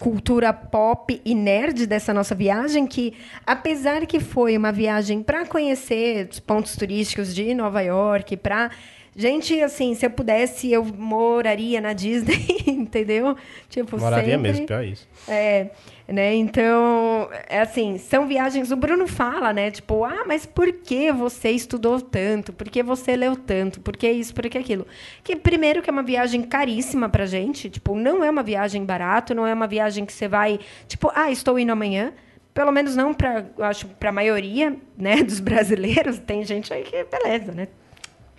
[0.00, 3.14] cultura pop e nerd dessa nossa viagem, que
[3.46, 8.70] apesar que foi uma viagem para conhecer os pontos turísticos de Nova York, para
[9.16, 13.34] gente, assim, se eu pudesse, eu moraria na Disney, entendeu?
[13.68, 15.08] Tipo, Moraria sempre- mesmo, pior isso.
[15.26, 15.70] é,
[16.06, 16.34] né?
[16.34, 18.70] Então, é assim, são viagens.
[18.70, 19.70] O Bruno fala, né?
[19.70, 22.52] Tipo, ah, mas por que você estudou tanto?
[22.52, 23.80] Por que você leu tanto?
[23.80, 24.34] Por que isso?
[24.34, 24.86] Por que aquilo?
[25.24, 29.34] Que primeiro que é uma viagem caríssima pra gente, tipo, não é uma viagem barato,
[29.34, 32.12] não é uma viagem que você vai, tipo, ah, estou indo amanhã.
[32.54, 36.18] Pelo menos não para, eu acho, para a maioria, né, dos brasileiros.
[36.18, 37.68] Tem gente aí que beleza, né?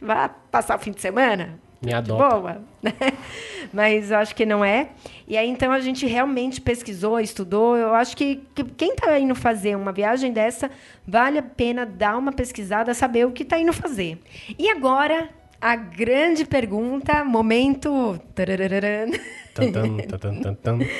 [0.01, 2.29] Vai passar o fim de semana, Me de adota.
[2.29, 2.93] boa, né?
[3.73, 4.89] Mas eu acho que não é.
[5.27, 7.75] E aí, então, a gente realmente pesquisou, estudou.
[7.75, 10.71] Eu acho que, que quem está indo fazer uma viagem dessa,
[11.05, 14.19] vale a pena dar uma pesquisada, saber o que está indo fazer.
[14.57, 15.29] E agora,
[15.59, 18.19] a grande pergunta, momento...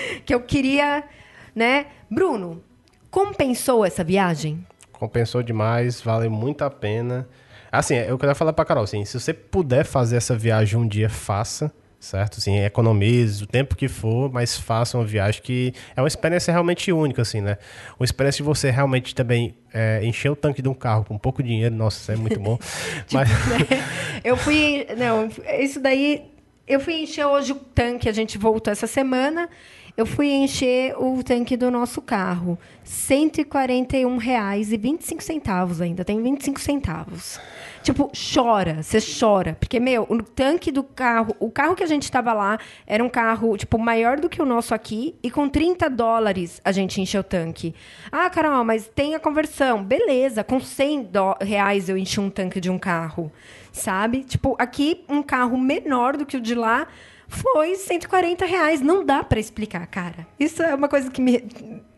[0.25, 1.03] que eu queria,
[1.55, 1.85] né?
[2.09, 2.61] Bruno,
[3.09, 4.65] compensou essa viagem?
[4.91, 7.27] Compensou demais, vale muito a pena.
[7.72, 11.10] Assim, eu queria falar pra Carol, assim, se você puder fazer essa viagem um dia,
[11.10, 12.38] faça, certo?
[12.38, 16.91] Assim, economize o tempo que for, mas faça uma viagem que é uma experiência realmente
[16.91, 17.57] única, assim, né?
[17.99, 21.44] Uma experiência de você realmente também é, encher o tanque de um carro com pouco
[21.44, 22.57] dinheiro, nossa, isso é muito bom.
[23.11, 23.30] mas,
[24.23, 24.85] Eu fui.
[24.98, 25.30] Não,
[25.60, 26.26] isso daí.
[26.68, 29.49] Eu fui encher hoje o tanque, a gente voltou essa semana.
[29.95, 32.60] Eu fui encher o tanque do nosso carro.
[32.84, 36.06] R$ 141,25 ainda.
[36.06, 37.39] Tem 25 centavos.
[37.88, 39.55] Tipo, chora, você chora.
[39.57, 43.07] Porque, meu, o tanque do carro, o carro que a gente estava lá era um
[43.07, 47.22] carro, tipo, maior do que o nosso aqui, e com 30 dólares a gente encheu
[47.22, 47.73] o tanque.
[48.11, 49.81] Ah, Carol, mas tem a conversão.
[49.81, 53.31] Beleza, com 100 dó- reais eu enchi um tanque de um carro,
[53.72, 54.26] sabe?
[54.26, 56.88] Tipo, aqui, um carro menor do que o de lá
[57.30, 58.81] foi 140 reais.
[58.81, 60.27] Não dá pra explicar, cara.
[60.38, 61.41] Isso é uma coisa que me.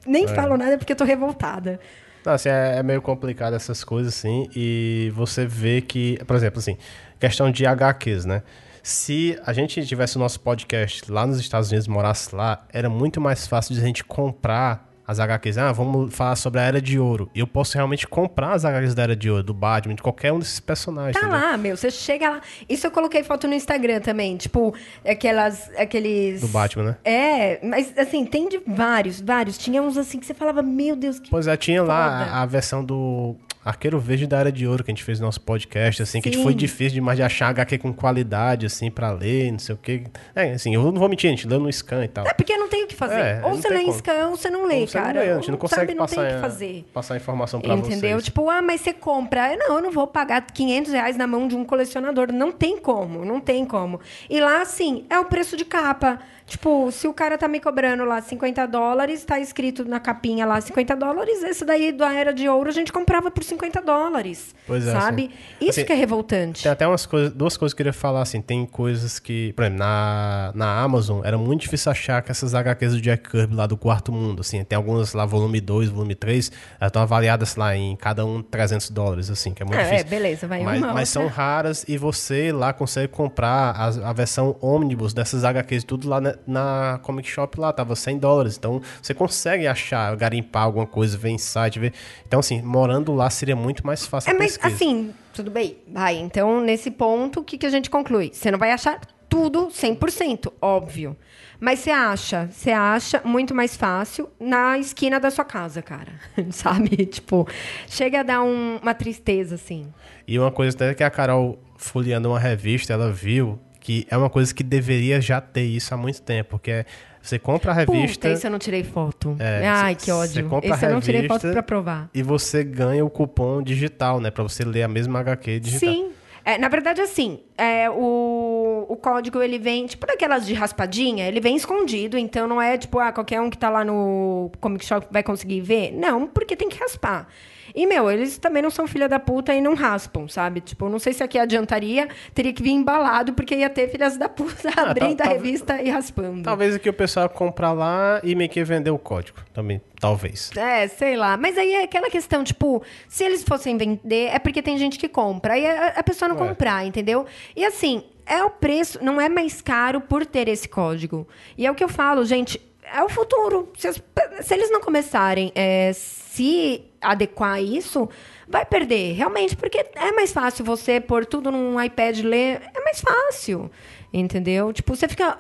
[0.06, 1.80] Nem falo nada porque eu tô revoltada.
[2.26, 6.60] Não, assim, é, é meio complicado essas coisas, assim, e você vê que, por exemplo,
[6.60, 6.78] assim,
[7.20, 8.44] questão de HQs, né?
[8.82, 13.20] Se a gente tivesse o nosso podcast lá nos Estados Unidos, morasse lá, era muito
[13.22, 15.58] mais fácil de a gente comprar as HQs.
[15.58, 17.32] Ah, vamos falar sobre a Era de Ouro.
[17.34, 20.32] E eu posso realmente comprar as HQs da Era de Ouro, do Batman, de qualquer
[20.32, 21.20] um desses personagens.
[21.20, 21.50] Tá entendeu?
[21.50, 21.76] lá, meu.
[21.76, 22.42] Você chega lá.
[22.70, 24.38] Isso eu coloquei foto no Instagram também.
[24.38, 24.72] Tipo,
[25.04, 25.68] aquelas.
[25.76, 26.42] Aqueles.
[26.42, 26.98] Do Batman, né?
[27.04, 29.58] É, mas assim, tem de vários, vários.
[29.58, 31.32] Tinha uns assim que você falava, meu Deus, que.
[31.32, 32.32] Pois é, tinha lá Foda.
[32.32, 35.26] a, a versão do Arqueiro Verde da Era de Ouro que a gente fez no
[35.26, 36.44] nosso podcast, assim, que Sim.
[36.44, 40.04] foi difícil demais de achar HQ com qualidade, assim, pra ler, não sei o quê.
[40.34, 42.26] É, assim, eu não vou mentir, a gente leu no scan e tal.
[42.26, 43.20] É porque não tem o que fazer.
[43.20, 45.06] É, ou não você tem lê em scan ou você não lê, Ou você não
[45.06, 45.20] cara.
[45.20, 46.86] lê, a gente não consegue sabe, não passar, tem o que fazer.
[46.94, 48.00] passar informação pra Entendeu?
[48.00, 48.24] vocês.
[48.24, 49.56] Tipo, ah, mas você compra.
[49.58, 52.32] Não, eu não vou pagar 500 reais na mão de um colecionador.
[52.32, 54.00] Não tem como, não tem como.
[54.30, 56.20] E lá, assim, é o preço de capa.
[56.50, 60.60] Tipo, se o cara tá me cobrando lá 50 dólares, tá escrito na capinha lá
[60.60, 64.54] 50 dólares, esse daí da Era de Ouro a gente comprava por 50 dólares.
[64.66, 65.26] Pois é, Sabe?
[65.26, 65.34] assim.
[65.62, 66.64] Isso Assim, que é revoltante.
[66.64, 69.62] Tem até umas coisas, duas coisas que eu queria falar, assim, tem coisas que, por
[69.64, 73.68] exemplo, na, na Amazon era muito difícil achar que essas HQs do Jack Kirby lá
[73.68, 77.76] do Quarto Mundo, assim, tem algumas lá, volume 2, volume 3, elas estão avaliadas lá
[77.76, 80.00] em cada um 300 dólares, assim, que é muito É, difícil.
[80.06, 81.30] é, beleza, vai mas, uma mas outra.
[81.30, 86.20] são raras e você lá consegue comprar a, a versão ônibus dessas HQs tudo lá
[86.20, 88.58] na, na Comic Shop lá, tava 100 dólares.
[88.58, 91.94] Então você consegue achar, garimpar alguma coisa, ver em site, ver.
[92.28, 94.76] Então, assim, morando lá seria muito mais fácil É, mas pesquisa.
[94.76, 95.78] assim, tudo bem.
[95.88, 98.32] Vai, então, nesse ponto, o que, que a gente conclui?
[98.34, 101.16] Você não vai achar tudo 100%, óbvio.
[101.60, 106.14] Mas você acha, você acha muito mais fácil na esquina da sua casa, cara.
[106.52, 107.06] Sabe?
[107.06, 107.48] Tipo,
[107.88, 109.88] chega a dar um- uma tristeza, assim.
[110.28, 113.60] E uma coisa até que a Carol, folheando uma revista, ela viu
[113.90, 116.86] que é uma coisa que deveria já ter isso há muito tempo, porque é,
[117.20, 119.36] você compra a revista Puta, eu não tirei foto.
[119.40, 120.32] É, Ai, que ódio.
[120.32, 122.08] cê compra Esse a eu não tirei revista foto pra provar.
[122.14, 124.30] e você ganha o cupom digital, né?
[124.30, 125.92] Pra você ler a mesma HQ digital.
[125.92, 126.12] Sim.
[126.46, 131.40] É, na verdade, assim, é, o, o código ele vem, tipo daquelas de raspadinha, ele
[131.40, 135.08] vem escondido, então não é tipo, ah, qualquer um que tá lá no Comic Shop
[135.10, 135.92] vai conseguir ver.
[135.94, 137.28] Não, porque tem que raspar.
[137.76, 140.62] E, meu, eles também não são filha da puta e não raspam, sabe?
[140.62, 144.28] Tipo, não sei se aqui adiantaria, teria que vir embalado, porque ia ter filhas da
[144.30, 146.44] puta Ah, abrindo tal- a revista e raspando.
[146.44, 149.40] Talvez aqui o pessoal comprar lá e meio que vender o código.
[149.54, 150.52] Também, talvez.
[150.56, 151.38] É, sei lá.
[151.38, 155.08] Mas aí é aquela questão, tipo, se eles fossem vender, é porque tem gente que
[155.08, 155.54] compra.
[155.54, 157.26] Aí a, a pessoa não comprar, entendeu?
[157.56, 161.28] E assim, é o preço, não é mais caro por ter esse código.
[161.58, 162.62] E é o que eu falo, gente,
[162.94, 163.72] é o futuro.
[163.78, 164.02] Se, as-
[164.42, 168.10] se eles não começarem é, se adequar a isso,
[168.48, 173.00] vai perder, realmente, porque é mais fácil você pôr tudo num iPad ler, é mais
[173.02, 173.70] fácil,
[174.12, 174.72] entendeu?
[174.74, 175.38] Tipo, você fica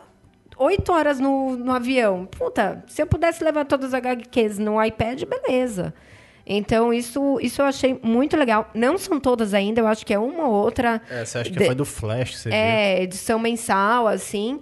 [0.58, 2.26] oito horas no, no avião.
[2.26, 5.94] Puta, se eu pudesse levar todas as HQs no iPad, beleza.
[6.52, 8.70] Então, isso, isso eu achei muito legal.
[8.74, 11.00] Não são todas ainda, eu acho que é uma ou outra.
[11.10, 12.58] É, você acha que de- foi do Flash você viu?
[12.58, 14.60] é, edição mensal, assim.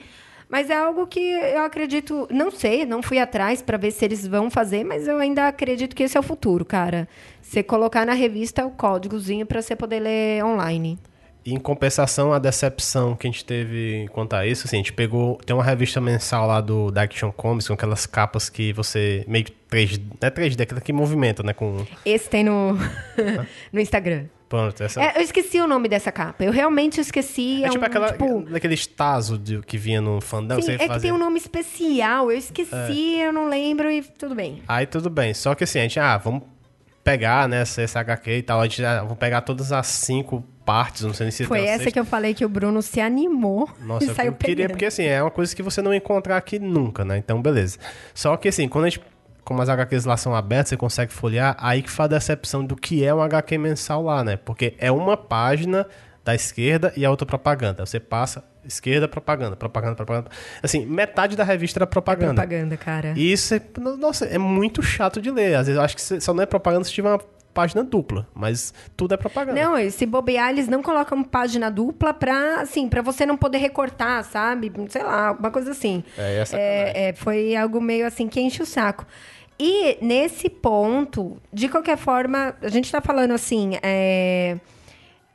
[0.49, 2.27] Mas é algo que eu acredito.
[2.31, 5.95] Não sei, não fui atrás para ver se eles vão fazer, mas eu ainda acredito
[5.95, 7.07] que esse é o futuro, cara.
[7.41, 10.97] Você colocar na revista o códigozinho para você poder ler online.
[11.45, 15.37] Em compensação, a decepção que a gente teve quanto a isso, assim, a gente pegou.
[15.45, 19.45] Tem uma revista mensal lá do da Action Comics com aquelas capas que você meio
[19.45, 20.01] que 3D.
[20.21, 21.53] Não é 3D, aquela que movimenta, né?
[21.53, 21.85] Com.
[22.05, 22.77] Esse tem no,
[23.71, 24.25] no Instagram.
[24.49, 25.01] Pronto, essa.
[25.03, 26.43] É, eu esqueci o nome dessa capa.
[26.43, 27.63] Eu realmente esqueci.
[27.63, 30.61] É tipo um, aquela, tipo, daquele taso de- que vinha no fandão.
[30.61, 32.31] sim, é que fazia- tem um nome especial.
[32.31, 34.61] Eu esqueci, eu não lembro e tudo bem.
[34.67, 35.33] Aí tudo bem.
[35.33, 36.43] Só que assim, a gente, ah, vamos
[37.03, 38.59] pegar, né, essa, essa HQ e tal.
[38.61, 41.77] A gente, ah, vamos pegar todas as cinco partes, não sei nem se Foi essa
[41.83, 41.91] sexta.
[41.91, 44.71] que eu falei que o Bruno se animou Nossa, e eu saiu queria, pegando.
[44.71, 47.17] porque assim, é uma coisa que você não encontrar aqui nunca, né?
[47.17, 47.77] Então, beleza.
[48.13, 49.01] Só que assim, quando a gente.
[49.47, 52.75] Como as HQs lá são abertas, você consegue folhear, aí que faz a decepção do
[52.75, 54.35] que é um HQ mensal lá, né?
[54.35, 55.87] Porque é uma página
[56.21, 57.85] da esquerda e a outra propaganda.
[57.85, 60.29] Você passa esquerda, propaganda, propaganda, propaganda.
[60.61, 62.33] Assim, metade da revista era propaganda.
[62.33, 63.13] Propaganda, cara.
[63.15, 63.61] E isso é,
[63.97, 65.55] nossa, é muito chato de ler.
[65.55, 67.21] Às vezes eu acho que só não é propaganda se tiver uma
[67.53, 69.59] página dupla, mas tudo é propaganda.
[69.59, 74.23] Não, se bobear, eles não colocam página dupla pra, assim, pra você não poder recortar,
[74.25, 74.71] sabe?
[74.89, 76.03] Sei lá, alguma coisa assim.
[76.17, 79.07] É, essa é, é, Foi algo meio assim que enche o saco.
[79.59, 84.57] E nesse ponto, de qualquer forma, a gente tá falando assim, é...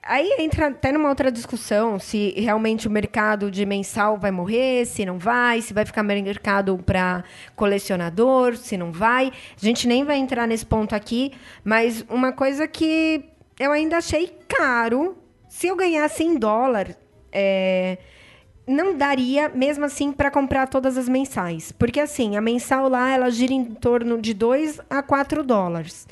[0.05, 5.05] Aí entra até numa outra discussão se realmente o mercado de mensal vai morrer, se
[5.05, 7.23] não vai, se vai ficar mercado para
[7.55, 9.29] colecionador, se não vai.
[9.29, 11.33] A gente nem vai entrar nesse ponto aqui,
[11.63, 13.25] mas uma coisa que
[13.61, 15.17] eu ainda achei caro,
[15.49, 16.97] se eu ganhasse em dólar,
[17.31, 17.99] é,
[18.73, 21.71] não daria mesmo assim para comprar todas as mensais.
[21.73, 26.07] Porque assim, a mensal lá ela gira em torno de 2 a 4 dólares.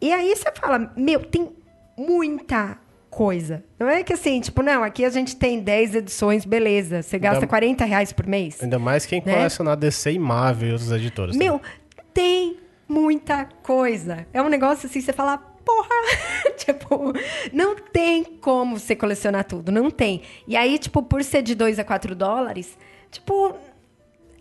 [0.00, 1.48] E aí você fala, meu, tem
[1.96, 2.78] muita
[3.10, 3.62] coisa.
[3.78, 7.02] Não é que assim, tipo, não, aqui a gente tem 10 edições, beleza.
[7.02, 8.62] Você gasta Ainda- 40 reais por mês.
[8.62, 9.34] Ainda mais quem Né?
[9.34, 11.36] colecionar DC e Marvel e outras editoras.
[11.36, 12.06] Meu, também.
[12.14, 12.56] tem
[12.88, 14.26] muita coisa.
[14.32, 15.42] É um negócio assim, você fala,
[15.74, 16.54] porra!
[16.56, 17.12] tipo,
[17.52, 20.22] não tem como você colecionar tudo, não tem.
[20.46, 22.76] E aí, tipo, por ser de 2 a 4 dólares,
[23.10, 23.54] tipo,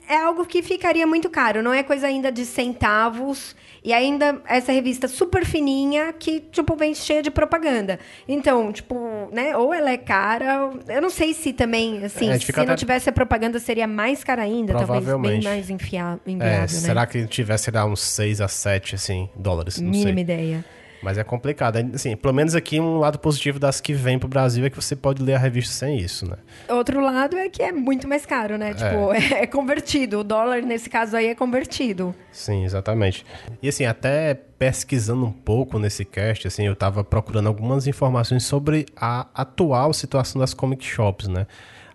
[0.07, 1.61] é algo que ficaria muito caro.
[1.61, 3.55] Não é coisa ainda de centavos.
[3.81, 7.97] E ainda essa revista super fininha que, tipo, vem cheia de propaganda.
[8.27, 9.55] Então, tipo, né?
[9.55, 10.69] Ou ela é cara.
[10.89, 14.21] Eu não sei se também, assim, É, se não até- tivesse a propaganda, seria mais
[14.21, 14.73] cara ainda.
[14.73, 15.43] Talvez bem Provavelmente.
[15.45, 16.67] mais enfia- É, né?
[16.67, 19.79] será que tivesse, lá, uns 6 a 7, assim, dólares?
[19.79, 20.21] Não Mínima sei.
[20.23, 20.65] ideia.
[21.01, 21.77] Mas é complicado.
[21.93, 24.95] Assim, pelo menos aqui um lado positivo das que vêm pro Brasil é que você
[24.95, 26.35] pode ler a revista sem isso, né?
[26.67, 28.73] Outro lado é que é muito mais caro, né?
[28.73, 30.19] Tipo, é, convertido.
[30.19, 32.13] O dólar, nesse caso aí, é convertido.
[32.31, 33.25] Sim, exatamente.
[33.61, 38.85] E assim, até pesquisando um pouco nesse cast, assim, eu tava procurando algumas informações sobre
[38.95, 41.47] a atual situação das comic shops, né?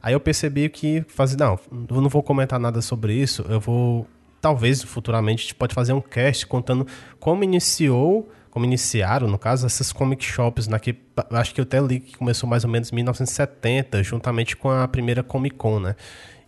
[0.02, 1.58] Aí eu percebi que fazer, não,
[1.90, 4.06] eu não vou comentar nada sobre isso, eu vou
[4.44, 6.86] talvez futuramente a gente pode fazer um cast contando
[7.18, 11.00] como iniciou, como iniciaram, no caso, essas comic shops, naquele,
[11.32, 14.86] acho que eu até li que começou mais ou menos em 1970, juntamente com a
[14.86, 15.96] primeira Comic Con, né?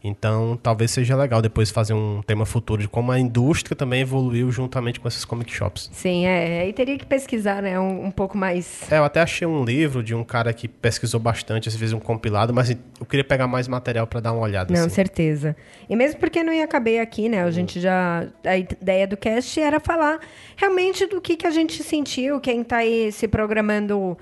[0.07, 4.51] Então, talvez seja legal depois fazer um tema futuro de como a indústria também evoluiu
[4.51, 5.91] juntamente com essas comic shops.
[5.93, 6.61] Sim, é.
[6.61, 7.79] Aí teria que pesquisar, né?
[7.79, 8.91] Um, um pouco mais.
[8.91, 12.01] É, eu até achei um livro de um cara que pesquisou bastante, às vezes um
[12.01, 14.73] compilado, mas eu queria pegar mais material para dar uma olhada.
[14.73, 14.95] Não, assim.
[14.95, 15.57] certeza.
[15.89, 17.43] E mesmo porque não ia caber aqui, né?
[17.43, 18.27] A gente já.
[18.45, 20.21] A ideia do cast era falar
[20.57, 24.17] realmente do que, que a gente sentiu, quem tá aí se programando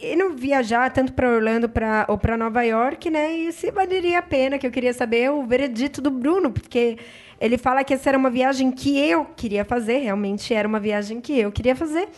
[0.00, 3.32] e não viajar tanto para Orlando pra, ou para Nova York, né?
[3.32, 6.98] E se valeria a pena, que eu queria saber o veredito do Bruno, porque
[7.40, 11.20] ele fala que essa era uma viagem que eu queria fazer, realmente era uma viagem
[11.20, 12.08] que eu queria fazer.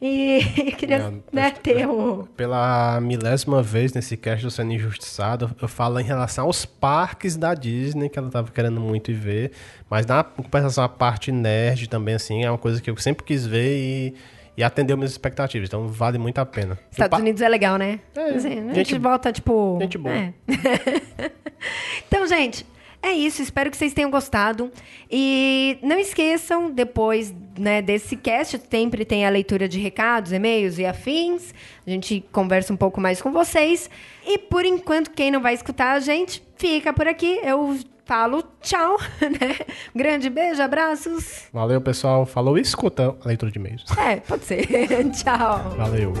[0.00, 0.38] E,
[0.68, 2.28] e queria Não, né, ter o.
[2.36, 7.52] Pela milésima vez nesse cast do Sendo Injustiçado, eu falo em relação aos parques da
[7.54, 9.52] Disney, que ela tava querendo muito ir ver.
[9.90, 13.44] Mas na compensação, a parte nerd também, assim, é uma coisa que eu sempre quis
[13.44, 14.14] ver e,
[14.58, 15.68] e atendeu minhas expectativas.
[15.68, 16.76] Então vale muito a pena.
[16.90, 18.00] Estados pa- Unidos é legal, né?
[18.14, 19.78] É, Assim, a gente- gente volta, tipo.
[19.80, 20.14] gente boa.
[20.14, 20.34] é.
[22.06, 22.66] então, gente,
[23.00, 24.72] É isso, espero que vocês tenham gostado.
[25.08, 30.84] E não esqueçam, depois né, desse cast, sempre tem a leitura de recados, e-mails e
[30.84, 31.54] afins.
[31.86, 33.88] A gente conversa um pouco mais com vocês.
[34.26, 37.38] E por enquanto, quem não vai escutar a gente, fica por aqui.
[37.44, 37.78] Eu
[38.08, 39.54] falo tchau, né?
[39.94, 41.42] Grande beijo, abraços.
[41.52, 42.24] Valeu, pessoal.
[42.24, 43.84] Falou e escuta a leitura de e-mails.
[43.98, 44.66] É, pode ser.
[45.12, 45.58] tchau.
[45.76, 46.12] Valeu.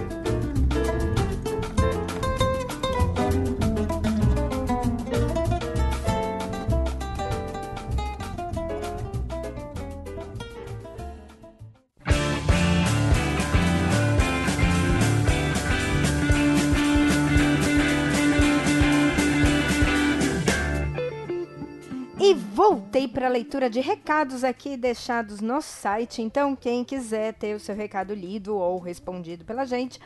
[22.58, 26.20] Voltei para a leitura de recados aqui deixados no site.
[26.20, 30.00] Então, quem quiser ter o seu recado lido ou respondido pela gente,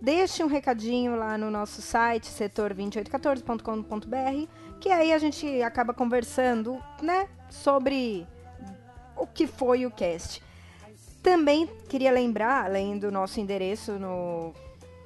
[0.00, 4.48] deixe um recadinho lá no nosso site, setor2814.com.br,
[4.80, 8.26] que aí a gente acaba conversando, né, sobre
[9.14, 10.42] o que foi o cast.
[11.22, 14.54] Também queria lembrar, além do nosso endereço no,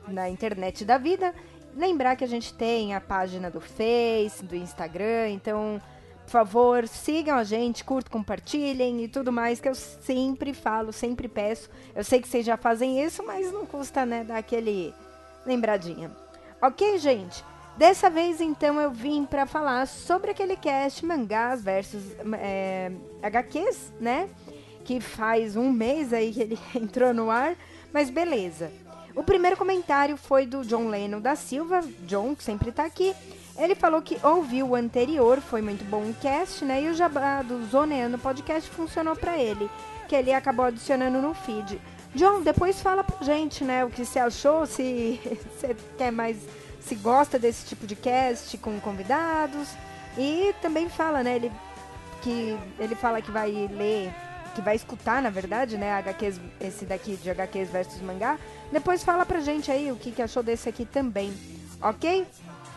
[0.06, 1.34] na internet da vida,
[1.74, 5.82] lembrar que a gente tem a página do Face, do Instagram, então
[6.24, 11.28] por favor, sigam a gente, curtam, compartilhem e tudo mais, que eu sempre falo, sempre
[11.28, 11.70] peço.
[11.94, 14.92] Eu sei que vocês já fazem isso, mas não custa, né, dar aquele
[15.46, 16.10] lembradinha.
[16.60, 17.44] Ok, gente?
[17.76, 22.02] Dessa vez, então, eu vim para falar sobre aquele cast mangás versus
[22.38, 24.28] é, HQs, né?
[24.84, 27.56] Que faz um mês aí que ele entrou no ar,
[27.92, 28.70] mas beleza.
[29.14, 33.14] O primeiro comentário foi do John Lennon da Silva, John, que sempre tá aqui.
[33.56, 36.82] Ele falou que ouviu o anterior, foi muito bom o cast, né?
[36.82, 39.70] E o jabá do Zoneando Podcast funcionou para ele,
[40.08, 41.80] que ele acabou adicionando no feed.
[42.14, 45.20] John, depois fala pra gente, né, o que você achou, se
[45.58, 46.36] você quer mais,
[46.80, 49.68] se gosta desse tipo de cast com convidados.
[50.16, 51.52] E também fala, né, ele
[52.22, 54.12] que ele fala que vai ler,
[54.54, 58.38] que vai escutar, na verdade, né, HQs, esse daqui de HQs versus mangá.
[58.72, 61.32] Depois fala pra gente aí o que, que achou desse aqui também,
[61.82, 62.26] ok?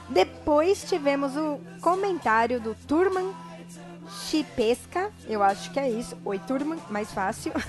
[0.10, 3.34] Depois tivemos o comentário do Turman
[4.10, 6.18] Chipesca, eu acho que é isso.
[6.24, 7.52] Oi, Turman, mais fácil.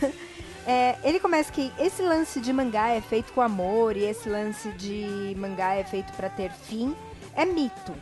[0.71, 4.69] É, ele começa que esse lance de mangá é feito com amor e esse lance
[4.73, 6.95] de mangá é feito para ter fim
[7.35, 7.95] é mito,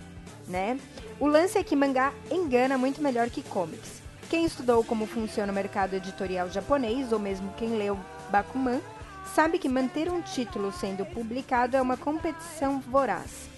[0.48, 0.76] né?
[1.20, 4.02] O lance é que mangá engana muito melhor que comics.
[4.28, 7.96] Quem estudou como funciona o mercado editorial japonês, ou mesmo quem leu
[8.30, 8.80] Bakuman,
[9.32, 13.48] sabe que manter um título sendo publicado é uma competição voraz.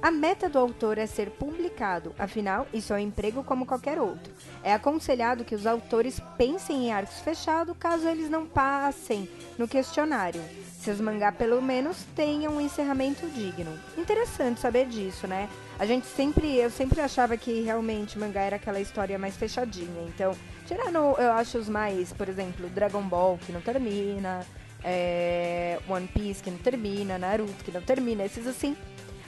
[0.00, 4.32] A meta do autor é ser publicado, afinal, isso é um emprego como qualquer outro.
[4.62, 10.40] É aconselhado que os autores pensem em arcos fechados caso eles não passem no questionário.
[10.78, 13.76] Seus mangá, pelo menos, tenham um encerramento digno.
[13.96, 15.48] Interessante saber disso, né?
[15.80, 20.04] A gente sempre, eu sempre achava que realmente mangá era aquela história mais fechadinha.
[20.06, 20.32] Então,
[20.64, 24.46] tirando, eu acho os mais, por exemplo, Dragon Ball, que não termina,
[24.84, 28.76] é, One Piece, que não termina, Naruto, que não termina, esses assim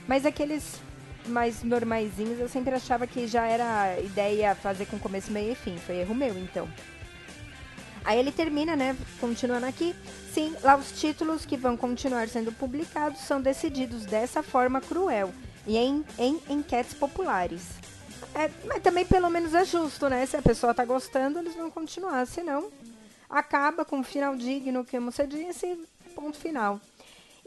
[0.07, 0.79] mas aqueles
[1.27, 5.77] mais normaisinhos eu sempre achava que já era ideia fazer com começo, meio e fim.
[5.77, 6.67] Foi erro meu, então.
[8.03, 8.97] Aí ele termina, né?
[9.19, 9.95] Continuando aqui.
[10.33, 15.31] Sim, lá os títulos que vão continuar sendo publicados são decididos dessa forma cruel
[15.67, 17.63] e em, em enquetes populares.
[18.33, 20.25] É, mas também pelo menos é justo, né?
[20.25, 22.25] Se a pessoa tá gostando, eles vão continuar.
[22.25, 22.71] Senão,
[23.29, 25.77] acaba com um final digno, como você disse,
[26.15, 26.79] ponto final.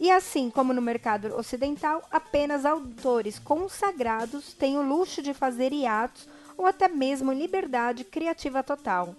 [0.04, 6.28] E assim como no mercado ocidental, apenas autores consagrados têm o luxo de fazer hiatos
[6.58, 9.16] ou até mesmo liberdade criativa total.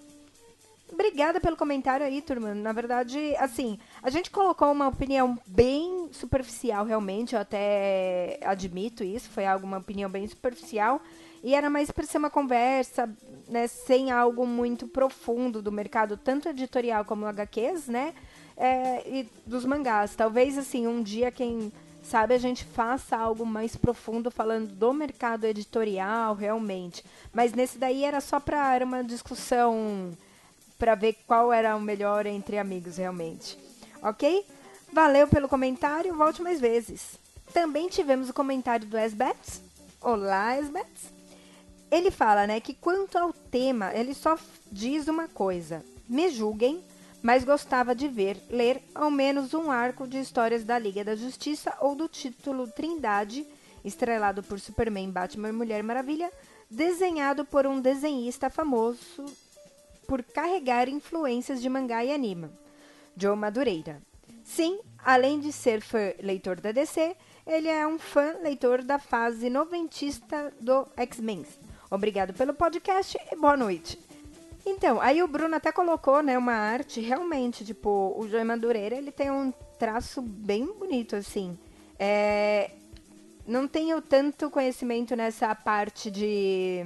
[0.94, 2.54] Obrigada pelo comentário aí, turma.
[2.54, 7.34] Na verdade, assim, a gente colocou uma opinião bem superficial, realmente.
[7.34, 9.28] Eu até admito isso.
[9.32, 11.02] Foi algo, uma opinião bem superficial.
[11.44, 13.10] E era mais para ser uma conversa,
[13.48, 18.14] né, sem algo muito profundo do mercado, tanto editorial como HQs, né?
[18.58, 20.16] é, e dos mangás.
[20.16, 21.72] Talvez, assim, um dia, quem
[22.04, 27.04] sabe, a gente faça algo mais profundo falando do mercado editorial, realmente.
[27.34, 30.16] Mas nesse daí era só para era uma discussão
[30.78, 33.58] para ver qual era o melhor entre amigos, realmente.
[34.02, 34.46] Ok?
[34.92, 37.18] Valeu pelo comentário, volte mais vezes.
[37.54, 39.62] Também tivemos o comentário do Esbets.
[40.02, 41.15] Olá, Esbets.
[41.96, 44.38] Ele fala, né, que quanto ao tema, ele só
[44.70, 46.84] diz uma coisa: me julguem,
[47.24, 51.74] mas gostava de ver, ler ao menos um arco de histórias da Liga da Justiça
[51.80, 53.48] ou do título Trindade,
[53.82, 56.30] estrelado por Superman, Batman e Mulher Maravilha,
[56.70, 59.24] desenhado por um desenhista famoso
[60.06, 62.50] por carregar influências de mangá e anime,
[63.16, 64.02] Joe Madureira.
[64.44, 67.16] Sim, além de ser fã leitor da DC,
[67.48, 71.46] ele é um fã leitor da fase noventista do X-Men.
[71.90, 74.00] Obrigado pelo podcast e boa noite.
[74.66, 79.12] Então, aí o Bruno até colocou, né, uma arte, realmente, tipo, o Joey Madureira, ele
[79.12, 81.58] tem um traço bem bonito, assim.
[82.00, 82.72] É,
[83.46, 86.84] não tenho tanto conhecimento nessa parte de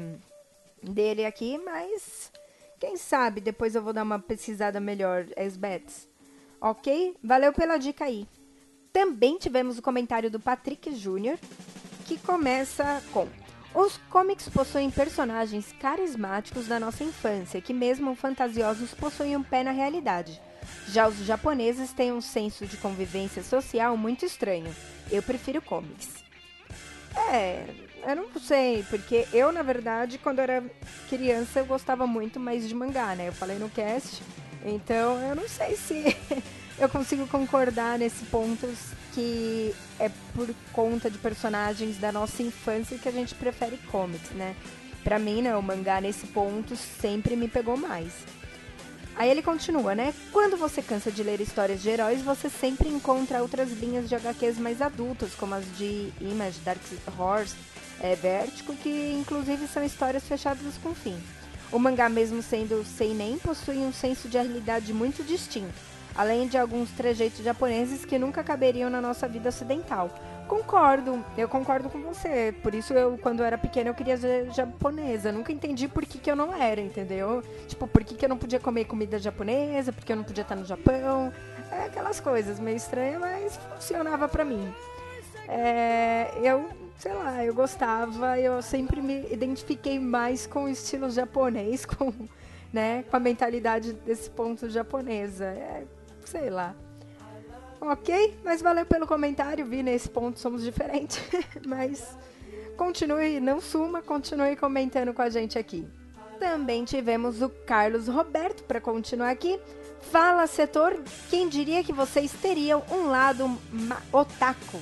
[0.84, 2.32] dele aqui, mas
[2.80, 6.08] quem sabe depois eu vou dar uma pesquisada melhor, Esbets.
[6.60, 7.16] Ok?
[7.24, 8.28] Valeu pela dica aí.
[8.92, 11.38] Também tivemos o comentário do Patrick Jr.,
[12.06, 13.28] que começa com
[13.74, 19.72] os comics possuem personagens carismáticos da nossa infância, que mesmo fantasiosos possuem um pé na
[19.72, 20.42] realidade.
[20.88, 24.74] Já os japoneses têm um senso de convivência social muito estranho.
[25.12, 26.24] Eu prefiro comics.
[27.32, 27.66] É,
[28.08, 30.64] eu não sei, porque eu, na verdade, quando era
[31.10, 33.28] criança, eu gostava muito mais de mangá, né?
[33.28, 34.22] Eu falei no cast,
[34.66, 36.16] então eu não sei se
[36.80, 38.68] eu consigo concordar nesse ponto
[39.20, 44.56] que é por conta de personagens da nossa infância que a gente prefere comics, né?
[45.04, 48.14] Pra mim, né, o mangá nesse ponto sempre me pegou mais.
[49.18, 50.14] Aí ele continua, né?
[50.32, 54.58] Quando você cansa de ler histórias de heróis, você sempre encontra outras linhas de HQs
[54.58, 56.82] mais adultas, como as de Image, Dark
[57.18, 57.56] Horse,
[58.00, 61.22] é, Vertigo, que inclusive são histórias fechadas com fim.
[61.74, 65.89] O mangá, mesmo sendo seinen, possui um senso de realidade muito distinto
[66.20, 70.10] além de alguns trejeitos japoneses que nunca caberiam na nossa vida ocidental.
[70.50, 72.54] Concordo, eu concordo com você.
[72.62, 75.32] Por isso eu, quando eu era pequena, eu queria ser japonesa.
[75.32, 77.42] nunca entendi por que, que eu não era, entendeu?
[77.70, 80.42] Tipo, por que, que eu não podia comer comida japonesa, por que eu não podia
[80.42, 81.32] estar no Japão.
[81.72, 84.74] É aquelas coisas meio estranhas, mas funcionava pra mim.
[85.48, 91.86] É, eu, sei lá, eu gostava, eu sempre me identifiquei mais com o estilo japonês,
[91.88, 92.12] com,
[92.74, 95.46] né, com a mentalidade desse ponto japonesa.
[95.46, 95.86] É,
[96.30, 96.76] sei lá.
[97.82, 98.38] Ok?
[98.44, 101.20] Mas valeu pelo comentário, vi nesse ponto somos diferentes.
[101.66, 102.18] Mas
[102.78, 105.88] continue, não suma, continue comentando com a gente aqui.
[106.40, 109.60] Também tivemos o Carlos Roberto para continuar aqui.
[110.02, 110.98] Fala, setor,
[111.30, 113.58] quem diria que vocês teriam um lado
[114.12, 114.80] otaku?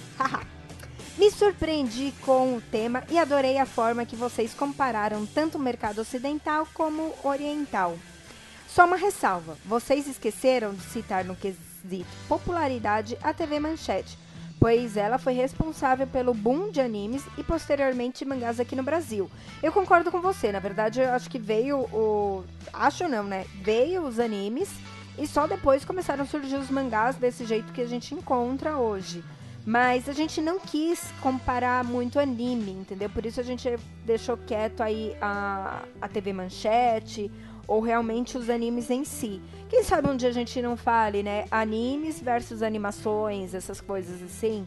[1.18, 6.00] Me surpreendi com o tema e adorei a forma que vocês compararam tanto o mercado
[6.00, 7.98] ocidental como oriental.
[8.68, 11.78] Só uma ressalva: vocês esqueceram de citar no quesito
[12.28, 14.18] popularidade a TV Manchete,
[14.60, 19.30] pois ela foi responsável pelo boom de animes e posteriormente mangás aqui no Brasil.
[19.62, 22.44] Eu concordo com você, na verdade eu acho que veio o.
[22.74, 23.46] Acho não, né?
[23.62, 24.70] Veio os animes
[25.18, 29.24] e só depois começaram a surgir os mangás desse jeito que a gente encontra hoje.
[29.66, 33.10] Mas a gente não quis comparar muito anime, entendeu?
[33.10, 33.70] Por isso a gente
[34.06, 37.30] deixou quieto aí a, a TV Manchete,
[37.68, 39.42] ou realmente os animes em si.
[39.70, 41.46] Quem sabe um dia a gente não fale, né?
[41.52, 44.66] Animes versus animações, essas coisas assim,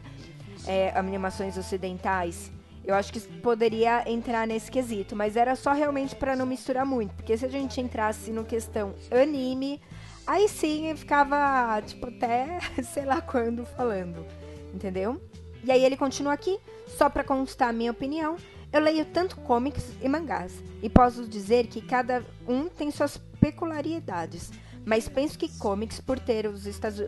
[0.67, 2.51] é, animações ocidentais.
[2.83, 7.13] Eu acho que poderia entrar nesse quesito, mas era só realmente para não misturar muito,
[7.13, 9.79] porque se a gente entrasse no questão anime,
[10.25, 14.25] aí sim ficava tipo até sei lá quando falando,
[14.73, 15.21] entendeu?
[15.63, 18.35] E aí ele continua aqui, só para constar a minha opinião.
[18.71, 24.51] Eu leio tanto comics e mangás, e posso dizer que cada um tem suas peculiaridades,
[24.85, 27.03] mas penso que comics, por ter os Estados,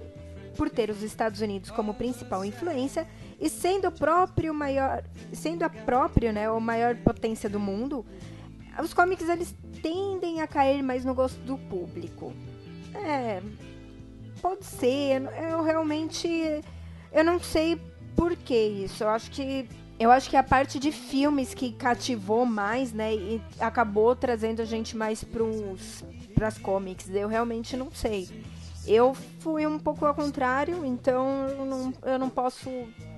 [0.57, 3.07] por ter os Estados Unidos como principal influência
[3.39, 8.05] e sendo, próprio maior, sendo a própria, né, a maior potência do mundo,
[8.81, 12.33] os comics eles tendem a cair mais no gosto do público.
[12.93, 13.41] É,
[14.41, 15.21] pode ser.
[15.49, 16.27] Eu realmente,
[17.11, 17.79] eu não sei
[18.15, 19.03] por que isso.
[19.03, 19.67] Eu acho que
[19.99, 24.65] eu acho que a parte de filmes que cativou mais, né, e acabou trazendo a
[24.65, 27.09] gente mais para as comics.
[27.09, 28.29] Eu realmente não sei.
[28.85, 32.69] Eu fui um pouco ao contrário, então eu não, eu não posso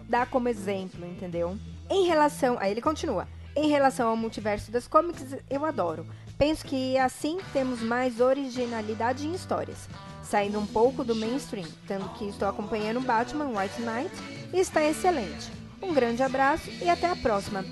[0.08, 1.58] dar como exemplo, entendeu?
[1.90, 2.58] Em relação.
[2.60, 3.28] Aí ele continua.
[3.56, 6.06] Em relação ao multiverso das comics, eu adoro.
[6.38, 9.88] Penso que assim temos mais originalidade em histórias,
[10.22, 14.12] saindo um pouco do mainstream, tanto que estou acompanhando Batman White Knight
[14.54, 15.65] e está excelente.
[15.82, 17.64] Um grande abraço e até a próxima.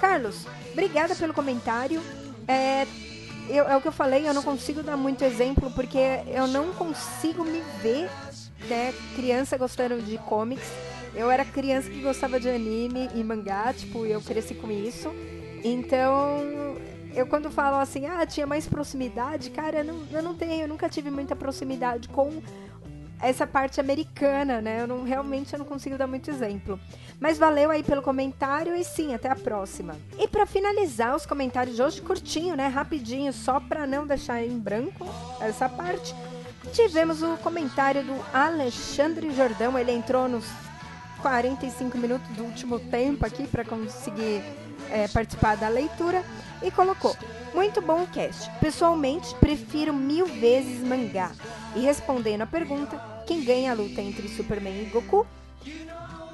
[0.00, 2.02] Carlos, obrigada pelo comentário.
[2.46, 2.86] É,
[3.48, 5.98] eu, é o que eu falei, eu não consigo dar muito exemplo porque
[6.28, 8.08] eu não consigo me ver
[8.68, 10.70] né, criança gostando de comics.
[11.14, 15.12] Eu era criança que gostava de anime e mangá, tipo, eu cresci com isso.
[15.64, 16.76] Então,
[17.14, 20.68] eu quando falo assim, ah, tinha mais proximidade, cara, eu não, eu não tenho, eu
[20.68, 22.40] nunca tive muita proximidade com
[23.22, 24.82] essa parte americana, né?
[24.82, 26.78] Eu não realmente eu não consigo dar muito exemplo.
[27.18, 29.96] Mas valeu aí pelo comentário e sim, até a próxima.
[30.18, 34.58] E para finalizar os comentários de hoje curtinho, né, rapidinho, só para não deixar em
[34.58, 35.06] branco
[35.40, 36.14] essa parte,
[36.72, 40.46] tivemos o comentário do Alexandre Jordão, ele entrou nos
[41.20, 44.42] 45 minutos do último tempo aqui para conseguir
[44.90, 46.22] é, participar da leitura
[46.62, 47.16] e colocou:
[47.54, 48.50] Muito bom o cast.
[48.60, 51.32] Pessoalmente, prefiro mil vezes mangá.
[51.74, 52.96] E respondendo a pergunta:
[53.26, 55.26] Quem ganha a luta entre Superman e Goku?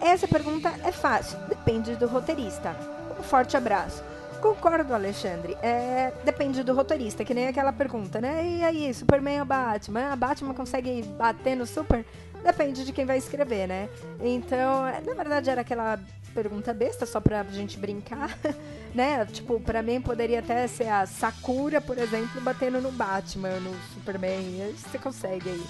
[0.01, 2.77] Essa pergunta é fácil, depende do roteirista.
[3.19, 4.03] Um forte abraço.
[4.41, 5.57] Concordo, Alexandre.
[5.63, 8.47] É, depende do roteirista, que nem aquela pergunta, né?
[8.47, 10.13] E aí, Superman ou Batman?
[10.13, 12.05] A Batman consegue bater no Super?
[12.45, 13.89] Depende de quem vai escrever, né?
[14.21, 15.99] Então, na verdade, era aquela
[16.37, 18.39] pergunta besta, só pra gente brincar,
[18.95, 19.25] né?
[19.25, 24.75] Tipo, pra mim poderia até ser a Sakura, por exemplo, batendo no Batman, no Superman.
[24.77, 25.65] Você consegue aí,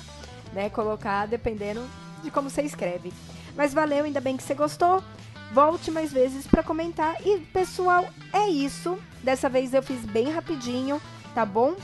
[0.53, 0.69] né?
[0.69, 1.81] Colocar dependendo
[2.25, 3.13] de como você escreve.
[3.57, 5.03] Mas valeu, ainda bem que você gostou.
[5.53, 7.15] Volte mais vezes para comentar.
[7.25, 8.99] E, pessoal, é isso.
[9.23, 11.01] Dessa vez eu fiz bem rapidinho,
[11.33, 11.77] tá bom?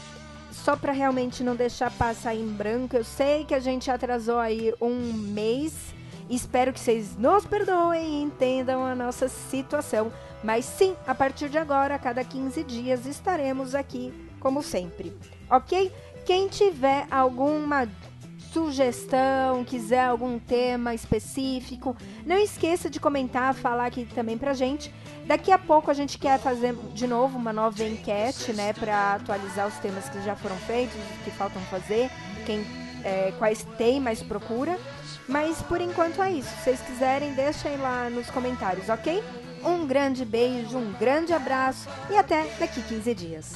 [0.50, 2.96] Só para realmente não deixar passar em branco.
[2.96, 5.94] Eu sei que a gente atrasou aí um mês.
[6.32, 10.10] Espero que vocês nos perdoem e entendam a nossa situação.
[10.42, 15.14] Mas sim, a partir de agora, a cada 15 dias, estaremos aqui, como sempre.
[15.50, 15.92] Ok?
[16.24, 17.86] Quem tiver alguma
[18.50, 21.94] sugestão, quiser algum tema específico,
[22.24, 24.90] não esqueça de comentar, falar aqui também pra gente.
[25.26, 29.68] Daqui a pouco a gente quer fazer de novo uma nova enquete, né, para atualizar
[29.68, 32.10] os temas que já foram feitos, os que faltam fazer,
[32.46, 32.64] quem,
[33.04, 34.78] é, quais tem mais procura.
[35.32, 36.50] Mas por enquanto é isso.
[36.50, 39.22] Se vocês quiserem, deixem lá nos comentários, ok?
[39.64, 43.54] Um grande beijo, um grande abraço e até daqui 15 dias.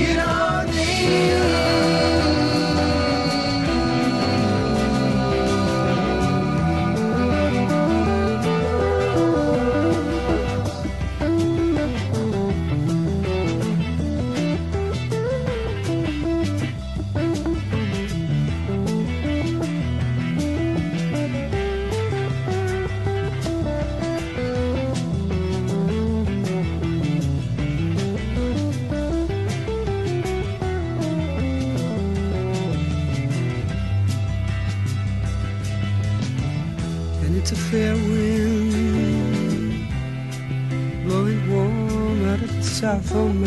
[0.00, 2.49] You